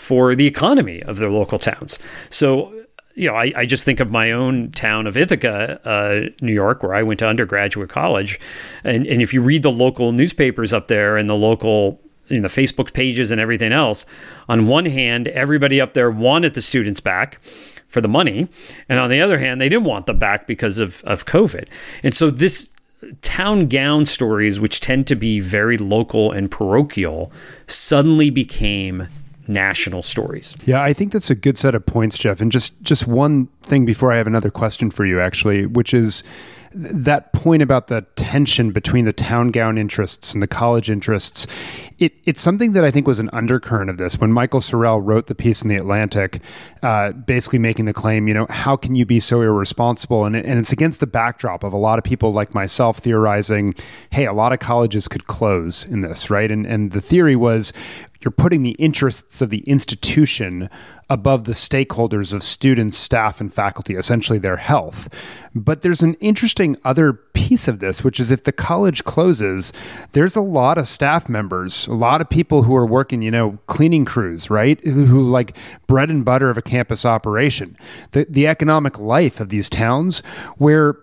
for 0.01 0.33
the 0.33 0.47
economy 0.47 0.99
of 1.03 1.17
their 1.17 1.29
local 1.29 1.59
towns. 1.59 1.99
So, 2.31 2.73
you 3.13 3.27
know, 3.27 3.35
I, 3.35 3.53
I 3.55 3.65
just 3.67 3.85
think 3.85 3.99
of 3.99 4.09
my 4.09 4.31
own 4.31 4.71
town 4.71 5.05
of 5.05 5.15
Ithaca, 5.15 5.79
uh, 5.87 6.29
New 6.41 6.53
York, 6.53 6.81
where 6.81 6.95
I 6.95 7.03
went 7.03 7.19
to 7.19 7.27
undergraduate 7.27 7.89
college. 7.89 8.39
And, 8.83 9.05
and 9.05 9.21
if 9.21 9.31
you 9.31 9.43
read 9.43 9.61
the 9.61 9.71
local 9.71 10.11
newspapers 10.11 10.73
up 10.73 10.87
there 10.87 11.17
and 11.17 11.29
the 11.29 11.35
local 11.35 12.01
you 12.29 12.37
know, 12.39 12.47
the 12.47 12.61
Facebook 12.61 12.93
pages 12.93 13.29
and 13.29 13.39
everything 13.39 13.71
else, 13.71 14.07
on 14.49 14.65
one 14.65 14.85
hand, 14.85 15.27
everybody 15.27 15.79
up 15.79 15.93
there 15.93 16.09
wanted 16.09 16.55
the 16.55 16.63
students 16.63 16.99
back 16.99 17.39
for 17.87 18.01
the 18.01 18.07
money. 18.07 18.47
And 18.89 18.97
on 18.97 19.11
the 19.11 19.21
other 19.21 19.37
hand, 19.37 19.61
they 19.61 19.69
didn't 19.69 19.85
want 19.85 20.07
them 20.07 20.17
back 20.17 20.47
because 20.47 20.79
of, 20.79 21.03
of 21.03 21.27
COVID. 21.27 21.67
And 22.01 22.15
so 22.15 22.31
this 22.31 22.71
town 23.21 23.67
gown 23.67 24.07
stories, 24.07 24.59
which 24.59 24.79
tend 24.79 25.05
to 25.07 25.15
be 25.15 25.39
very 25.39 25.77
local 25.77 26.31
and 26.31 26.49
parochial, 26.49 27.31
suddenly 27.67 28.31
became 28.31 29.07
national 29.51 30.01
stories. 30.01 30.55
Yeah, 30.65 30.81
I 30.81 30.93
think 30.93 31.11
that's 31.11 31.29
a 31.29 31.35
good 31.35 31.57
set 31.57 31.75
of 31.75 31.85
points, 31.85 32.17
Jeff. 32.17 32.41
And 32.41 32.51
just 32.51 32.81
just 32.81 33.07
one 33.07 33.47
thing 33.61 33.85
before 33.85 34.11
I 34.11 34.17
have 34.17 34.27
another 34.27 34.49
question 34.49 34.91
for 34.91 35.05
you, 35.05 35.19
actually, 35.19 35.65
which 35.65 35.93
is 35.93 36.23
that 36.73 37.33
point 37.33 37.61
about 37.61 37.87
the 37.87 38.01
tension 38.15 38.71
between 38.71 39.05
the 39.05 39.13
town 39.13 39.49
gown 39.49 39.77
interests 39.77 40.33
and 40.33 40.41
the 40.41 40.47
college 40.47 40.89
interests. 40.89 41.45
It, 41.99 42.13
it's 42.25 42.39
something 42.41 42.73
that 42.73 42.83
I 42.83 42.91
think 42.91 43.07
was 43.07 43.19
an 43.19 43.29
undercurrent 43.33 43.89
of 43.89 43.97
this 43.97 44.17
when 44.19 44.31
Michael 44.31 44.61
Sorrell 44.61 45.01
wrote 45.03 45.27
the 45.27 45.35
piece 45.35 45.61
in 45.61 45.67
the 45.67 45.75
Atlantic, 45.75 46.41
uh, 46.81 47.11
basically 47.11 47.59
making 47.59 47.85
the 47.85 47.93
claim, 47.93 48.27
you 48.27 48.33
know, 48.33 48.47
how 48.49 48.75
can 48.75 48.95
you 48.95 49.05
be 49.05 49.19
so 49.19 49.41
irresponsible? 49.41 50.25
And, 50.25 50.35
and 50.35 50.59
it's 50.59 50.71
against 50.71 50.99
the 50.99 51.07
backdrop 51.07 51.63
of 51.63 51.73
a 51.73 51.77
lot 51.77 51.99
of 51.99 52.05
people 52.05 52.31
like 52.31 52.53
myself 52.53 52.99
theorizing, 52.99 53.75
hey, 54.11 54.25
a 54.25 54.33
lot 54.33 54.53
of 54.53 54.59
colleges 54.59 55.07
could 55.07 55.27
close 55.27 55.83
in 55.83 56.01
this, 56.01 56.29
right? 56.29 56.49
And 56.49 56.65
and 56.65 56.91
the 56.91 57.01
theory 57.01 57.35
was 57.35 57.73
you're 58.23 58.31
putting 58.31 58.63
the 58.63 58.71
interests 58.71 59.41
of 59.41 59.49
the 59.49 59.59
institution 59.59 60.69
above 61.09 61.43
the 61.43 61.51
stakeholders 61.51 62.33
of 62.33 62.41
students, 62.41 62.95
staff, 62.95 63.41
and 63.41 63.53
faculty, 63.53 63.95
essentially 63.95 64.39
their 64.39 64.55
health. 64.55 65.09
But 65.53 65.81
there's 65.81 66.01
an 66.01 66.13
interesting 66.15 66.77
other 66.85 67.11
piece 67.11 67.67
of 67.67 67.79
this, 67.79 68.01
which 68.01 68.17
is 68.17 68.31
if 68.31 68.43
the 68.43 68.53
college 68.53 69.03
closes, 69.03 69.73
there's 70.13 70.37
a 70.37 70.41
lot 70.41 70.77
of 70.77 70.87
staff 70.87 71.27
members, 71.27 71.85
a 71.87 71.93
lot 71.93 72.21
of 72.21 72.29
people 72.29 72.63
who 72.63 72.73
are 72.75 72.85
working, 72.85 73.21
you 73.21 73.31
know, 73.31 73.59
cleaning 73.67 74.05
crews, 74.05 74.49
right? 74.49 74.81
Who 74.85 75.27
like 75.27 75.57
bread 75.85 76.09
and 76.09 76.23
butter 76.23 76.49
of 76.49 76.57
a 76.57 76.61
campus 76.61 77.05
operation. 77.05 77.77
The, 78.11 78.25
the 78.29 78.47
economic 78.47 78.97
life 78.97 79.41
of 79.41 79.49
these 79.49 79.69
towns 79.69 80.19
where 80.57 80.95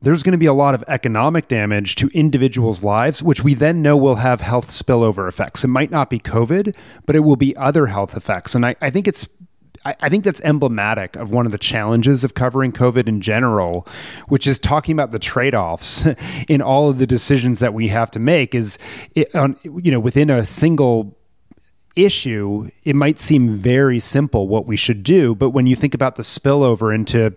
there's 0.00 0.22
going 0.22 0.32
to 0.32 0.38
be 0.38 0.46
a 0.46 0.52
lot 0.52 0.74
of 0.74 0.84
economic 0.88 1.48
damage 1.48 1.94
to 1.96 2.08
individuals' 2.08 2.82
lives, 2.82 3.22
which 3.22 3.42
we 3.42 3.54
then 3.54 3.82
know 3.82 3.96
will 3.96 4.16
have 4.16 4.40
health 4.40 4.70
spillover 4.70 5.28
effects. 5.28 5.64
It 5.64 5.68
might 5.68 5.90
not 5.90 6.10
be 6.10 6.18
COVID, 6.18 6.74
but 7.06 7.16
it 7.16 7.20
will 7.20 7.36
be 7.36 7.56
other 7.56 7.86
health 7.86 8.16
effects. 8.16 8.54
And 8.54 8.64
I, 8.64 8.76
I 8.80 8.90
think 8.90 9.08
it's 9.08 9.28
I, 9.84 10.08
think 10.08 10.24
that's 10.24 10.40
emblematic 10.42 11.16
of 11.16 11.30
one 11.30 11.46
of 11.46 11.52
the 11.52 11.58
challenges 11.58 12.24
of 12.24 12.34
covering 12.34 12.72
COVID 12.72 13.08
in 13.08 13.20
general, 13.20 13.86
which 14.26 14.46
is 14.46 14.58
talking 14.58 14.92
about 14.92 15.12
the 15.12 15.18
trade-offs 15.18 16.06
in 16.48 16.60
all 16.60 16.90
of 16.90 16.98
the 16.98 17.06
decisions 17.06 17.60
that 17.60 17.74
we 17.74 17.88
have 17.88 18.10
to 18.12 18.18
make. 18.18 18.54
Is 18.54 18.78
it, 19.14 19.28
you 19.34 19.90
know 19.90 20.00
within 20.00 20.30
a 20.30 20.44
single 20.44 21.17
issue, 22.04 22.68
it 22.84 22.94
might 22.94 23.18
seem 23.18 23.50
very 23.50 24.00
simple 24.00 24.48
what 24.48 24.66
we 24.66 24.76
should 24.76 25.02
do. 25.02 25.34
But 25.34 25.50
when 25.50 25.66
you 25.66 25.76
think 25.76 25.94
about 25.94 26.16
the 26.16 26.22
spillover 26.22 26.94
into 26.94 27.34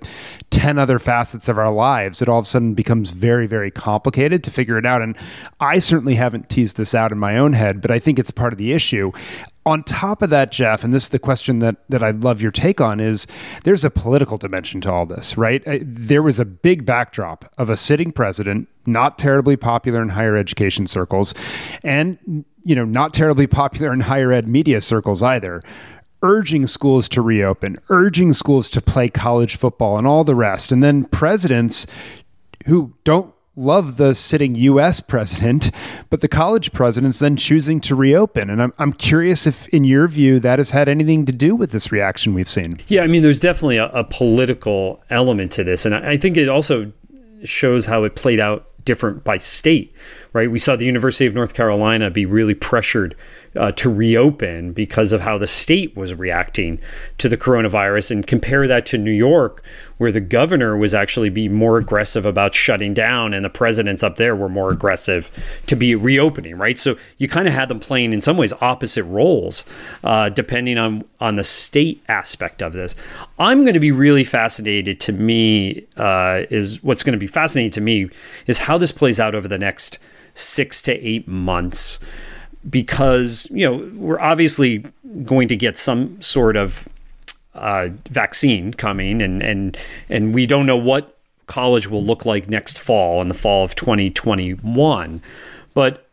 10 0.51 0.77
other 0.77 0.99
facets 0.99 1.49
of 1.49 1.57
our 1.57 1.71
lives, 1.71 2.21
it 2.21 2.29
all 2.29 2.39
of 2.39 2.45
a 2.45 2.47
sudden 2.47 2.73
becomes 2.73 3.11
very, 3.11 3.47
very 3.47 3.71
complicated 3.71 4.43
to 4.43 4.51
figure 4.51 4.77
it 4.77 4.85
out. 4.85 5.01
And 5.01 5.17
I 5.59 5.79
certainly 5.79 6.15
haven't 6.15 6.49
teased 6.49 6.77
this 6.77 6.93
out 6.93 7.11
in 7.11 7.17
my 7.17 7.37
own 7.37 7.53
head, 7.53 7.81
but 7.81 7.91
I 7.91 7.99
think 7.99 8.19
it's 8.19 8.31
part 8.31 8.53
of 8.53 8.59
the 8.59 8.73
issue. 8.73 9.11
On 9.65 9.83
top 9.83 10.23
of 10.23 10.31
that, 10.31 10.51
Jeff, 10.51 10.83
and 10.83 10.91
this 10.91 11.03
is 11.03 11.09
the 11.09 11.19
question 11.19 11.59
that, 11.59 11.75
that 11.89 12.01
I'd 12.01 12.23
love 12.23 12.41
your 12.41 12.51
take 12.51 12.81
on, 12.81 12.99
is 12.99 13.27
there's 13.63 13.85
a 13.85 13.91
political 13.91 14.37
dimension 14.39 14.81
to 14.81 14.91
all 14.91 15.05
this, 15.05 15.37
right? 15.37 15.65
Uh, 15.67 15.77
there 15.81 16.23
was 16.23 16.39
a 16.39 16.45
big 16.45 16.83
backdrop 16.83 17.45
of 17.59 17.69
a 17.69 17.77
sitting 17.77 18.11
president, 18.11 18.67
not 18.87 19.19
terribly 19.19 19.55
popular 19.55 20.01
in 20.01 20.09
higher 20.09 20.35
education 20.35 20.87
circles, 20.87 21.35
and 21.83 22.45
you 22.63 22.75
know, 22.75 22.85
not 22.85 23.13
terribly 23.13 23.47
popular 23.47 23.93
in 23.93 24.01
higher 24.01 24.31
ed 24.31 24.47
media 24.47 24.81
circles 24.81 25.23
either, 25.23 25.61
urging 26.21 26.67
schools 26.67 27.09
to 27.09 27.21
reopen, 27.21 27.75
urging 27.89 28.33
schools 28.33 28.69
to 28.69 28.81
play 28.81 29.07
college 29.07 29.55
football 29.55 29.97
and 29.97 30.05
all 30.05 30.23
the 30.23 30.35
rest. 30.35 30.71
And 30.71 30.83
then 30.83 31.05
presidents 31.05 31.87
who 32.67 32.93
don't 33.03 33.33
love 33.55 33.97
the 33.97 34.15
sitting 34.15 34.55
US 34.55 34.99
president, 34.99 35.71
but 36.09 36.21
the 36.21 36.27
college 36.27 36.71
presidents 36.71 37.19
then 37.19 37.35
choosing 37.35 37.81
to 37.81 37.95
reopen. 37.95 38.49
And 38.49 38.61
I'm, 38.61 38.73
I'm 38.77 38.93
curious 38.93 39.45
if, 39.45 39.67
in 39.69 39.83
your 39.83 40.07
view, 40.07 40.39
that 40.39 40.59
has 40.59 40.71
had 40.71 40.87
anything 40.87 41.25
to 41.25 41.31
do 41.31 41.55
with 41.55 41.71
this 41.71 41.91
reaction 41.91 42.33
we've 42.33 42.49
seen. 42.49 42.77
Yeah, 42.87 43.03
I 43.03 43.07
mean, 43.07 43.21
there's 43.21 43.39
definitely 43.39 43.77
a, 43.77 43.87
a 43.89 44.03
political 44.03 45.03
element 45.09 45.51
to 45.53 45.63
this. 45.63 45.85
And 45.85 45.93
I, 45.93 46.11
I 46.11 46.17
think 46.17 46.37
it 46.37 46.49
also 46.49 46.91
shows 47.43 47.85
how 47.85 48.03
it 48.03 48.15
played 48.15 48.39
out 48.39 48.67
different 48.85 49.23
by 49.23 49.37
state, 49.37 49.95
right? 50.33 50.49
We 50.49 50.59
saw 50.59 50.75
the 50.75 50.85
University 50.85 51.25
of 51.25 51.33
North 51.33 51.53
Carolina 51.53 52.09
be 52.09 52.25
really 52.25 52.55
pressured 52.55 53.15
uh, 53.55 53.71
to 53.73 53.89
reopen 53.89 54.71
because 54.71 55.11
of 55.11 55.21
how 55.21 55.37
the 55.37 55.47
state 55.47 55.95
was 55.95 56.13
reacting 56.13 56.79
to 57.17 57.27
the 57.27 57.37
coronavirus 57.37 58.11
and 58.11 58.27
compare 58.27 58.67
that 58.67 58.85
to 58.85 58.97
New 58.97 59.11
York 59.11 59.63
where 59.97 60.11
the 60.11 60.21
governor 60.21 60.75
was 60.77 60.95
actually 60.95 61.29
be 61.29 61.47
more 61.49 61.77
aggressive 61.77 62.25
about 62.25 62.55
shutting 62.55 62.93
down 62.93 63.33
and 63.33 63.43
the 63.43 63.49
presidents 63.49 64.03
up 64.03 64.15
there 64.15 64.35
were 64.35 64.49
more 64.49 64.71
aggressive 64.71 65.29
to 65.67 65.75
be 65.75 65.95
reopening 65.95 66.57
right? 66.57 66.79
So 66.79 66.97
you 67.17 67.27
kind 67.27 67.47
of 67.47 67.53
had 67.53 67.67
them 67.69 67.79
playing 67.79 68.13
in 68.13 68.21
some 68.21 68.37
ways 68.37 68.53
opposite 68.61 69.03
roles 69.03 69.65
uh, 70.03 70.29
depending 70.29 70.77
on 70.77 71.03
on 71.19 71.35
the 71.35 71.43
state 71.43 72.03
aspect 72.07 72.63
of 72.63 72.73
this. 72.73 72.95
I'm 73.37 73.61
going 73.61 73.73
to 73.73 73.79
be 73.79 73.91
really 73.91 74.23
fascinated 74.23 74.99
to 75.01 75.11
me 75.11 75.85
uh, 75.97 76.43
is 76.49 76.81
what's 76.83 77.03
going 77.03 77.13
to 77.13 77.19
be 77.19 77.27
fascinating 77.27 77.71
to 77.71 77.81
me 77.81 78.09
is 78.47 78.59
how 78.59 78.77
this 78.77 78.91
plays 78.91 79.19
out 79.19 79.35
over 79.35 79.47
the 79.47 79.57
next 79.57 79.99
six 80.33 80.81
to 80.83 80.93
eight 81.05 81.27
months 81.27 81.99
because 82.69 83.47
you 83.51 83.65
know 83.65 83.89
we're 83.95 84.19
obviously 84.19 84.85
going 85.23 85.47
to 85.47 85.55
get 85.55 85.77
some 85.77 86.21
sort 86.21 86.55
of 86.55 86.87
uh, 87.55 87.89
vaccine 88.09 88.73
coming, 88.73 89.21
and 89.21 89.41
and 89.41 89.77
and 90.09 90.33
we 90.33 90.45
don't 90.45 90.65
know 90.65 90.77
what 90.77 91.17
college 91.47 91.87
will 91.89 92.03
look 92.03 92.25
like 92.25 92.47
next 92.47 92.79
fall 92.79 93.21
in 93.21 93.27
the 93.27 93.33
fall 93.33 93.63
of 93.63 93.75
2021. 93.75 95.21
But 95.73 96.07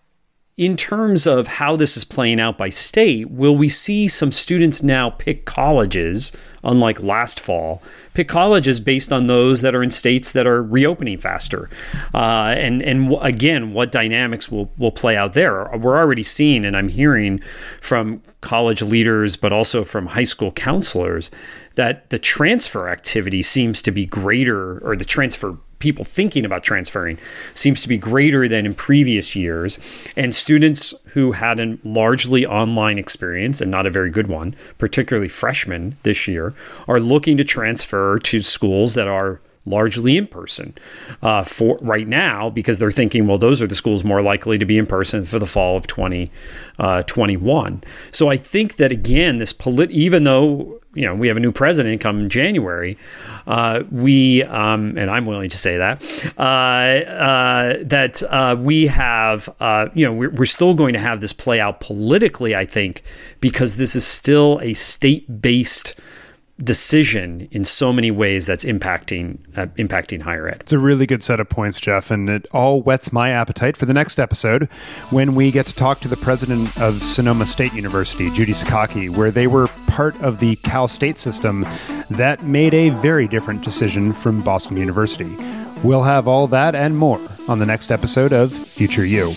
in 0.58 0.76
terms 0.76 1.24
of 1.24 1.46
how 1.46 1.76
this 1.76 1.96
is 1.96 2.02
playing 2.02 2.40
out 2.40 2.58
by 2.58 2.68
state, 2.68 3.30
will 3.30 3.56
we 3.56 3.68
see 3.68 4.08
some 4.08 4.32
students 4.32 4.82
now 4.82 5.08
pick 5.08 5.44
colleges, 5.44 6.32
unlike 6.64 7.00
last 7.00 7.38
fall, 7.38 7.80
pick 8.12 8.26
colleges 8.26 8.80
based 8.80 9.12
on 9.12 9.28
those 9.28 9.60
that 9.60 9.72
are 9.72 9.84
in 9.84 9.90
states 9.90 10.32
that 10.32 10.48
are 10.48 10.60
reopening 10.60 11.16
faster? 11.16 11.70
Uh, 12.12 12.54
and 12.58 12.82
and 12.82 13.16
again, 13.20 13.72
what 13.72 13.92
dynamics 13.92 14.50
will 14.50 14.68
will 14.76 14.90
play 14.90 15.16
out 15.16 15.32
there? 15.34 15.70
We're 15.76 15.96
already 15.96 16.24
seeing, 16.24 16.64
and 16.64 16.76
I'm 16.76 16.88
hearing 16.88 17.38
from 17.80 18.20
college 18.40 18.82
leaders, 18.82 19.36
but 19.36 19.52
also 19.52 19.84
from 19.84 20.06
high 20.06 20.22
school 20.24 20.52
counselors, 20.52 21.30
that 21.74 22.08
the 22.10 22.18
transfer 22.18 22.88
activity 22.88 23.42
seems 23.42 23.82
to 23.82 23.90
be 23.90 24.06
greater, 24.06 24.78
or 24.78 24.96
the 24.96 25.04
transfer 25.04 25.56
people 25.78 26.04
thinking 26.04 26.44
about 26.44 26.62
transferring 26.62 27.18
seems 27.54 27.82
to 27.82 27.88
be 27.88 27.96
greater 27.96 28.48
than 28.48 28.66
in 28.66 28.74
previous 28.74 29.36
years. 29.36 29.78
And 30.16 30.34
students 30.34 30.94
who 31.08 31.32
had 31.32 31.60
a 31.60 31.78
largely 31.84 32.44
online 32.44 32.98
experience 32.98 33.60
and 33.60 33.70
not 33.70 33.86
a 33.86 33.90
very 33.90 34.10
good 34.10 34.26
one, 34.26 34.54
particularly 34.78 35.28
freshmen 35.28 35.96
this 36.02 36.26
year, 36.26 36.54
are 36.86 37.00
looking 37.00 37.36
to 37.36 37.44
transfer 37.44 38.18
to 38.18 38.42
schools 38.42 38.94
that 38.94 39.08
are 39.08 39.40
largely 39.68 40.16
in 40.16 40.26
person 40.26 40.74
uh, 41.22 41.42
for 41.42 41.78
right 41.80 42.08
now 42.08 42.50
because 42.50 42.78
they're 42.78 42.90
thinking, 42.90 43.26
well, 43.26 43.38
those 43.38 43.60
are 43.62 43.66
the 43.66 43.74
schools 43.74 44.04
more 44.04 44.22
likely 44.22 44.58
to 44.58 44.64
be 44.64 44.78
in 44.78 44.86
person 44.86 45.24
for 45.24 45.38
the 45.38 45.46
fall 45.46 45.76
of 45.76 45.86
2021. 45.86 47.82
Uh, 47.82 47.86
so 48.10 48.28
I 48.28 48.36
think 48.36 48.76
that 48.76 48.92
again, 48.92 49.38
this 49.38 49.52
polit, 49.52 49.90
even 49.90 50.24
though 50.24 50.80
you 50.94 51.04
know 51.04 51.14
we 51.14 51.28
have 51.28 51.36
a 51.36 51.40
new 51.40 51.52
president 51.52 52.00
come 52.00 52.28
January, 52.28 52.96
uh, 53.46 53.82
we 53.90 54.42
um, 54.44 54.96
and 54.96 55.10
I'm 55.10 55.24
willing 55.24 55.48
to 55.50 55.58
say 55.58 55.76
that 55.76 56.02
uh, 56.38 56.42
uh, 56.42 57.76
that 57.82 58.22
uh, 58.22 58.56
we 58.58 58.86
have 58.86 59.48
you 59.94 60.06
know 60.06 60.12
we're, 60.12 60.30
we're 60.30 60.46
still 60.46 60.74
going 60.74 60.92
to 60.94 60.98
have 60.98 61.20
this 61.20 61.32
play 61.32 61.60
out 61.60 61.80
politically. 61.80 62.56
I 62.56 62.64
think 62.64 63.02
because 63.40 63.76
this 63.76 63.94
is 63.94 64.06
still 64.06 64.58
a 64.62 64.74
state 64.74 65.40
based 65.40 65.98
decision 66.62 67.48
in 67.52 67.64
so 67.64 67.92
many 67.92 68.10
ways 68.10 68.46
that's 68.46 68.64
impacting 68.64 69.38
uh, 69.56 69.66
impacting 69.76 70.22
higher 70.22 70.48
ed. 70.48 70.58
It's 70.60 70.72
a 70.72 70.78
really 70.78 71.06
good 71.06 71.22
set 71.22 71.40
of 71.40 71.48
points, 71.48 71.80
Jeff, 71.80 72.10
and 72.10 72.28
it 72.28 72.46
all 72.52 72.82
whets 72.82 73.12
my 73.12 73.30
appetite 73.30 73.76
for 73.76 73.86
the 73.86 73.94
next 73.94 74.18
episode 74.18 74.64
when 75.10 75.34
we 75.34 75.50
get 75.50 75.66
to 75.66 75.74
talk 75.74 76.00
to 76.00 76.08
the 76.08 76.16
president 76.16 76.76
of 76.80 77.00
Sonoma 77.02 77.46
State 77.46 77.72
University, 77.74 78.30
Judy 78.30 78.52
Sakaki, 78.52 79.08
where 79.08 79.30
they 79.30 79.46
were 79.46 79.68
part 79.86 80.20
of 80.20 80.40
the 80.40 80.56
Cal 80.56 80.88
State 80.88 81.18
system 81.18 81.66
that 82.10 82.42
made 82.42 82.74
a 82.74 82.90
very 82.90 83.28
different 83.28 83.62
decision 83.62 84.12
from 84.12 84.40
Boston 84.40 84.76
University. 84.76 85.36
We'll 85.84 86.02
have 86.02 86.26
all 86.26 86.48
that 86.48 86.74
and 86.74 86.96
more 86.96 87.20
on 87.46 87.60
the 87.60 87.66
next 87.66 87.90
episode 87.90 88.32
of 88.32 88.52
Future 88.52 89.04
You. 89.04 89.32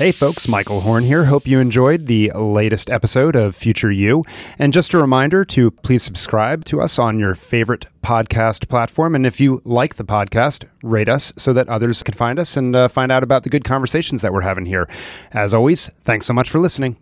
Hey 0.00 0.12
folks, 0.12 0.48
Michael 0.48 0.80
Horn 0.80 1.04
here. 1.04 1.26
Hope 1.26 1.46
you 1.46 1.60
enjoyed 1.60 2.06
the 2.06 2.32
latest 2.34 2.88
episode 2.88 3.36
of 3.36 3.54
Future 3.54 3.90
You. 3.90 4.24
And 4.58 4.72
just 4.72 4.94
a 4.94 4.98
reminder 4.98 5.44
to 5.44 5.70
please 5.70 6.02
subscribe 6.02 6.64
to 6.64 6.80
us 6.80 6.98
on 6.98 7.18
your 7.18 7.34
favorite 7.34 7.84
podcast 8.02 8.70
platform. 8.70 9.14
And 9.14 9.26
if 9.26 9.42
you 9.42 9.60
like 9.66 9.96
the 9.96 10.04
podcast, 10.06 10.64
rate 10.82 11.10
us 11.10 11.34
so 11.36 11.52
that 11.52 11.68
others 11.68 12.02
can 12.02 12.14
find 12.14 12.38
us 12.38 12.56
and 12.56 12.74
uh, 12.74 12.88
find 12.88 13.12
out 13.12 13.22
about 13.22 13.42
the 13.42 13.50
good 13.50 13.64
conversations 13.64 14.22
that 14.22 14.32
we're 14.32 14.40
having 14.40 14.64
here. 14.64 14.88
As 15.32 15.52
always, 15.52 15.88
thanks 16.02 16.24
so 16.24 16.32
much 16.32 16.48
for 16.48 16.60
listening. 16.60 16.96